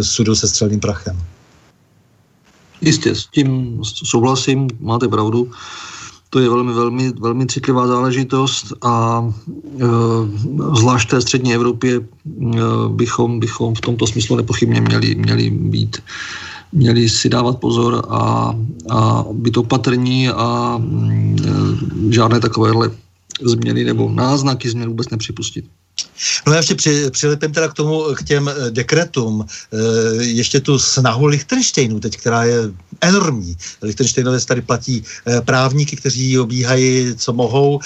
[0.00, 1.16] sudu se střelným prachem.
[2.80, 5.50] Jistě, s tím souhlasím, máte pravdu
[6.34, 9.86] to je velmi, velmi, velmi citlivá záležitost a e,
[10.74, 12.02] zvlášť té střední Evropě e,
[12.88, 16.02] bychom, bychom v tomto smyslu nepochybně měli, měli být
[16.72, 18.54] měli si dávat pozor a,
[18.90, 20.82] a být opatrní a e,
[22.10, 22.90] žádné takovéhle
[23.42, 25.64] změny nebo náznaky změn vůbec nepřipustit.
[26.46, 30.78] No já ještě při, přilepím teda k tomu, k těm eh, dekretům, e, ještě tu
[30.78, 32.58] snahu Lichtensteinu teď, která je
[33.00, 33.56] enormní.
[33.82, 37.80] Lichtensteinové tady platí e, právníky, kteří obíhají, co mohou,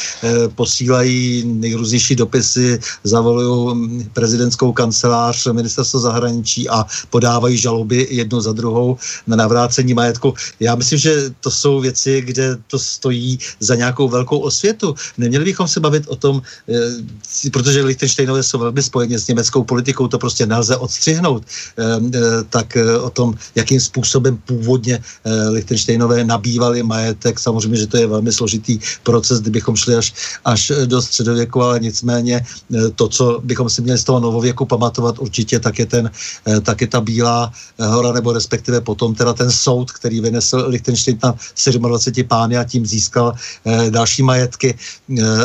[0.55, 8.99] posílají nejrůznější dopisy, zavolují hm, prezidentskou kancelář, ministerstvo zahraničí a podávají žaloby jednu za druhou
[9.27, 10.35] na navrácení majetku.
[10.61, 14.95] Já myslím, že to jsou věci, kde to stojí za nějakou velkou osvětu.
[15.19, 16.43] Neměli bychom se bavit o tom,
[17.53, 17.83] protože
[18.19, 21.45] Lichtensteinové jsou velmi spojeni s německou politikou, to prostě nelze odstřihnout,
[21.77, 22.19] ehm, eh,
[22.51, 28.07] tak eh, o tom, jakým způsobem původně eh, Lichtensteinové nabývali majetek, samozřejmě, že to je
[28.07, 30.15] velmi složitý proces, kdybychom šli až,
[30.45, 32.43] až do středověku, ale nicméně
[32.99, 36.11] to, co bychom si měli z toho novověku pamatovat určitě, tak je, ten,
[36.63, 41.35] tak je ta Bílá hora, nebo respektive potom teda ten soud, který vynesl Lichtenstein na
[41.79, 43.35] 27 pány a tím získal
[43.91, 44.75] další majetky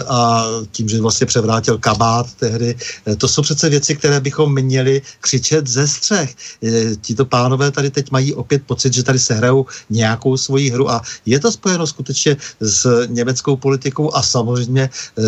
[0.08, 2.63] a tím, že vlastně převrátil kabát tehdy.
[2.72, 6.36] Eh, to jsou přece věci, které bychom měli křičet ze střech.
[6.64, 10.90] Eh, tito pánové tady teď mají opět pocit, že tady se hrajou nějakou svoji hru
[10.90, 15.22] a je to spojeno skutečně s německou politikou a samozřejmě eh,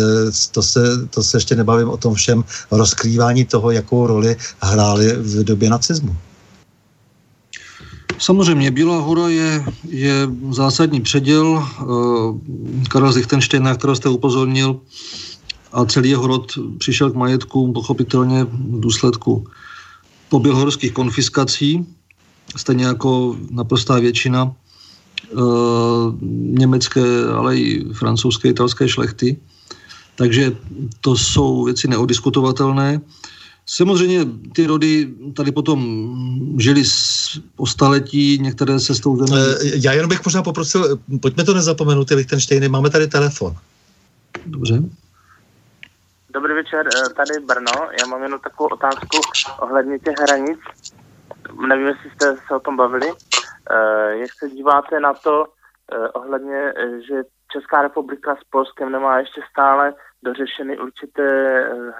[0.52, 0.80] to se,
[1.10, 6.16] to se ještě nebavím o tom všem rozkrývání toho, jakou roli hráli v době nacismu.
[8.18, 11.68] Samozřejmě, Bílá hora je, je zásadní předěl.
[12.88, 14.80] Karel Lichtensteina, kterého jste upozornil,
[15.72, 19.46] a celý jeho rod přišel k majetku pochopitelně v důsledku
[20.28, 21.86] pobělhorských konfiskací,
[22.56, 25.34] stejně jako naprostá většina e,
[26.30, 29.36] německé, ale i francouzské, italské šlechty.
[30.16, 30.56] Takže
[31.00, 33.00] to jsou věci neodiskutovatelné.
[33.66, 35.80] Samozřejmě ty rody tady potom
[36.58, 36.82] žili
[37.56, 39.42] po staletí, některé se s tou zemí...
[39.74, 43.54] Já jenom bych možná poprosil, pojďme to nezapomenout, ty Lichtensteiny, máme tady telefon.
[44.46, 44.82] Dobře.
[46.36, 47.72] Dobrý večer, eh, tady Brno.
[48.00, 49.20] Já mám jenom takovou otázku
[49.60, 50.60] ohledně těch hranic.
[51.66, 53.12] Nevím, jestli jste se o tom bavili.
[53.70, 55.46] Eh, jak se díváte na to
[55.92, 56.72] eh, ohledně,
[57.08, 57.22] že
[57.52, 61.24] Česká republika s Polskem nemá ještě stále dořešeny určité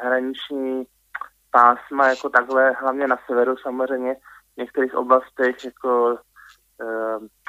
[0.03, 0.85] hraniční
[1.51, 4.15] pásma, jako takhle, hlavně na severu samozřejmě,
[4.55, 6.19] v některých oblastech, jako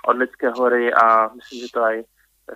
[0.06, 2.04] od Lidské hory a myslím, že to aj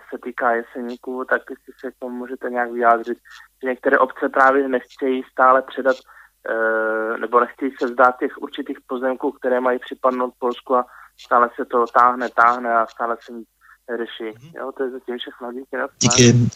[0.10, 3.18] se týká jeseníků, tak jestli se k tomu můžete nějak vyjádřit,
[3.64, 9.32] že některé obce právě nechtějí stále předat e, nebo nechtějí se vzdát těch určitých pozemků,
[9.32, 10.86] které mají připadnout Polsku a
[11.26, 13.48] stále se to táhne, táhne a stále se nic
[13.90, 14.38] neřeší.
[14.38, 14.52] Mm-hmm.
[14.56, 15.52] Jo, to je zatím všechno.
[15.52, 15.78] Díky.
[16.00, 16.50] Díky.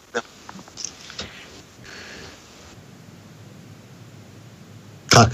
[5.16, 5.32] Tak.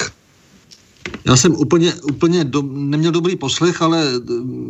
[1.25, 4.03] Já jsem úplně, úplně do, neměl dobrý poslech, ale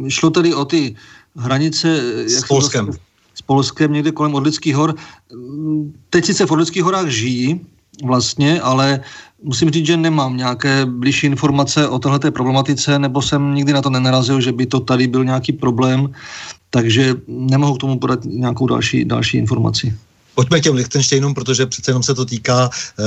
[0.07, 0.95] šlo tady o ty
[1.35, 1.87] hranice...
[2.27, 2.85] S Polskem.
[2.85, 3.10] Vlastně,
[3.41, 4.95] s Polskem, někde kolem Orlických hor.
[6.09, 7.61] Teď sice v Orlických horách žijí
[8.05, 9.01] vlastně, ale
[9.43, 13.89] musím říct, že nemám nějaké blížší informace o této problematice, nebo jsem nikdy na to
[13.89, 16.13] nenarazil, že by to tady byl nějaký problém,
[16.69, 19.93] takže nemohu k tomu podat nějakou další, další informaci.
[20.35, 23.03] Pojďme těm Lichtensteinům, protože přece jenom se to týká e,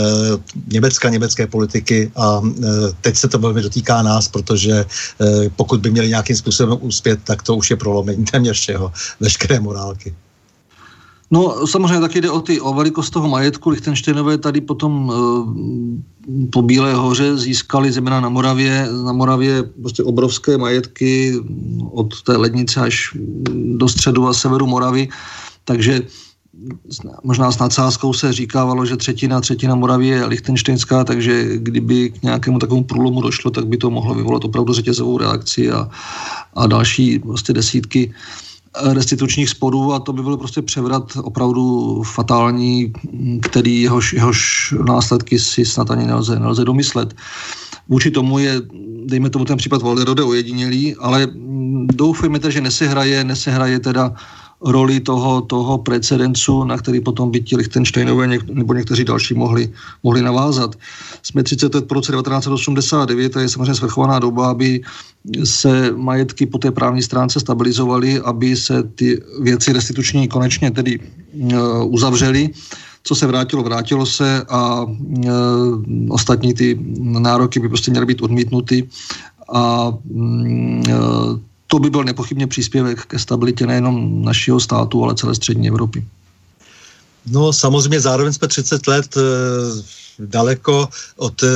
[0.72, 2.68] Německa, německé politiky a e,
[3.00, 4.84] teď se to velmi dotýká nás, protože e,
[5.56, 10.14] pokud by měli nějakým způsobem úspět, tak to už je prolomení téměř všeho, veškeré morálky.
[11.30, 13.70] No samozřejmě taky jde o, ty, o velikost toho majetku.
[13.70, 15.14] Lichtensteinové tady potom e,
[16.52, 21.34] po Bílé hoře získali zejména na Moravě, na Moravě prostě obrovské majetky
[21.90, 23.16] od té lednice až
[23.76, 25.08] do středu a severu Moravy.
[25.64, 26.02] Takže
[27.24, 32.58] možná s nadsázkou se říkávalo, že třetina, třetina Moravy je lichtenštejnská, takže kdyby k nějakému
[32.58, 35.88] takovému průlomu došlo, tak by to mohlo vyvolat opravdu řetězovou reakci a,
[36.54, 38.14] a další prostě desítky
[38.82, 42.92] restitučních sporů a to by byl prostě převrat opravdu fatální,
[43.42, 44.38] který jehož, jehož
[44.86, 47.14] následky si snad ani nelze, nelze domyslet.
[47.88, 48.62] Vůči tomu je,
[49.04, 51.28] dejme tomu ten případ Valderode ojedinělý, ale
[51.92, 54.12] doufejme, že nesehraje, nesehraje teda
[54.60, 59.68] roli toho, toho precedencu, na který potom by ti Lichtensteinové něk, nebo někteří další mohli,
[60.02, 60.76] mohli navázat.
[61.22, 64.80] Jsme 30 let po roce 1989, to je samozřejmě svrchovaná doba, aby
[65.44, 71.00] se majetky po té právní stránce stabilizovaly, aby se ty věci restituční konečně tedy
[71.32, 72.50] uh, uzavřely.
[73.06, 74.92] Co se vrátilo, vrátilo se a uh,
[76.08, 78.88] ostatní ty nároky by prostě měly být odmítnuty
[79.52, 81.38] a uh,
[81.74, 86.06] to by byl nepochybně příspěvek ke stabilitě nejenom našeho státu, ale celé střední Evropy.
[87.26, 89.20] No samozřejmě zároveň jsme 30 let e,
[90.18, 91.46] daleko od e,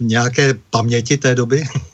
[0.00, 1.64] nějaké paměti té doby.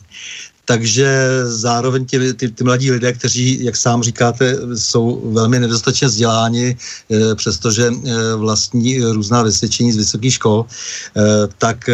[0.69, 1.09] takže
[1.45, 6.77] zároveň ti, ty, ty mladí lidé, kteří, jak sám říkáte, jsou velmi nedostatečně vzděláni,
[7.11, 11.23] e, přestože e, vlastní různá vysvědčení z vysokých škol, e,
[11.59, 11.91] tak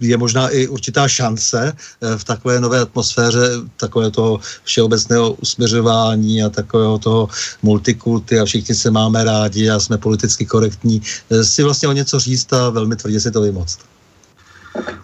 [0.00, 1.72] je možná i určitá šance
[2.16, 7.28] v takové nové atmosféře takové toho všeobecného usměřování a takového toho
[7.62, 11.02] multikulty a všichni se máme rádi a jsme politicky korektní,
[11.42, 13.78] si vlastně o něco říct a velmi tvrdě si to vymoct.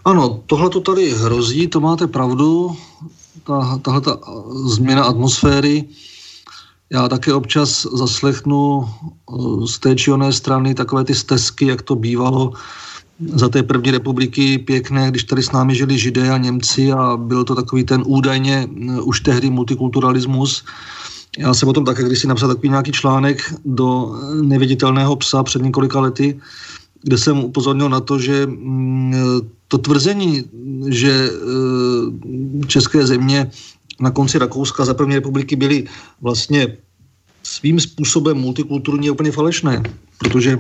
[0.04, 2.76] Ano, tohle to tady hrozí, to máte pravdu,
[3.44, 4.18] ta, tahle ta
[4.64, 5.84] změna atmosféry.
[6.92, 11.96] Já také občas zaslechnu eh, z té či oné strany takové ty stezky, jak to
[11.96, 12.52] bývalo
[13.34, 17.44] za té první republiky pěkné, když tady s námi žili židé a Němci a byl
[17.44, 20.64] to takový ten údajně eh, už tehdy multikulturalismus.
[21.38, 25.62] Já jsem o tom také když si napsal takový nějaký článek do neviditelného psa před
[25.62, 26.40] několika lety,
[27.02, 29.14] kde jsem upozornil na to, že mm,
[29.68, 30.44] to tvrzení,
[30.88, 33.50] že eh, české země
[34.00, 35.84] na konci Rakouska za první republiky byly
[36.20, 36.76] vlastně
[37.42, 39.82] svým způsobem multikulturní je úplně falešné,
[40.18, 40.58] protože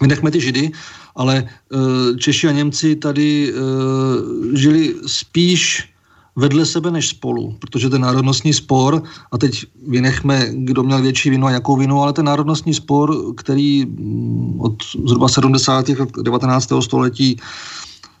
[0.00, 0.70] vynechme ty židy,
[1.16, 5.88] ale eh, Češi a Němci tady eh, žili spíš
[6.36, 9.02] vedle sebe než spolu, protože ten národnostní spor,
[9.32, 13.86] a teď vynechme, kdo měl větší vinu a jakou vinu, ale ten národnostní spor, který
[13.86, 14.74] mm, od
[15.06, 15.88] zhruba 70.
[15.88, 16.72] let 19.
[16.80, 17.40] století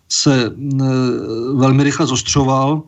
[0.08, 0.52] se
[1.54, 2.82] velmi rychle zostřoval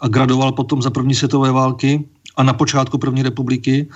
[0.00, 2.04] a gradoval potom za první světové války
[2.36, 3.88] a na počátku první republiky,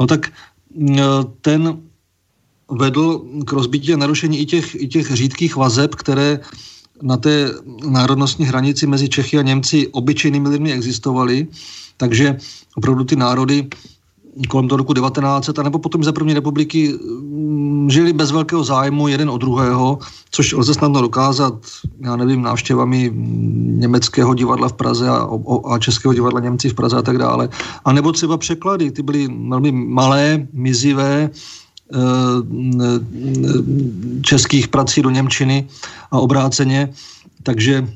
[0.00, 0.32] no tak
[0.74, 0.98] mm,
[1.40, 1.80] ten
[2.70, 6.40] vedl k rozbití a narušení i těch, i těch řídkých vazeb, které
[7.02, 7.50] na té
[7.90, 11.46] národnostní hranici mezi Čechy a Němci obyčejnými lidmi existovaly.
[11.96, 12.36] Takže
[12.76, 13.68] opravdu ty národy
[14.48, 19.30] kolem toho roku 1900, nebo potom za první republiky mm, žili bez velkého zájmu jeden
[19.30, 19.98] od druhého,
[20.30, 21.54] což lze snadno dokázat,
[22.00, 23.12] já nevím, návštěvami
[23.80, 25.28] německého divadla v Praze a,
[25.64, 27.48] a českého divadla Němci v Praze a tak dále.
[27.84, 31.98] A nebo třeba překlady, ty byly velmi malé, mizivé, eh,
[34.22, 35.68] českých prací do Němčiny
[36.10, 36.92] a obráceně,
[37.42, 37.86] takže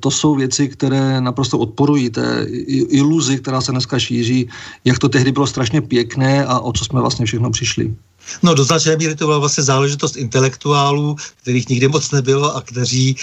[0.00, 2.46] to jsou věci, které naprosto odporují té
[2.88, 4.48] iluzi, která se dneska šíří,
[4.84, 7.94] jak to tehdy bylo strašně pěkné a o co jsme vlastně všechno přišli.
[8.42, 13.10] No do značné míry to byla vlastně záležitost intelektuálů, kterých nikdy moc nebylo a kteří
[13.10, 13.16] e,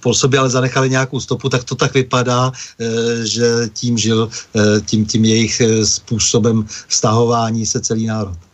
[0.00, 4.80] po sobě ale zanechali nějakou stopu, tak to tak vypadá, e, že tím žil e,
[4.80, 8.45] tím, tím jejich způsobem stahování se celý národ.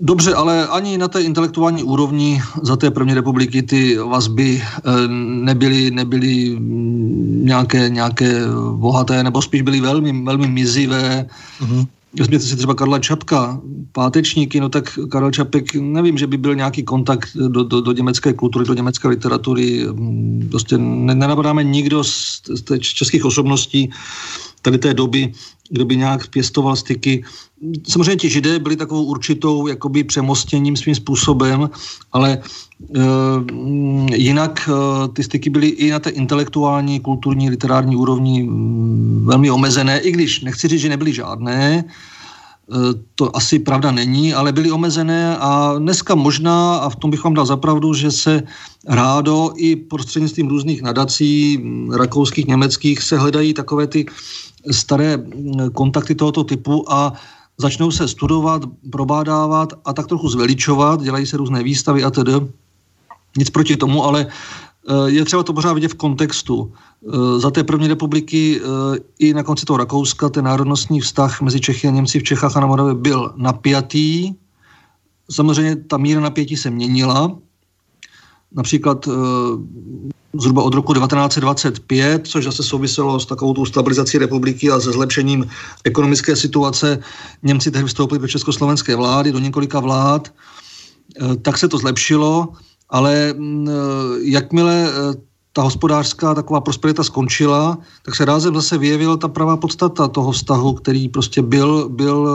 [0.00, 4.80] Dobře, ale ani na té intelektuální úrovni za té první republiky ty vazby eh,
[5.44, 8.40] nebyly, nebyly mm, nějaké, nějaké
[8.72, 11.26] bohaté, nebo spíš byly velmi, velmi mizivé.
[11.60, 11.86] Mm-hmm.
[12.18, 13.60] Vezměte si třeba Karla Čapka,
[13.92, 18.32] pátečníky, no tak Karel Čapek, nevím, že by byl nějaký kontakt do, do, do německé
[18.32, 19.86] kultury, do německé literatury.
[19.92, 23.90] Mm, prostě nenapadáme nikdo z, z českých osobností
[24.62, 25.32] tady té doby,
[25.70, 27.24] kdo by nějak pěstoval styky.
[27.88, 31.70] Samozřejmě ti židé byli takovou určitou jakoby přemostěním svým způsobem,
[32.12, 33.00] ale e,
[34.16, 34.72] jinak e,
[35.08, 40.40] ty styky byly i na té intelektuální, kulturní, literární úrovni m, velmi omezené, i když
[40.40, 41.84] nechci říct, že nebyly žádné, e,
[43.14, 47.34] to asi pravda není, ale byly omezené a dneska možná, a v tom bych vám
[47.34, 48.42] dal zapravdu, že se
[48.86, 51.58] rádo i prostřednictvím různých nadací,
[51.96, 54.06] rakouských, německých, se hledají takové ty
[54.70, 55.18] staré
[55.74, 57.12] kontakty tohoto typu a
[57.58, 62.32] začnou se studovat, probádávat a tak trochu zveličovat, dělají se různé výstavy a tedy.
[63.38, 66.72] Nic proti tomu, ale eh, je třeba to pořád vidět v kontextu.
[66.72, 71.60] Eh, za té první republiky eh, i na konci toho Rakouska ten národnostní vztah mezi
[71.60, 74.34] Čechy a Němci v Čechách a na Moravě byl napjatý.
[75.30, 77.36] Samozřejmě ta míra napětí se měnila.
[78.52, 79.08] Například
[80.34, 85.48] zhruba od roku 1925, což zase souviselo s takovou tou stabilizací republiky a se zlepšením
[85.84, 86.98] ekonomické situace.
[87.42, 92.48] Němci tehdy vstoupili do československé vlády, do několika vlád, eh, tak se to zlepšilo,
[92.90, 93.72] ale mm, eh,
[94.22, 95.14] jakmile eh,
[95.52, 100.72] ta hospodářská taková prosperita skončila, tak se rázem zase vyjevila ta pravá podstata toho vztahu,
[100.72, 102.28] který prostě byl, byl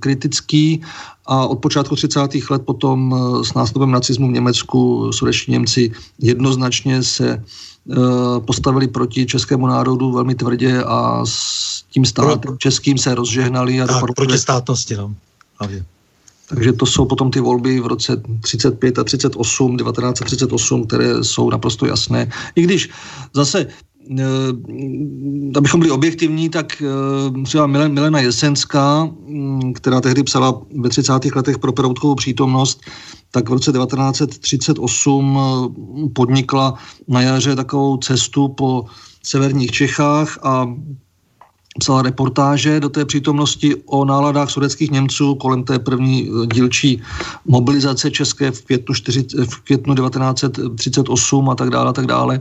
[0.00, 0.82] kritický
[1.26, 2.20] a od počátku 30.
[2.50, 7.96] let potom eh, s nástupem nacismu v Německu sudeční Němci jednoznačně se eh,
[8.40, 12.56] postavili proti českému národu velmi tvrdě a s tím státem Pro...
[12.56, 13.80] českým se rozžehnali.
[13.80, 15.14] A tak, proti státnosti, no.
[15.58, 15.84] Hlavně.
[16.48, 21.86] Takže to jsou potom ty volby v roce 35 a 38, 1938, které jsou naprosto
[21.86, 22.30] jasné.
[22.54, 22.90] I když
[23.32, 23.66] zase
[25.56, 31.34] abychom byli objektivní, tak eh, třeba Milena Jesenská, mm, která tehdy psala ve 30.
[31.34, 32.80] letech pro Peroutkovou přítomnost,
[33.30, 36.74] tak v roce 1938 eh, podnikla
[37.08, 38.84] na jaře takovou cestu po
[39.22, 40.74] severních Čechách a
[41.78, 47.02] psala reportáže do té přítomnosti o náladách sudeckých Němců kolem té první dílčí
[47.44, 52.40] mobilizace české v květnu, 40, v květnu 1938 a tak dále a tak dále.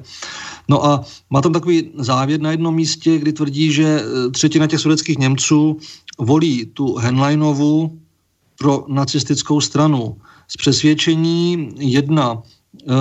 [0.70, 4.80] No a má tam takový závěr na jednom místě, kdy tvrdí, že e, třetina těch
[4.80, 5.78] sudeckých Němců
[6.20, 8.00] volí tu Henleinovu
[8.60, 10.18] pro nacistickou stranu.
[10.48, 12.94] Z přesvědčení jedna e,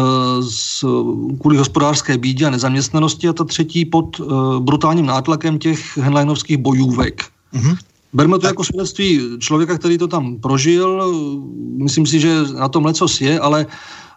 [0.42, 0.84] z,
[1.40, 4.24] kvůli hospodářské bídě a nezaměstnanosti a ta třetí pod e,
[4.60, 7.22] brutálním nátlakem těch henleinovských bojůvek.
[7.54, 7.76] Mm-hmm.
[8.12, 11.14] Berme to jako svědectví člověka, který to tam prožil.
[11.76, 13.66] Myslím si, že na tom lecos je, ale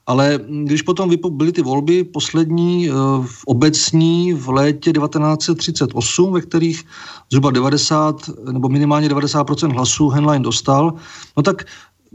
[0.07, 2.89] ale když potom byly ty volby poslední
[3.25, 6.83] v obecní v létě 1938, ve kterých
[7.31, 10.93] zhruba 90 nebo minimálně 90% hlasů Henlein dostal,
[11.37, 11.65] no tak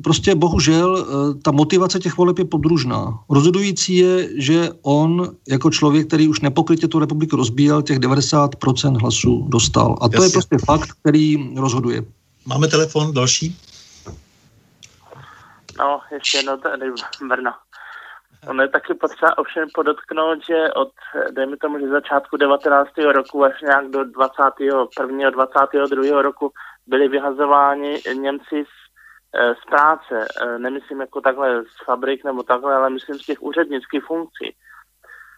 [0.02, 3.18] prostě bohužel eh, ta motivace těch voleb je podružná.
[3.28, 9.46] Rozhodující je, že on jako člověk, který už nepokrytě tu republiku rozbíjel, těch 90% hlasů
[9.48, 9.96] dostal.
[10.00, 10.26] A to Jasně.
[10.26, 12.04] je prostě fakt, který rozhoduje.
[12.46, 13.56] Máme telefon další?
[15.78, 16.86] No, ještě jedno tady
[17.28, 17.50] Brno.
[18.48, 20.92] Ono je taky potřeba ovšem podotknout, že od,
[21.30, 22.90] dejme tomu, že začátku 19.
[22.98, 25.30] roku až nějak do 21.
[25.30, 26.22] 22.
[26.22, 26.52] roku
[26.86, 28.74] byli vyhazováni Němci z,
[29.34, 30.26] eh, z práce.
[30.42, 34.56] Eh, nemyslím jako takhle z fabrik nebo takhle, ale myslím z těch úřednických funkcí.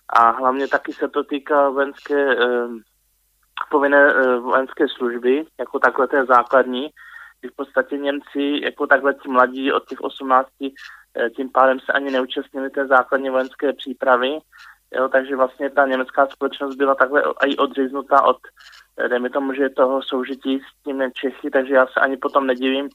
[0.09, 2.69] A hlavně taky se to týká vojenské, eh,
[3.71, 6.91] povinné vojenské služby, jako takhle té základní,
[7.43, 10.73] kdy v podstatě Němci jako takhle ti mladí od těch 18 eh,
[11.37, 14.39] tím pádem se ani neúčastnili té základní vojenské přípravy,
[14.97, 18.37] jo, takže vlastně ta německá společnost byla takhle i odříznutá od
[18.99, 22.89] Eh, dejme tomu, že toho soužití s tím Čechy, takže já se ani potom nedivím,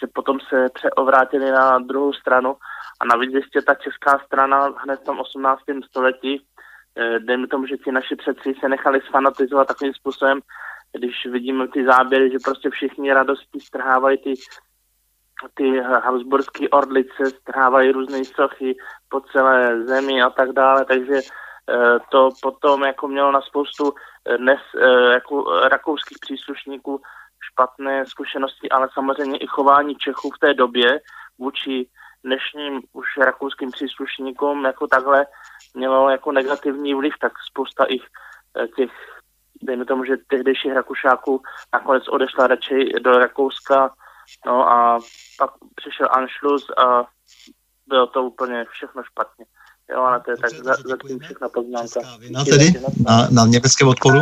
[0.00, 2.56] že potom se přeovrátili na druhou stranu
[3.00, 5.82] a navíc ještě ta česká strana hned v tom 18.
[5.82, 6.42] století,
[6.96, 10.40] eh, dejme tomu, že ti naši předci se nechali sfanatizovat takovým způsobem,
[10.92, 14.34] když vidíme ty záběry, že prostě všichni radosti strhávají ty
[15.54, 18.76] ty Habsburské orlice strhávají různé sochy
[19.08, 21.20] po celé zemi a tak dále, takže
[21.70, 23.94] Eh, to potom jako mělo na spoustu
[24.24, 27.00] eh, dnes eh, jako rakouských příslušníků
[27.52, 31.00] špatné zkušenosti, ale samozřejmě i chování Čechů v té době
[31.38, 31.88] vůči
[32.24, 35.26] dnešním už rakouským příslušníkům jako takhle
[35.74, 38.02] mělo jako negativní vliv, tak spousta ich
[38.76, 38.90] těch,
[39.62, 41.42] dejme tomu, že tehdejších Rakušáků
[41.72, 43.94] nakonec odešla radši do Rakouska,
[44.46, 44.98] no a
[45.38, 47.04] pak přišel Anschluss a
[47.86, 49.44] bylo to úplně všechno špatně.
[49.90, 52.00] Jo, ale to je tak za, zatím všechna poznámka.
[52.30, 52.74] Na tedy?
[53.06, 54.18] Na, na německém odporu?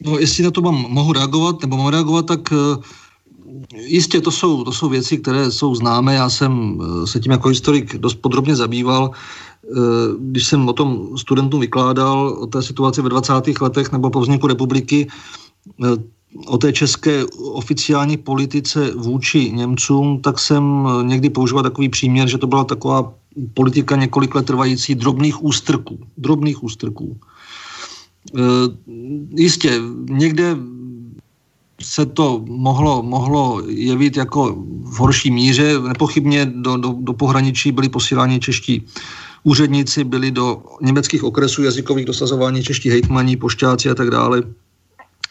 [0.00, 2.82] No, jestli na to mám, mohu reagovat, nebo mohu reagovat, tak uh,
[3.74, 6.14] jistě to jsou, to jsou věci, které jsou známé.
[6.14, 9.10] Já jsem uh, se tím jako historik dost podrobně zabýval.
[9.62, 9.80] Uh,
[10.18, 13.32] když jsem o tom studentům vykládal, o té situaci ve 20.
[13.60, 15.08] letech nebo po vzniku republiky,
[16.46, 22.46] o té české oficiální politice vůči Němcům, tak jsem někdy používal takový příměr, že to
[22.46, 23.14] byla taková
[23.54, 25.98] politika několik let trvající drobných ústrků.
[26.18, 27.16] Drobných ústrků.
[28.36, 28.40] E,
[29.34, 29.80] jistě,
[30.10, 30.56] někde
[31.82, 35.80] se to mohlo, mohlo jevit jako v horší míře.
[35.80, 38.82] Nepochybně do, do, do pohraničí byli posíláni čeští
[39.44, 44.42] úředníci, byli do německých okresů jazykových dosazování čeští hejtmaní, pošťáci a tak dále.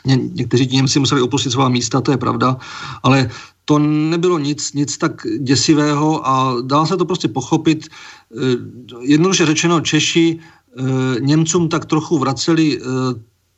[0.05, 2.57] Ně, někteří Němci museli opustit svá místa, to je pravda,
[3.03, 3.29] ale
[3.65, 7.87] to nebylo nic, nic tak děsivého a dá se to prostě pochopit.
[7.87, 8.39] Eh,
[9.01, 10.83] jednoduše řečeno, Češi eh,
[11.19, 12.85] Němcům tak trochu vraceli eh,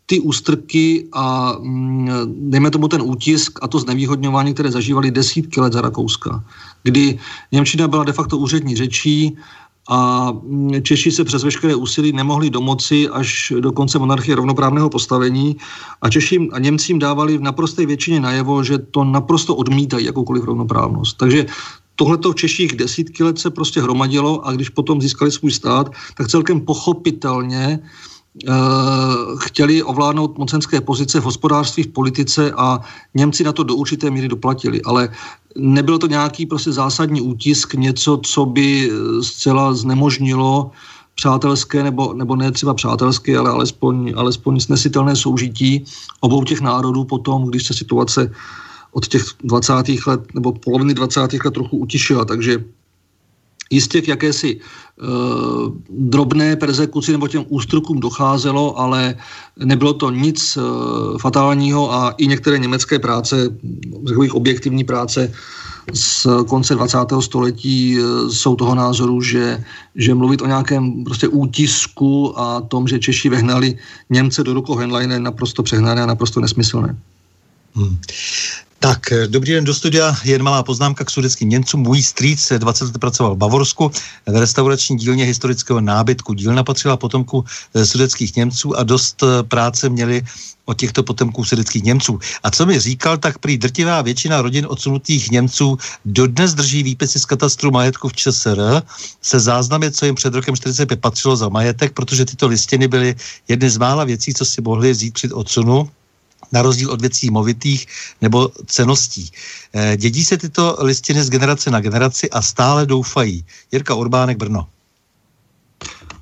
[0.06, 2.10] ty ústrky a mm,
[2.50, 6.44] dejme tomu ten útisk a to znevýhodňování, které zažívali desítky let za Rakouska,
[6.84, 7.20] kdy
[7.52, 9.38] Němčina byla de facto úřední řečí,
[9.88, 15.58] a mm, Češi se přes veškeré úsilí nemohli domoci až do konce monarchie rovnoprávného postavení
[16.02, 21.18] a Češi a Němcím dávali v naprosté většině najevo, že to naprosto odmítají jakoukoliv rovnoprávnost.
[21.18, 21.46] Takže
[21.96, 26.28] tohleto v Češích desítky let se prostě hromadilo a když potom získali svůj stát, tak
[26.28, 27.88] celkem pochopitelně uh,
[29.40, 32.80] chtěli ovládnout mocenské pozice v hospodářství, v politice a
[33.14, 34.82] Němci na to do určité míry doplatili.
[34.82, 35.10] Ale
[35.58, 40.72] nebyl to nějaký prostě zásadní útisk, něco, co by eh, zcela znemožnilo
[41.16, 45.86] přátelské, nebo, nebo ne třeba přátelské, ale alespoň, alespoň snesitelné soužití
[46.20, 48.32] obou těch národů potom, když se situace
[48.92, 49.74] od těch 20.
[50.08, 51.20] let nebo poloviny 20.
[51.20, 52.26] let trochu utišila.
[52.26, 52.64] Takže
[53.70, 59.16] jistě k jakési uh, drobné persekuci nebo těm ústrukům docházelo, ale
[59.58, 63.50] nebylo to nic uh, fatálního a i některé německé práce,
[64.08, 65.34] takových objektivní práce
[65.94, 66.98] z konce 20.
[67.20, 69.64] století uh, jsou toho názoru, že,
[69.96, 73.78] že mluvit o nějakém prostě útisku a tom, že Češi vehnali
[74.10, 76.98] Němce do rukou Henlein je naprosto přehnané a naprosto nesmyslné.
[77.76, 77.98] Hmm.
[78.80, 80.16] Tak, eh, dobrý den do studia.
[80.24, 81.82] Jen malá poznámka k sudeckým Němcům.
[81.82, 83.92] Můj strýc 20 let pracoval v Bavorsku
[84.26, 86.34] v restaurační dílně historického nábytku.
[86.34, 90.22] Dílna patřila potomku eh, sudeckých Němců a dost eh, práce měli
[90.66, 92.20] o těchto potomků sudeckých Němců.
[92.44, 97.26] A co mi říkal, tak prý drtivá většina rodin odsunutých Němců dodnes drží výpisy z
[97.26, 98.82] katastru majetku v ČSR
[99.22, 103.16] se záznamy, co jim před rokem 45 patřilo za majetek, protože tyto listiny byly
[103.48, 105.90] jedny z mála věcí, co si mohli vzít při odsunu
[106.52, 107.88] na rozdíl od věcí movitých
[108.22, 109.32] nebo ceností.
[109.74, 113.46] Eh, dědí se tyto listiny z generace na generaci a stále doufají.
[113.72, 114.68] Jirka Urbánek, Brno.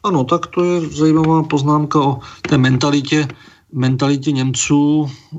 [0.04, 2.20] Ano, tak to je zajímavá poznámka o
[2.50, 3.28] té mentalitě,
[3.74, 5.38] mentalitě Němců, eh,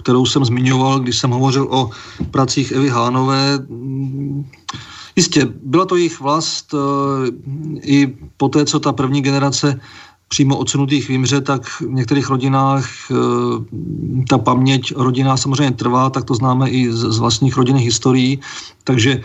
[0.00, 1.90] kterou jsem zmiňoval, když jsem hovořil o
[2.30, 3.58] pracích Evy Hánové.
[5.16, 6.78] Jistě, byla to jejich vlast eh,
[7.80, 9.80] i po té, co ta první generace
[10.28, 13.14] přímo odsunutých vymře, tak v některých rodinách e,
[14.28, 18.40] ta paměť rodina samozřejmě trvá, tak to známe i z, z vlastních rodinných historií,
[18.84, 19.22] takže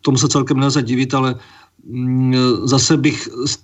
[0.00, 1.34] tomu se celkem nelze divit, ale
[1.84, 3.58] mm, zase bych z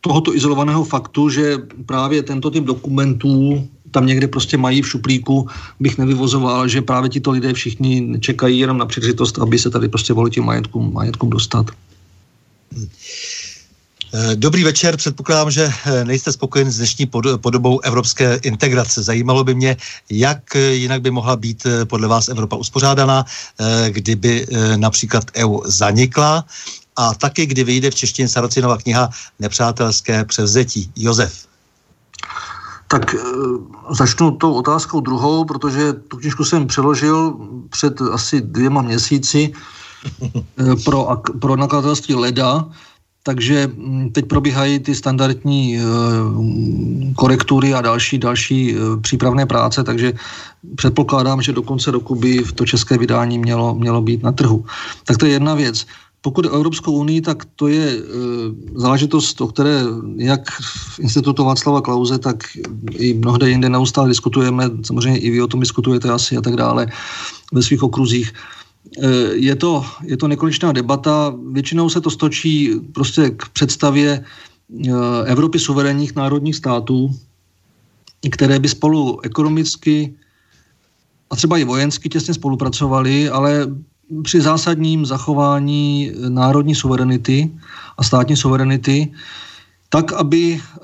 [0.00, 5.48] tohoto izolovaného faktu, že právě tento typ dokumentů tam někde prostě mají v šuplíku,
[5.80, 10.12] bych nevyvozoval, že právě tito lidé všichni čekají jenom na příležitost, aby se tady prostě
[10.12, 11.66] volili tím majetkům, majetkům dostat.
[12.76, 13.37] Eh,
[14.34, 17.06] dobrý večer, předpokládám, že eh, nejste spokojen s dnešní
[17.36, 19.02] podobou evropské integrace.
[19.02, 19.76] Zajímalo by mě,
[20.10, 23.24] jak eh, jinak by mohla být podle vás Evropa uspořádaná,
[23.88, 26.44] kdyby například EU zanikla
[26.96, 30.90] a taky, kdy vyjde v češtině Saracinova kniha Nepřátelské převzetí.
[30.96, 31.46] Josef.
[32.88, 33.14] Tak
[33.90, 37.36] začnu tou otázkou druhou, protože tu knižku jsem přeložil
[37.70, 39.52] před asi dvěma měsíci
[40.84, 41.08] pro,
[41.40, 42.64] pro nakladatelství Leda
[43.22, 45.82] takže mm, teď probíhají ty standardní eh,
[47.14, 50.12] korektury a další, další eh, přípravné práce, takže
[50.76, 54.64] předpokládám, že do konce roku by to české vydání mělo, mělo být na trhu.
[55.04, 55.86] Tak to je jedna věc.
[56.20, 58.00] Pokud o Evropskou unii, tak to je e,
[58.74, 59.80] záležitost, o které
[60.16, 62.42] jak v institutu Václava Klauze, tak
[62.90, 64.70] i mnohde jinde neustále diskutujeme.
[64.82, 66.86] Samozřejmě i vy o tom diskutujete asi a tak dále
[67.52, 68.32] ve svých okruzích.
[68.34, 68.57] Eh,
[69.32, 71.34] je to, je to nekonečná debata.
[71.52, 74.90] Většinou se to stočí prostě k představě eh,
[75.24, 77.10] Evropy suverénních národních států,
[78.30, 80.14] které by spolu ekonomicky
[81.30, 83.66] a třeba i vojensky těsně spolupracovali, ale
[84.22, 87.50] při zásadním zachování národní suverenity
[87.98, 89.12] a státní suverenity
[89.88, 90.80] tak, aby eh,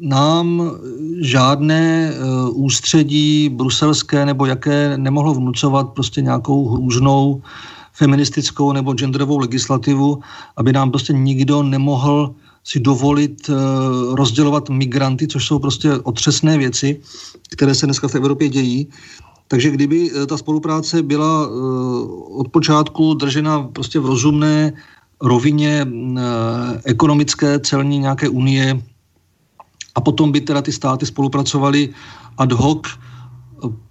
[0.00, 0.70] nám
[1.20, 2.16] žádné eh,
[2.50, 7.42] ústředí bruselské nebo jaké nemohlo vnucovat prostě nějakou hrůznou
[7.92, 10.20] feministickou nebo genderovou legislativu,
[10.56, 12.34] aby nám prostě nikdo nemohl
[12.64, 13.54] si dovolit eh,
[14.14, 17.00] rozdělovat migranty, což jsou prostě otřesné věci,
[17.52, 18.88] které se dneska v Evropě dějí.
[19.48, 21.48] Takže kdyby ta spolupráce byla
[22.30, 24.72] od počátku držena prostě v rozumné
[25.22, 26.20] rovině eh,
[26.84, 28.82] ekonomické celní nějaké unie
[29.94, 31.88] a potom by teda ty státy spolupracovaly
[32.38, 32.86] ad hoc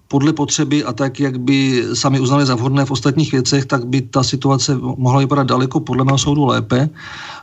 [0.10, 4.02] podle potřeby a tak, jak by sami uznali za vhodné v ostatních věcech, tak by
[4.02, 6.90] ta situace mohla vypadat daleko podle mého soudu lépe.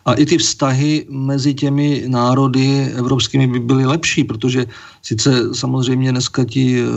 [0.05, 4.67] A i ty vztahy mezi těmi národy evropskými by byly lepší, protože
[5.03, 6.89] sice samozřejmě dneska ti uh,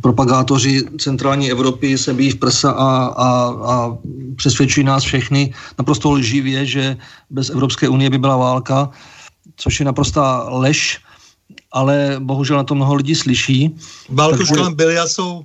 [0.00, 3.28] propagátoři centrální Evropy se bíjí v prsa a, a,
[3.64, 3.96] a
[4.36, 6.96] přesvědčují nás všechny naprosto lživě, že
[7.30, 8.90] bez Evropské unie by byla válka,
[9.56, 11.02] což je naprostá lež
[11.72, 13.76] ale bohužel na to mnoho lidí slyší.
[14.56, 15.44] Kolem byly a jsou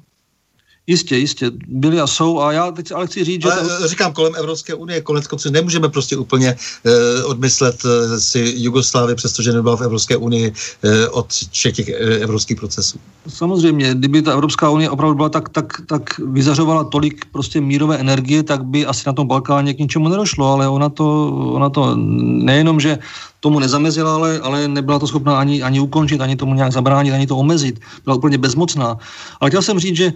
[0.88, 3.52] Jistě, jistě, byli a jsou a já teď ale chci říct, že...
[3.52, 3.88] Ale to...
[3.88, 6.56] říkám, kolem Evropské unie, konec konců nemůžeme prostě úplně
[6.86, 11.94] uh, odmyslet uh, si Jugoslávy, přestože nebyla v Evropské unii uh, od všech těch uh,
[12.24, 13.00] evropských procesů.
[13.28, 18.44] Samozřejmě, kdyby ta Evropská unie opravdu byla tak, tak, tak vyzařovala tolik prostě mírové energie,
[18.44, 22.80] tak by asi na tom Balkáně k ničemu nedošlo, ale ona to, ona to nejenom,
[22.80, 23.00] že
[23.40, 27.28] tomu nezamezila, ale, ale nebyla to schopná ani, ani ukončit, ani tomu nějak zabránit, ani
[27.28, 27.80] to omezit.
[28.04, 28.98] Byla úplně bezmocná.
[29.40, 30.14] Ale chtěl jsem říct, že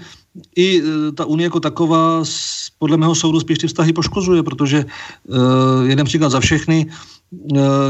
[0.56, 2.24] i e, ta unie jako taková
[2.80, 5.36] podle mého soudu spíš ty vztahy poškozuje, protože uh,
[5.86, 6.86] jeden příklad za všechny,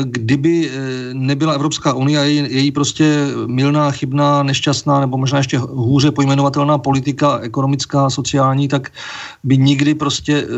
[0.04, 5.58] kdyby eh, nebyla Evropská unie a její, její prostě milná, chybná, nešťastná nebo možná ještě
[5.58, 8.90] hůře pojmenovatelná politika ekonomická, sociální, tak
[9.44, 10.50] by nikdy prostě uh,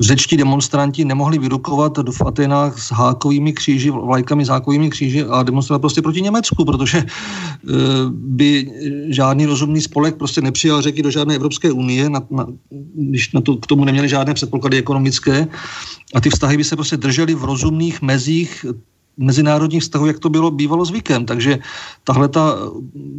[0.00, 5.80] řečtí demonstranti nemohli vyrukovat v Atenách s hákovými kříži, vlajkami s hákovými kříži a demonstrovat
[5.80, 7.74] prostě proti Německu, protože uh,
[8.12, 8.72] by
[9.08, 12.46] žádný rozumný spolek prostě nepřijal řeky do žádné Evropské unie, na, na,
[12.94, 15.48] když na to, k tomu neměli žádné předpoklady ekonomické
[16.14, 18.66] a ty vztahy by se prostě držely v rozumných mezích
[19.16, 21.26] mezinárodních vztahů, jak to bylo bývalo zvykem.
[21.26, 21.58] Takže
[22.04, 22.56] tahle ta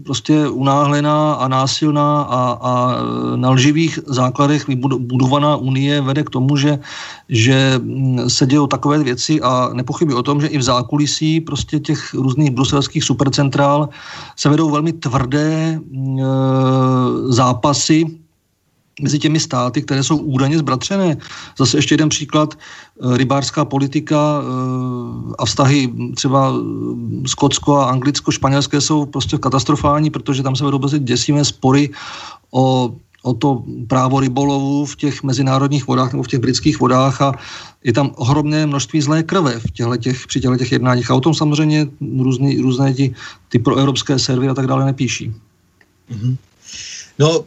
[0.05, 2.95] prostě unáhlená a násilná a, a
[3.35, 6.79] na lživých základech budovaná unie vede k tomu, že,
[7.29, 7.81] že
[8.27, 12.51] se dějou takové věci a nepochybuji o tom, že i v zákulisí prostě těch různých
[12.51, 13.89] bruselských supercentrál
[14.35, 15.81] se vedou velmi tvrdé e,
[17.33, 18.26] zápasy
[19.01, 21.17] mezi těmi státy, které jsou údajně zbratřené.
[21.57, 28.31] Zase ještě jeden příklad, eh, rybářská politika eh, a vztahy třeba eh, Skotsko a Anglicko,
[28.31, 31.89] španělské jsou prostě katastrofální, protože tam se vedou prostě děsivé spory
[32.51, 32.93] o
[33.27, 37.33] o to právo rybolovu v těch mezinárodních vodách nebo v těch britských vodách a
[37.83, 41.11] je tam ohromné množství zlé krve v těch, při těchto těch jednáních.
[41.11, 41.87] A o tom samozřejmě
[42.19, 43.15] různý, různé ti,
[43.49, 45.33] ty proevropské servy a tak dále nepíší.
[46.11, 46.35] Mm-hmm.
[47.19, 47.45] No,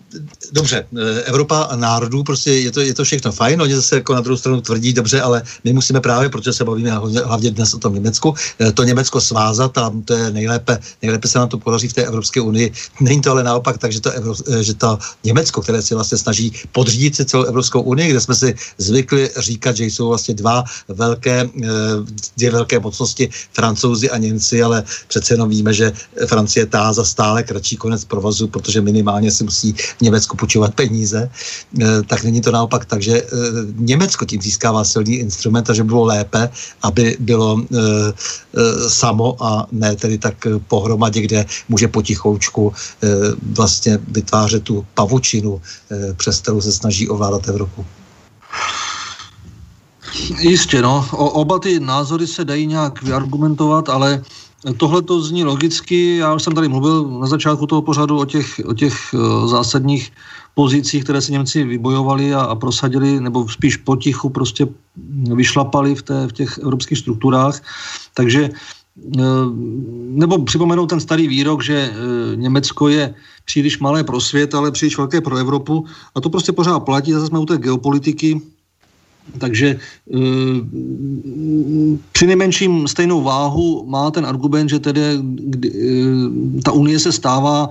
[0.53, 4.15] dobře, eh, Evropa a národů, prostě je to, je to všechno fajn, oni zase jako
[4.15, 6.91] na druhou stranu tvrdí, dobře, ale my musíme právě, protože se bavíme
[7.25, 11.39] hlavně dnes o tom Německu, eh, to Německo svázat, tam to je nejlépe, nejlépe se
[11.39, 12.73] nám to podaří v té Evropské unii.
[13.01, 16.19] Není to ale naopak tak, že to, Evro, eh, že to Německo, které si vlastně
[16.19, 20.65] snaží podřídit si celou Evropskou unii, kde jsme si zvykli říkat, že jsou vlastně dva
[20.89, 21.49] velké,
[22.37, 25.93] dvě velké mocnosti, francouzi a Němci, ale přece jenom víme, že
[26.27, 31.31] Francie tá za stále kratší konec provazu, protože minimálně si musí musí Německu půjčovat peníze,
[32.07, 33.23] tak není to naopak tak, že
[33.77, 36.49] Německo tím získává silný instrument a že bylo lépe,
[36.83, 37.61] aby bylo
[38.89, 40.35] samo a ne tedy tak
[40.69, 42.73] pohromadě, kde může potichoučku
[43.57, 45.61] vlastně vytvářet tu pavučinu,
[46.17, 47.85] přes kterou se snaží ovládat Evropu.
[50.41, 51.07] Jistě, no.
[51.13, 54.23] O, oba ty názory se dají nějak vyargumentovat, ale
[54.77, 56.17] tohle to zní logicky.
[56.17, 60.13] Já už jsem tady mluvil na začátku toho pořadu o těch, o těch uh, zásadních
[60.55, 64.67] pozicích, které si Němci vybojovali a, a prosadili, nebo spíš potichu prostě
[65.35, 67.63] vyšlapali v, té, v těch evropských strukturách.
[68.15, 68.51] Takže
[69.17, 69.23] uh,
[70.11, 73.15] nebo připomenout ten starý výrok, že uh, Německo je
[73.45, 75.85] příliš malé pro svět, ale příliš velké pro Evropu.
[76.15, 77.13] A to prostě pořád platí.
[77.13, 78.41] Zase jsme u té geopolitiky.
[79.39, 80.19] Takže eh,
[82.13, 87.71] při nejmenším stejnou váhu má ten argument, že tedy eh, ta unie se stává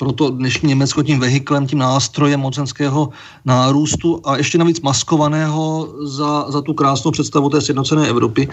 [0.00, 3.12] proto dnešní Německo tím vehiklem, tím nástrojem mocenského
[3.44, 8.48] nárůstu a ještě navíc maskovaného za, za tu krásnou představu té sjednocené Evropy.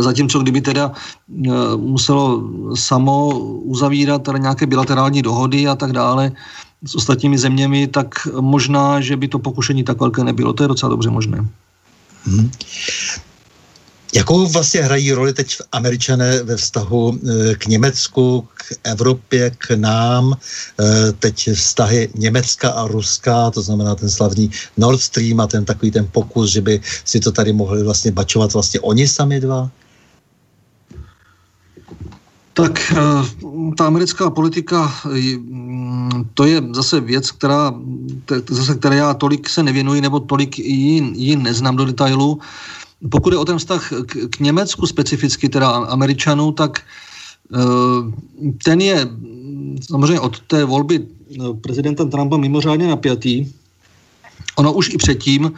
[0.00, 2.44] Zatímco kdyby teda eh, muselo
[2.74, 3.38] samo
[3.72, 6.32] uzavírat teda nějaké bilaterální dohody a tak dále,
[6.86, 10.52] s ostatními zeměmi, tak možná, že by to pokušení tak velké nebylo.
[10.52, 11.46] To je docela dobře možné.
[12.24, 12.50] Hmm.
[14.14, 20.38] Jakou vlastně hrají roli teď američané ve vztahu eh, k Německu, k Evropě, k nám?
[20.80, 25.90] Eh, teď vztahy Německa a Ruska, to znamená ten slavný Nord Stream a ten takový
[25.90, 29.70] ten pokus, že by si to tady mohli vlastně bačovat vlastně oni sami dva?
[32.54, 34.94] Tak eh, ta americká politika,
[35.36, 37.74] mm, to je zase věc, která,
[38.48, 42.38] zase, které já tolik se nevěnuji, nebo tolik ji, ji neznám do detailu.
[43.10, 46.82] Pokud je o ten vztah k, k Německu specificky, teda Američanů, tak
[47.54, 47.58] eh,
[48.64, 49.08] ten je
[49.90, 53.50] samozřejmě od té volby eh, prezidenta Trumpa mimořádně napjatý.
[54.56, 55.52] Ono už i předtím Eh,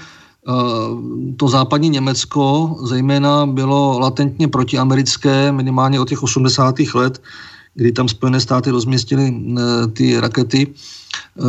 [1.37, 6.75] to západní Německo zejména bylo latentně protiamerické minimálně od těch 80.
[6.95, 7.23] let,
[7.75, 11.43] kdy tam Spojené státy rozměstily eh, ty rakety eh,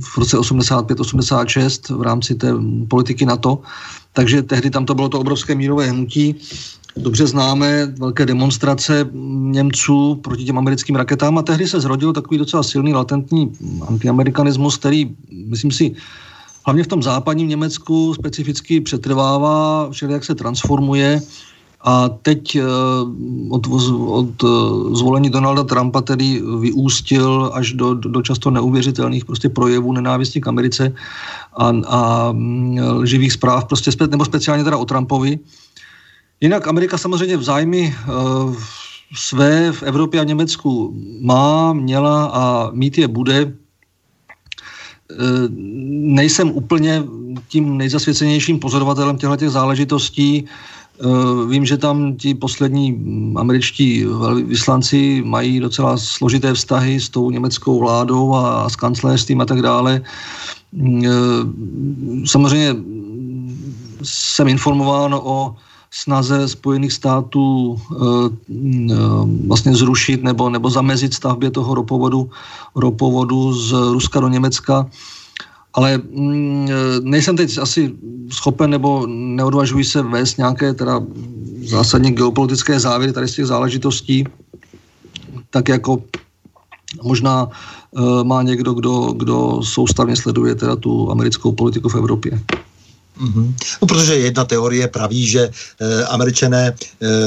[0.00, 2.52] v roce 85-86 v rámci té
[2.88, 3.58] politiky NATO.
[4.12, 6.34] Takže tehdy tam to bylo to obrovské mírové hnutí.
[6.96, 9.08] Dobře známe velké demonstrace
[9.54, 13.52] Němců proti těm americkým raketám a tehdy se zrodil takový docela silný latentní
[13.88, 15.16] antiamerikanismus, který,
[15.46, 15.94] myslím si,
[16.64, 21.20] hlavně v tom západním Německu specificky přetrvává, všelijak se transformuje
[21.80, 22.62] a teď eh,
[23.50, 23.66] od,
[24.06, 24.46] od eh,
[24.96, 30.92] zvolení Donalda Trumpa tedy vyústil až do, do často neuvěřitelných prostě projevů nenávisti k Americe
[31.56, 35.38] a, a mm, živých zpráv, prostě nebo speciálně teda o Trumpovi.
[36.40, 38.56] Jinak Amerika samozřejmě v zájmy uh,
[39.14, 43.52] své v Evropě a Německu má, měla a mít je bude.
[45.10, 45.48] Eh,
[46.14, 47.04] nejsem úplně
[47.48, 50.44] tím nejzasvěcenějším pozorovatelem těchto těch záležitostí.
[50.44, 51.06] Eh,
[51.48, 52.98] vím, že tam ti poslední
[53.36, 54.06] američtí
[54.44, 60.02] vyslanci mají docela složité vztahy s tou německou vládou a s kancelářstvím a tak dále.
[60.78, 61.08] Eh,
[62.24, 62.76] samozřejmě
[64.02, 65.56] jsem informován o
[65.90, 68.96] snaze Spojených států e, e,
[69.46, 72.30] vlastně zrušit nebo, nebo zamezit stavbě toho ropovodu,
[72.74, 74.86] ropovodu z Ruska do Německa.
[75.74, 76.68] Ale mm,
[77.02, 77.94] nejsem teď asi
[78.30, 81.00] schopen nebo neodvažuji se vést nějaké teda
[81.62, 84.24] zásadně geopolitické závěry tady z těch záležitostí,
[85.50, 86.02] tak jako
[87.02, 87.48] možná
[88.22, 92.40] má někdo, kdo, kdo soustavně sleduje teda tu americkou politiku v Evropě.
[93.20, 93.54] Mm-hmm.
[93.82, 96.74] No, protože jedna teorie praví, že e, američané, e,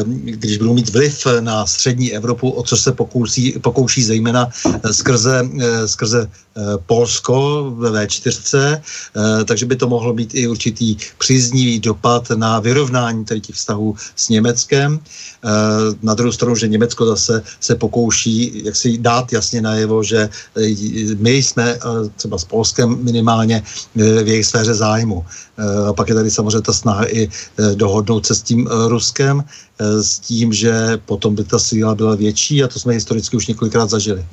[0.07, 4.49] když budou mít vliv na střední Evropu, o co se pokouší, pokouší zejména
[4.83, 6.29] e, skrze, e, skrze e,
[6.85, 8.81] Polsko ve V4, e,
[9.45, 14.29] takže by to mohlo být i určitý příznivý dopad na vyrovnání tedy těch vztahů s
[14.29, 14.99] Německem.
[14.99, 15.49] E,
[16.01, 20.29] na druhou stranu, že Německo zase se pokouší jak si dát jasně najevo, že e,
[21.15, 21.79] my jsme e,
[22.15, 23.63] třeba s Polskem minimálně
[23.97, 25.25] e, v jejich sféře zájmu.
[25.57, 28.89] E, a pak je tady samozřejmě ta snaha i eh, dohodnout se s tím eh,
[28.89, 29.43] Ruskem,
[29.79, 33.47] eh, s tím, že potom by ta síla byla větší a to jsme historicky už
[33.47, 34.25] několikrát zažili.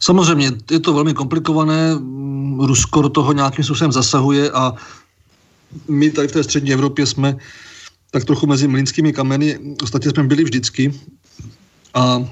[0.00, 4.72] Samozřejmě, je to velmi komplikované, mm, Rusko do toho nějakým způsobem zasahuje a
[5.88, 7.36] my tady v té střední Evropě jsme
[8.10, 10.94] tak trochu mezi mlínskými kameny, ostatně jsme byli vždycky
[11.94, 12.24] a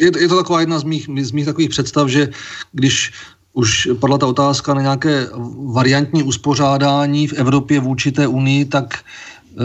[0.00, 2.28] je, je to taková jedna z mých, z mých takových představ, že
[2.72, 3.12] když
[3.56, 5.28] už padla ta otázka na nějaké
[5.72, 9.64] variantní uspořádání v Evropě vůči té unii, tak e,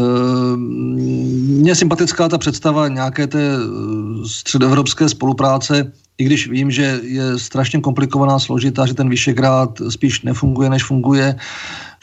[1.59, 3.57] mně sympatická ta představa nějaké té eh,
[4.27, 5.91] středoevropské spolupráce
[6.21, 11.35] i když vím, že je strašně komplikovaná, složitá, že ten Vyšegrád spíš nefunguje, než funguje,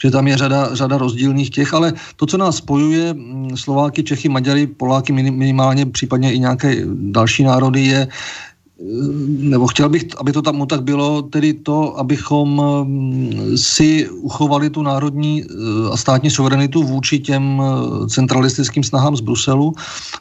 [0.01, 4.29] že tam je řada, řada rozdílných těch, ale to, co nás spojuje, mm, Slováky, Čechy,
[4.29, 6.83] Maďary, Poláky minimálně, případně i nějaké
[7.15, 8.07] další národy, je
[9.27, 14.81] nebo chtěl bych, aby to tam tak bylo, tedy to, abychom mm, si uchovali tu
[14.81, 15.45] národní eh,
[15.91, 19.73] a státní suverenitu vůči těm eh, centralistickým snahám z Bruselu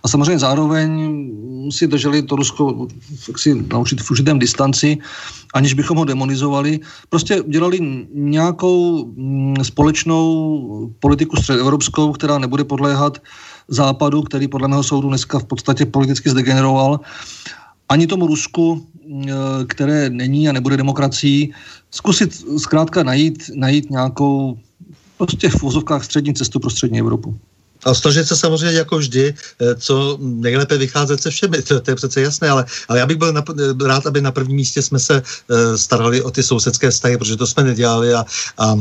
[0.03, 0.91] a samozřejmě zároveň
[1.71, 2.87] si drželi to Rusko
[3.37, 4.99] si naučit v určitém distanci,
[5.55, 6.81] aniž bychom ho demonizovali.
[7.09, 7.79] Prostě dělali
[8.15, 13.19] nějakou mm, společnou politiku středoevropskou, která nebude podléhat
[13.69, 17.01] západu, který podle mého soudu dneska v podstatě politicky zdegeneroval
[17.89, 18.87] ani tomu Rusku,
[19.27, 19.33] eh,
[19.67, 21.55] které není a nebude demokracií,
[21.91, 24.59] zkusit zkrátka najít, najít nějakou
[25.19, 27.39] prostě v vozovkách střední cestu pro střední Evropu.
[27.85, 31.95] A snažit se samozřejmě jako vždy, eh, co nejlépe vycházet se všemi, to, to je
[31.95, 33.45] přece jasné, ale, ale já bych byl na,
[33.87, 37.47] rád, aby na prvním místě jsme se uh, starali o ty sousedské vztahy, protože to
[37.47, 38.25] jsme nedělali a,
[38.59, 38.77] a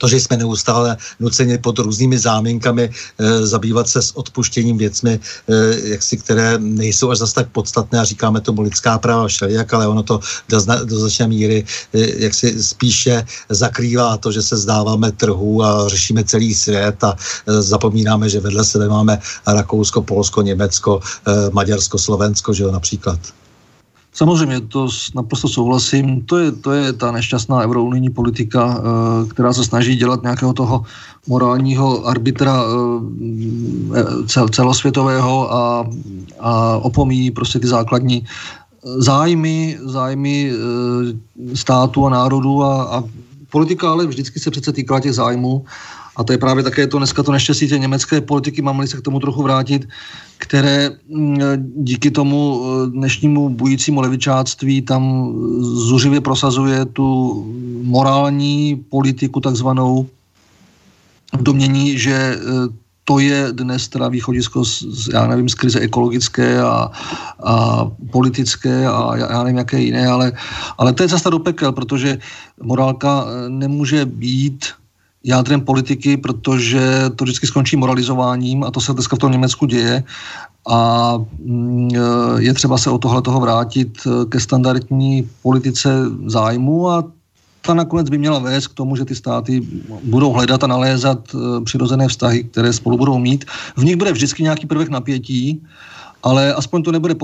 [0.00, 5.88] to, že jsme neustále nuceni pod různými záminkami e, zabývat se s odpuštěním věcmi, e,
[5.88, 10.02] jaksi, které nejsou až zase tak podstatné a říkáme tomu lidská práva všelijak, ale ono
[10.02, 15.62] to do, zna, do značné míry e, jaksi spíše zakrývá to, že se zdáváme trhu
[15.64, 21.50] a řešíme celý svět a e, zapomínáme, že vedle sebe máme Rakousko, Polsko, Německo, e,
[21.52, 23.39] Maďarsko, Slovensko, že jo, například.
[24.12, 26.20] Samozřejmě, to naprosto souhlasím.
[26.26, 28.82] To je, to je ta nešťastná eurounijní politika, eh,
[29.28, 30.84] která se snaží dělat nějakého toho
[31.26, 32.62] morálního arbitra
[33.94, 34.04] eh,
[34.50, 35.86] celosvětového a,
[36.40, 38.26] a opomíjí prostě ty základní
[38.82, 43.04] zájmy, zájmy eh, státu a národu a, a
[43.50, 45.64] politika ale vždycky se přece týkala těch zájmů
[46.20, 49.00] a to je právě také to dneska to neštěstí té německé politiky, mám se k
[49.00, 49.88] tomu trochu vrátit,
[50.38, 51.40] které mm,
[51.76, 57.08] díky tomu eh, dnešnímu bujícímu levičáctví tam zuřivě prosazuje tu
[57.82, 60.06] morální politiku takzvanou.
[61.40, 62.40] Domění, že eh,
[63.04, 66.90] to je dnes teda východisko z, já nevím, z krize ekologické a,
[67.44, 70.32] a politické a já, já nevím, jaké jiné, ale,
[70.78, 72.18] ale to je cesta do pekel, protože
[72.60, 74.79] morálka eh, nemůže být
[75.24, 80.04] jádrem politiky, protože to vždycky skončí moralizováním a to se dneska v tom Německu děje
[80.68, 81.14] a
[81.44, 81.90] mm,
[82.38, 83.98] je třeba se o tohle toho vrátit
[84.28, 85.90] ke standardní politice
[86.26, 87.04] zájmu a
[87.66, 89.62] ta nakonec by měla vést k tomu, že ty státy
[90.04, 93.44] budou hledat a nalézat e, přirozené vztahy, které spolu budou mít.
[93.76, 95.62] V nich bude vždycky nějaký prvek napětí,
[96.22, 97.14] ale aspoň to nebude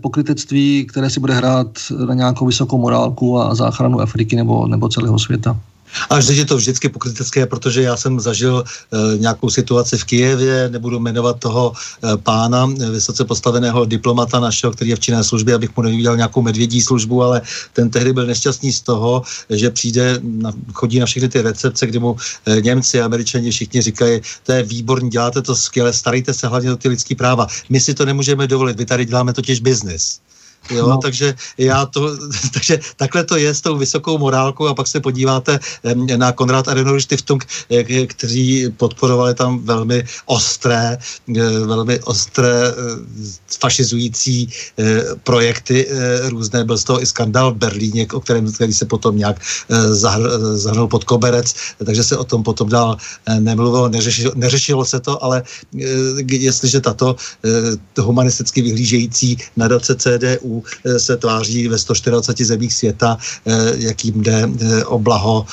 [0.00, 5.18] pokrytectví které si bude hrát na nějakou vysokou morálku a záchranu Afriky nebo, nebo celého
[5.18, 5.56] světa.
[6.10, 10.68] A vždy je to vždycky pokrytecké, protože já jsem zažil e, nějakou situaci v Kijevě,
[10.68, 15.76] nebudu jmenovat toho e, pána, vysoce postaveného diplomata našeho, který je v činné službě, abych
[15.76, 17.42] mu neudělal nějakou medvědí službu, ale
[17.72, 21.98] ten tehdy byl nešťastný z toho, že přijde, na, chodí na všechny ty recepce, kdy
[21.98, 26.72] mu e, Němci, Američani všichni říkají, to je výborný, děláte to skvěle, starejte se hlavně
[26.72, 27.46] o ty lidské práva.
[27.68, 30.20] My si to nemůžeme dovolit, vy tady děláme totiž biznis.
[30.70, 30.98] Jo, no.
[30.98, 32.16] takže já to,
[32.52, 35.58] takže takhle to je s tou vysokou morálkou a pak se podíváte
[36.16, 37.44] na Konrad Adenauer Stiftung,
[38.06, 40.98] kteří podporovali tam velmi ostré,
[41.66, 42.74] velmi ostré
[43.60, 44.48] fašizující
[45.24, 45.88] projekty
[46.28, 46.64] různé.
[46.64, 49.40] Byl z toho i skandal v Berlíně, o kterém který se potom nějak
[49.90, 50.22] zahr,
[50.54, 51.54] zahrnul pod koberec,
[51.86, 52.96] takže se o tom potom dál
[53.38, 55.42] nemluvilo, neřešilo, neřešilo se to, ale
[56.26, 57.16] jestliže tato
[57.98, 64.84] humanisticky vyhlížející nadace CDU Eh, se tváří ve 140 zemích světa, eh, jakým jde eh,
[64.84, 65.46] o blaho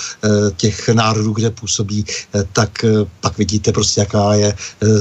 [0.57, 2.06] těch národů, kde působí,
[2.53, 2.86] tak
[3.22, 4.56] pak vidíte prostě, jaká je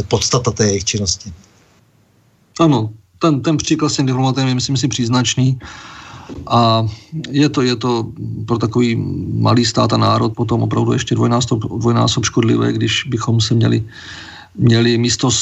[0.08, 1.32] podstata té jejich činnosti.
[2.60, 5.58] Ano, ten, ten příklad s diplomatem je, myslím si, příznačný.
[6.46, 6.86] A
[7.30, 8.06] je to, je to
[8.46, 8.96] pro takový
[9.32, 13.84] malý stát a národ potom opravdu ještě dvojnásob, dvojnásob škodlivé, když bychom se měli
[14.58, 15.40] měli místo s,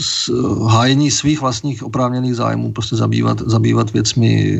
[0.00, 0.30] s,
[0.68, 4.58] hájení svých vlastních oprávněných zájmů prostě zabývat, zabývat věcmi,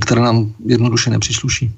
[0.00, 1.72] které nám jednoduše nepřisluší.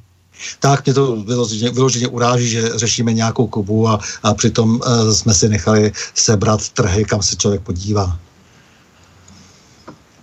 [0.60, 5.34] Tak mě to vyloženě, vyloženě uráží, že řešíme nějakou kubu a, a přitom uh, jsme
[5.34, 8.18] si nechali sebrat trhy, kam se člověk podívá.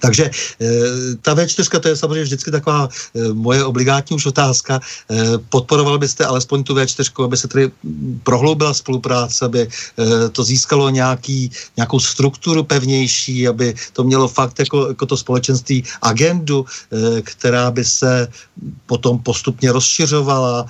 [0.04, 0.68] Takže eh,
[1.22, 4.80] ta V4 to je samozřejmě vždycky taková eh, moje obligátní už otázka.
[5.10, 7.72] Eh, podporoval byste alespoň tu V4, aby se tedy
[8.24, 9.68] prohloubila spolupráce, aby
[10.32, 16.66] to získalo nějaký, nějakou strukturu pevnější, aby to mělo fakt jako, jako to společenství agendu,
[17.24, 18.28] která by se
[18.86, 20.66] potom postupně rozšiřovala,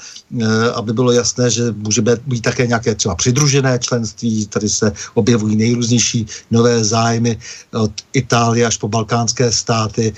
[0.75, 5.55] aby bylo jasné, že může být, být také nějaké třeba přidružené členství, tady se objevují
[5.55, 7.39] nejrůznější nové zájmy
[7.73, 10.13] od Itálie až po Balkán balkánské státy.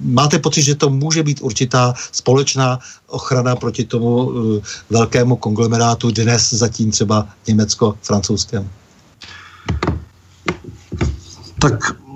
[0.00, 4.30] Máte pocit, že to může být určitá společná ochrana proti tomu
[4.90, 8.68] velkému konglomerátu dnes zatím třeba německo-francouzskému?
[11.58, 11.74] Tak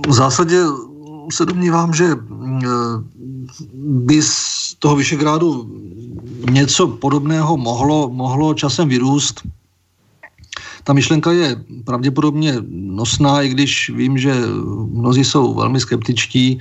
[0.09, 0.62] v zásadě
[1.32, 2.15] se domnívám, že
[3.74, 5.66] by z toho Vyšegrádu
[6.51, 9.43] něco podobného mohlo, mohlo časem vyrůst.
[10.85, 14.35] Ta myšlenka je pravděpodobně nosná, i když vím, že
[14.93, 16.59] mnozí jsou velmi skeptičtí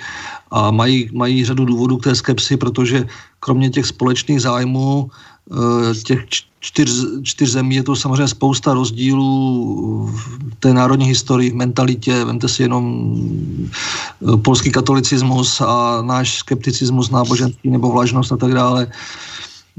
[0.51, 3.07] a mají, mají řadu důvodů k té skepsi, protože
[3.39, 5.11] kromě těch společných zájmů
[5.51, 6.25] eh, těch
[6.59, 6.89] čtyř,
[7.23, 12.25] čtyř zemí je to samozřejmě spousta rozdílů v té národní historii, v mentalitě.
[12.25, 13.15] Vemte si jenom
[14.23, 18.87] eh, polský katolicismus a náš skepticismus náboženský nebo vlažnost a tak dále.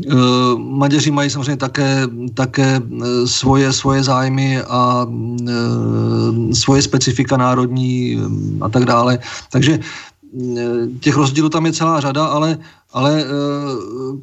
[0.03, 0.15] Eh,
[0.59, 2.03] Maďaři mají samozřejmě také,
[2.35, 8.19] také eh, svoje, svoje zájmy a eh, svoje specifika národní
[8.61, 9.19] a tak dále.
[9.53, 9.79] Takže
[11.01, 12.59] těch rozdílů tam je celá řada, ale,
[12.93, 13.25] ale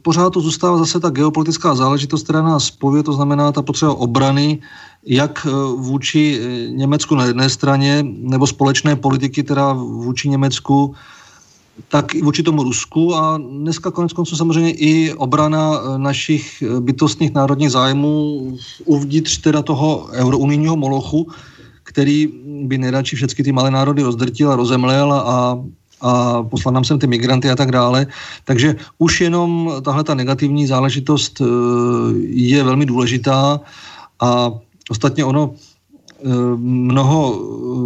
[0.02, 4.60] pořád to zůstává zase ta geopolitická záležitost, která nás spojuje, to znamená ta potřeba obrany,
[5.06, 10.95] jak vůči Německu na jedné straně, nebo společné politiky, teda vůči Německu,
[11.88, 16.80] tak i vůči tomu Rusku a dneska konec konců samozřejmě i obrana eh, našich eh,
[16.80, 18.52] bytostných národních zájmů
[18.85, 21.27] uvnitř teda toho eurounijního molochu,
[21.84, 25.60] který by nejradši všechny ty malé národy rozdrtil a rozemlel a,
[26.02, 28.07] a poslal nám sem ty migranty a tak dále.
[28.45, 31.45] Takže už jenom tahle ta negativní záležitost eh,
[32.27, 33.60] je velmi důležitá
[34.19, 34.52] a
[34.89, 35.53] ostatně ono
[36.57, 37.39] mnoho,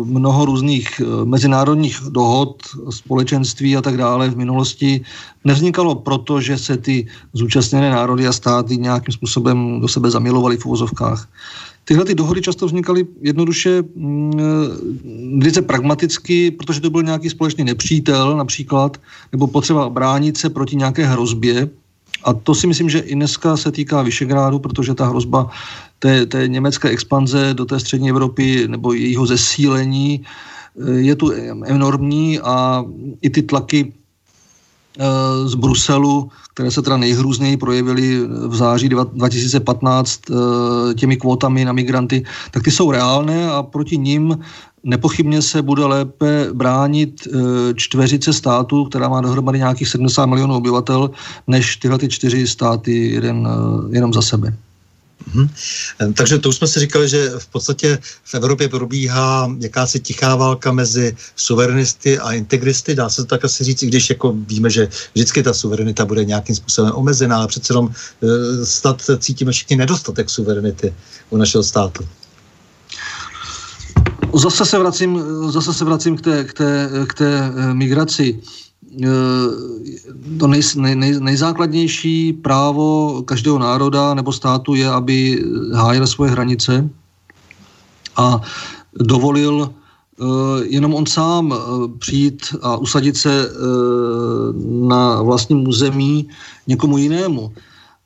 [0.06, 5.02] mnoho různých eh, mezinárodních dohod, společenství a tak dále v minulosti
[5.44, 10.66] nevznikalo proto, že se ty zúčastněné národy a státy nějakým způsobem do sebe zamilovali v
[10.66, 11.30] uvozovkách.
[11.86, 14.44] Tyhle ty dohody často vznikaly jednoduše mm, eh,
[15.38, 18.98] velice pragmaticky, protože to byl nějaký společný nepřítel například,
[19.32, 21.70] nebo potřeba bránit se proti nějaké hrozbě,
[22.26, 25.50] a to si myslím, že i dneska se týká Vyšegrádu, protože ta hrozba
[26.00, 31.32] té, té německé expanze do té střední Evropy nebo jejího zesílení eh, je tu
[31.66, 32.86] enormní a
[33.22, 33.94] i ty tlaky
[35.00, 40.34] eh, z Bruselu, které se teda nejhrůzněji projevily v září 2015 eh,
[40.94, 44.40] těmi kvótami na migranty, tak ty jsou reálné a proti ním
[44.84, 47.28] nepochybně se bude lépe bránit
[47.76, 51.12] čtveřice států, která má dohromady nějakých 70 milionů obyvatel,
[51.48, 53.48] než tyhle ty čtyři státy jeden,
[53.90, 54.54] jenom za sebe.
[55.34, 55.50] Hmm.
[56.14, 60.72] Takže to už jsme si říkali, že v podstatě v Evropě probíhá jakási tichá válka
[60.72, 62.96] mezi suverenisty a integristy.
[62.96, 66.26] Dá se to tak asi říct, i když jako víme, že vždycky ta suverenita bude
[66.26, 70.94] nějakým způsobem omezená, ale přece jenom e, snad cítíme všichni nedostatek suverenity
[71.30, 72.08] u našeho státu.
[74.34, 78.42] Zase se vracím, zase se vracím k té, k té, k té e, migraci.
[79.04, 85.44] Eh, to nej, nej, nejzákladnější právo každého národa nebo státu je, aby
[85.74, 86.90] hájil svoje hranice
[88.16, 88.42] a
[88.94, 90.26] dovolil eh,
[90.64, 91.58] jenom on sám eh,
[92.00, 93.50] přijít a usadit se
[94.88, 96.28] na vlastním území
[96.68, 97.52] někomu jinému.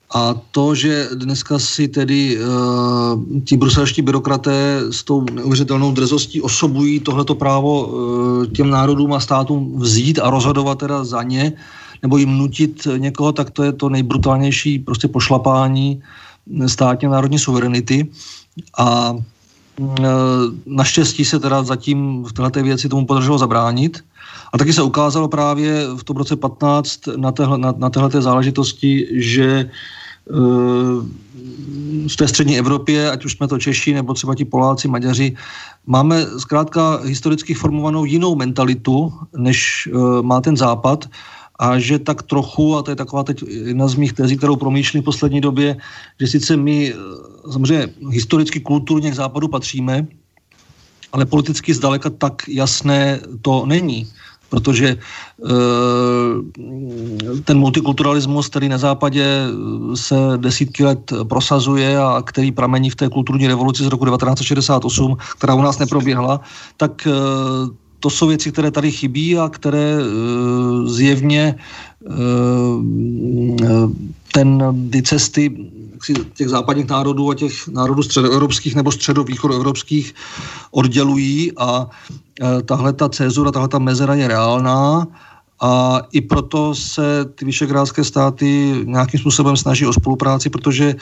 [0.10, 7.00] A to, že dneska si tedy uh, ti bruselští byrokraté s tou neuvěřitelnou drezostí osobují
[7.00, 11.54] tohleto právo uh, těm národům a státům vzít a rozhodovat teda za ně,
[12.02, 16.02] nebo jim nutit někoho, tak to je to nejbrutálnější prostě pošlapání
[16.68, 18.08] státně národní suverenity.
[18.78, 19.98] A uh,
[20.66, 24.04] naštěstí se teda zatím v této věci tomu podařilo zabránit.
[24.54, 29.70] A taky se ukázalo právě v tom roce 15 na, téhle, na, na záležitosti, že
[32.08, 35.36] v té střední Evropě, ať už jsme to Češi nebo třeba ti Poláci, Maďaři,
[35.88, 41.10] máme zkrátka historicky formovanou jinou mentalitu, než uh, má ten západ.
[41.60, 45.02] A že tak trochu, a to je taková teď jedna z mých tezí, kterou promýšlím
[45.02, 45.76] v poslední době,
[46.20, 46.94] že sice my
[47.52, 50.08] samozřejmě historicky kulturně k západu patříme,
[51.12, 54.08] ale politicky zdaleka tak jasné to není
[54.50, 55.50] protože eh,
[57.44, 59.50] ten multikulturalismus, který na západě eh,
[59.96, 65.54] se desítky let prosazuje a který pramení v té kulturní revoluci z roku 1968, která
[65.54, 66.42] u nás neproběhla,
[66.78, 67.12] tak eh,
[68.00, 70.00] to jsou věci, které tady chybí a které
[70.86, 71.56] zjevně
[74.32, 75.52] ten, ty cesty
[76.34, 80.16] těch západních národů a těch národů středoevropských nebo středovýchodoevropských
[80.72, 81.88] oddělují a
[82.42, 85.08] e, tahle ta cezura, tahle ta mezera je reálná
[85.62, 90.96] a i proto se ty vyšegrádské státy nějakým způsobem snaží o spolupráci, protože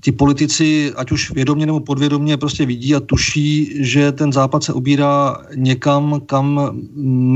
[0.00, 4.72] ti politici, ať už vědomě nebo podvědomě, prostě vidí a tuší, že ten západ se
[4.72, 6.70] obírá někam, kam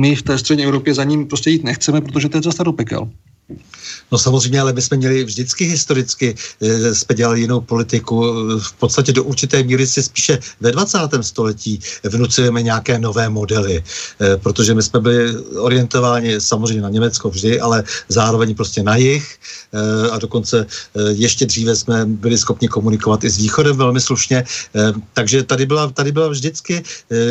[0.00, 2.72] my v té střední Evropě za ním prostě jít nechceme, protože to je cesta do
[2.72, 3.08] pekel.
[4.12, 8.20] No samozřejmě, ale my jsme měli vždycky historicky, eh, jsme dělali jinou politiku.
[8.60, 11.24] V podstatě do určité míry si spíše ve 20.
[11.24, 17.60] století vnucujeme nějaké nové modely, eh, protože my jsme byli orientováni samozřejmě na Německo vždy,
[17.60, 19.24] ale zároveň prostě na jich
[19.72, 20.66] eh, a dokonce
[21.16, 24.44] ještě dříve jsme byli schopni komunikovat i s východem velmi slušně.
[25.12, 26.82] Takže tady byla, tady byla vždycky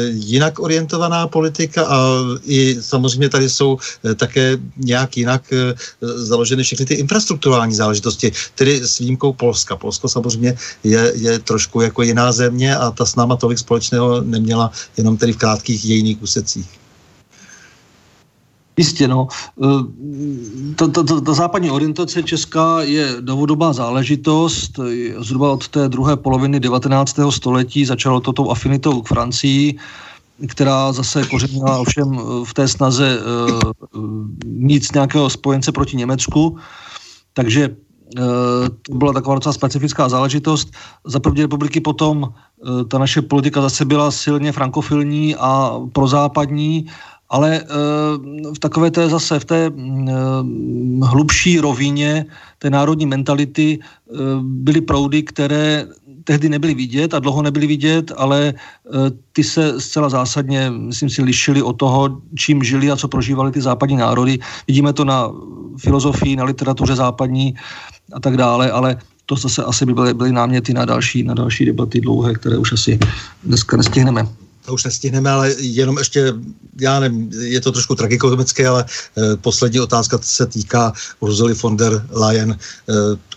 [0.10, 1.98] jinak orientovaná politika a
[2.44, 3.78] i samozřejmě tady jsou
[4.16, 5.54] také nějak jinak
[6.02, 9.76] založeny všechny ty infrastrukturální záležitosti, tedy s výjimkou Polska.
[9.76, 14.72] Polsko samozřejmě je, je trošku jako jiná země a ta s náma tolik společného neměla
[14.98, 16.70] jenom tedy v krátkých jejných úsecích.
[18.78, 19.28] Jistě, no.
[20.76, 24.80] Ta, ta, ta, ta západní orientace česká je novodobá záležitost.
[25.20, 27.20] Zhruba od té druhé poloviny 19.
[27.30, 29.78] století začalo to tou afinitou k Francii
[30.48, 33.72] která zase kořenila ovšem eh, v té snaze uh,
[34.46, 36.58] mít nějakého spojence proti Německu.
[37.34, 37.76] Takže
[38.82, 40.72] to byla taková docela specifická záležitost.
[41.06, 42.34] Za první republiky potom
[42.88, 46.92] ta naše politika zase byla silně frankofilní a prozápadní,
[47.30, 47.64] ale
[48.56, 49.72] v takové té zase, v té
[51.04, 52.26] hlubší rovině
[52.60, 53.80] té národní mentality
[54.42, 55.88] byly proudy, které
[56.24, 58.92] tehdy nebyly vidět a dlouho nebyly vidět, ale eh,
[59.34, 63.62] ty se zcela zásadně, myslím si, lišily od toho, čím žili a co prožívali ty
[63.62, 64.40] západní národy.
[64.68, 65.32] Vidíme to na
[65.78, 67.56] filozofii, na literatuře západní
[68.14, 71.66] a tak dále, ale to zase asi by byly, byly náměty na další, na další
[71.66, 73.00] debaty dlouhé, které už asi
[73.44, 74.28] dneska nestihneme
[74.66, 76.34] to už nestihneme, ale jenom ještě,
[76.82, 82.06] já nevím, je to trošku tragikomické, ale e, poslední otázka se týká Ursuly von der
[82.10, 82.58] Leyen, e,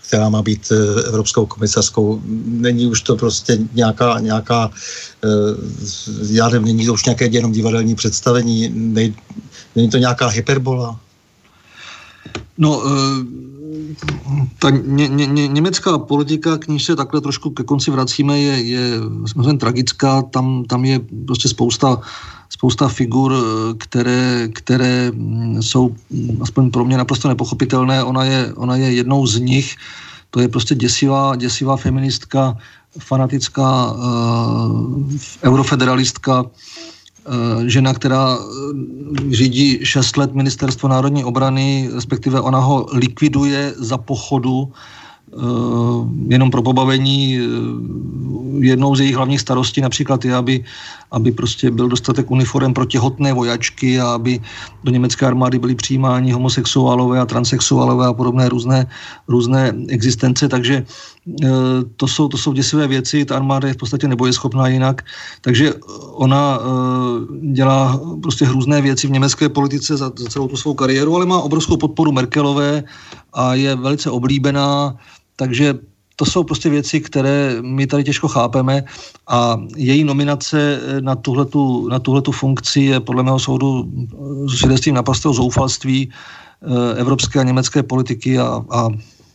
[0.07, 2.21] která má být e, evropskou komisařskou.
[2.45, 4.71] Není už to prostě nějaká, nějaká
[5.23, 5.27] e,
[6.29, 9.13] já nevím, není to už nějaké jenom divadelní představení, nej,
[9.75, 10.99] není to nějaká hyperbola?
[12.57, 12.89] No, e,
[14.59, 18.91] ta ně, ně, německá politika, k níž se takhle trošku ke konci vracíme, je, je
[19.27, 20.21] samozřejmě tragická.
[20.21, 22.01] Tam, tam je prostě spousta,
[22.49, 23.33] spousta figur,
[23.77, 25.11] které, které
[25.59, 25.95] jsou
[26.41, 28.03] aspoň pro mě naprosto nepochopitelné.
[28.03, 29.75] Ona je, ona je jednou z nich.
[30.29, 32.57] To je prostě děsivá, děsivá feministka,
[32.99, 35.11] fanatická uh,
[35.43, 36.94] eurofederalistka, Eh,
[37.65, 44.71] žena, která eh, řídí 6 let ministerstvo národní obrany, respektive ona ho likviduje za pochodu
[44.71, 45.04] Eh,
[46.27, 47.39] jenom pro pobavení.
[47.39, 47.45] Eh,
[48.55, 50.63] jednou z jejich hlavních starostí například je, aby,
[51.11, 54.39] aby prostě byl dostatek uniform pro těhotné vojačky a aby
[54.83, 58.87] do německé armády byli přijímáni homosexuálové a transexuálové a podobné různé,
[59.27, 60.85] různé existence, takže
[61.43, 61.47] eh,
[61.97, 65.01] to jsou, to jsou děsivé věci, ta armáda je v podstatě nebojeschopná jinak,
[65.41, 65.73] takže
[66.15, 66.59] ona
[67.51, 71.41] dělá prostě hrůzné věci v německé politice za, za celou tu svou kariéru, ale má
[71.41, 72.83] obrovskou podporu Merkelové
[73.33, 74.95] a je velice oblíbená
[75.35, 75.73] takže
[76.15, 78.83] to jsou prostě věci, které my tady těžko chápeme
[79.27, 83.91] a její nominace na tuhletu, na tuhletu funkci je podle mého soudu
[84.57, 88.89] svědectvím naprostého zoufalství eh, evropské a německé politiky a, a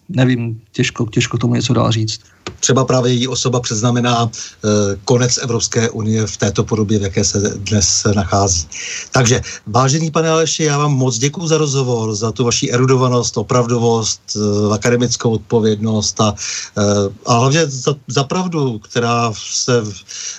[0.08, 2.20] nevím, těžko, těžko tomu něco dál říct
[2.60, 4.68] třeba právě její osoba předznamená e,
[5.04, 8.68] konec Evropské unie v této podobě, v jaké se dnes nachází.
[9.12, 14.20] Takže, vážený pane Aleši, já vám moc děkuji za rozhovor, za tu vaši erudovanost, opravdovost,
[14.36, 16.34] e, akademickou odpovědnost a,
[16.78, 16.82] e,
[17.26, 19.94] a hlavně za, za pravdu, která se v,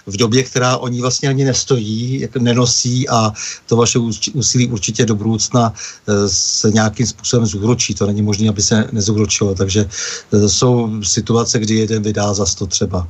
[0.07, 3.33] v době, která o ní vlastně ani nestojí, nenosí a
[3.65, 3.99] to vaše
[4.33, 5.73] úsilí určitě do budoucna
[6.07, 7.93] e, se nějakým způsobem zúročí.
[7.93, 9.55] To není možné, aby se nezúročilo.
[9.55, 9.89] Takže
[10.31, 13.07] e, jsou situace, kdy jeden vydá za sto třeba.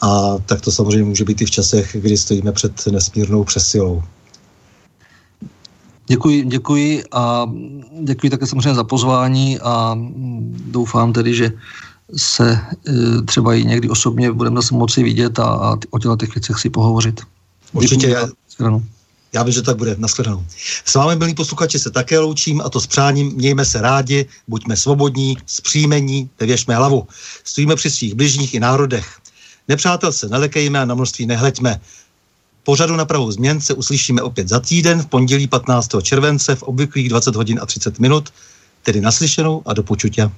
[0.00, 4.02] A tak to samozřejmě může být i v časech, kdy stojíme před nesmírnou přesilou.
[6.06, 7.50] Děkuji, děkuji a
[8.02, 9.98] děkuji také samozřejmě za pozvání a
[10.70, 11.52] doufám tedy, že
[12.16, 16.58] se e, třeba i někdy osobně budeme zase moci vidět a, a o těch věcech
[16.58, 17.20] si pohovořit.
[17.72, 18.08] Určitě.
[18.08, 18.28] Já,
[19.34, 19.96] já vím, že tak bude.
[19.98, 20.44] Naschledanou.
[20.84, 24.76] S vámi, milí posluchači, se také loučím a to s přáním mějme se rádi, buďme
[24.76, 27.08] svobodní, zpříjmení, nevěšme hlavu.
[27.44, 29.18] Stojíme při svých bližních i národech.
[29.68, 31.80] Nepřátel se nelekejme a na množství nehleďme.
[32.64, 35.88] Pořadu na pravou změn se uslyšíme opět za týden v pondělí 15.
[36.02, 38.32] července v obvyklých 20 hodin a 30 minut,
[38.82, 40.30] tedy naslyšenou a do počutě.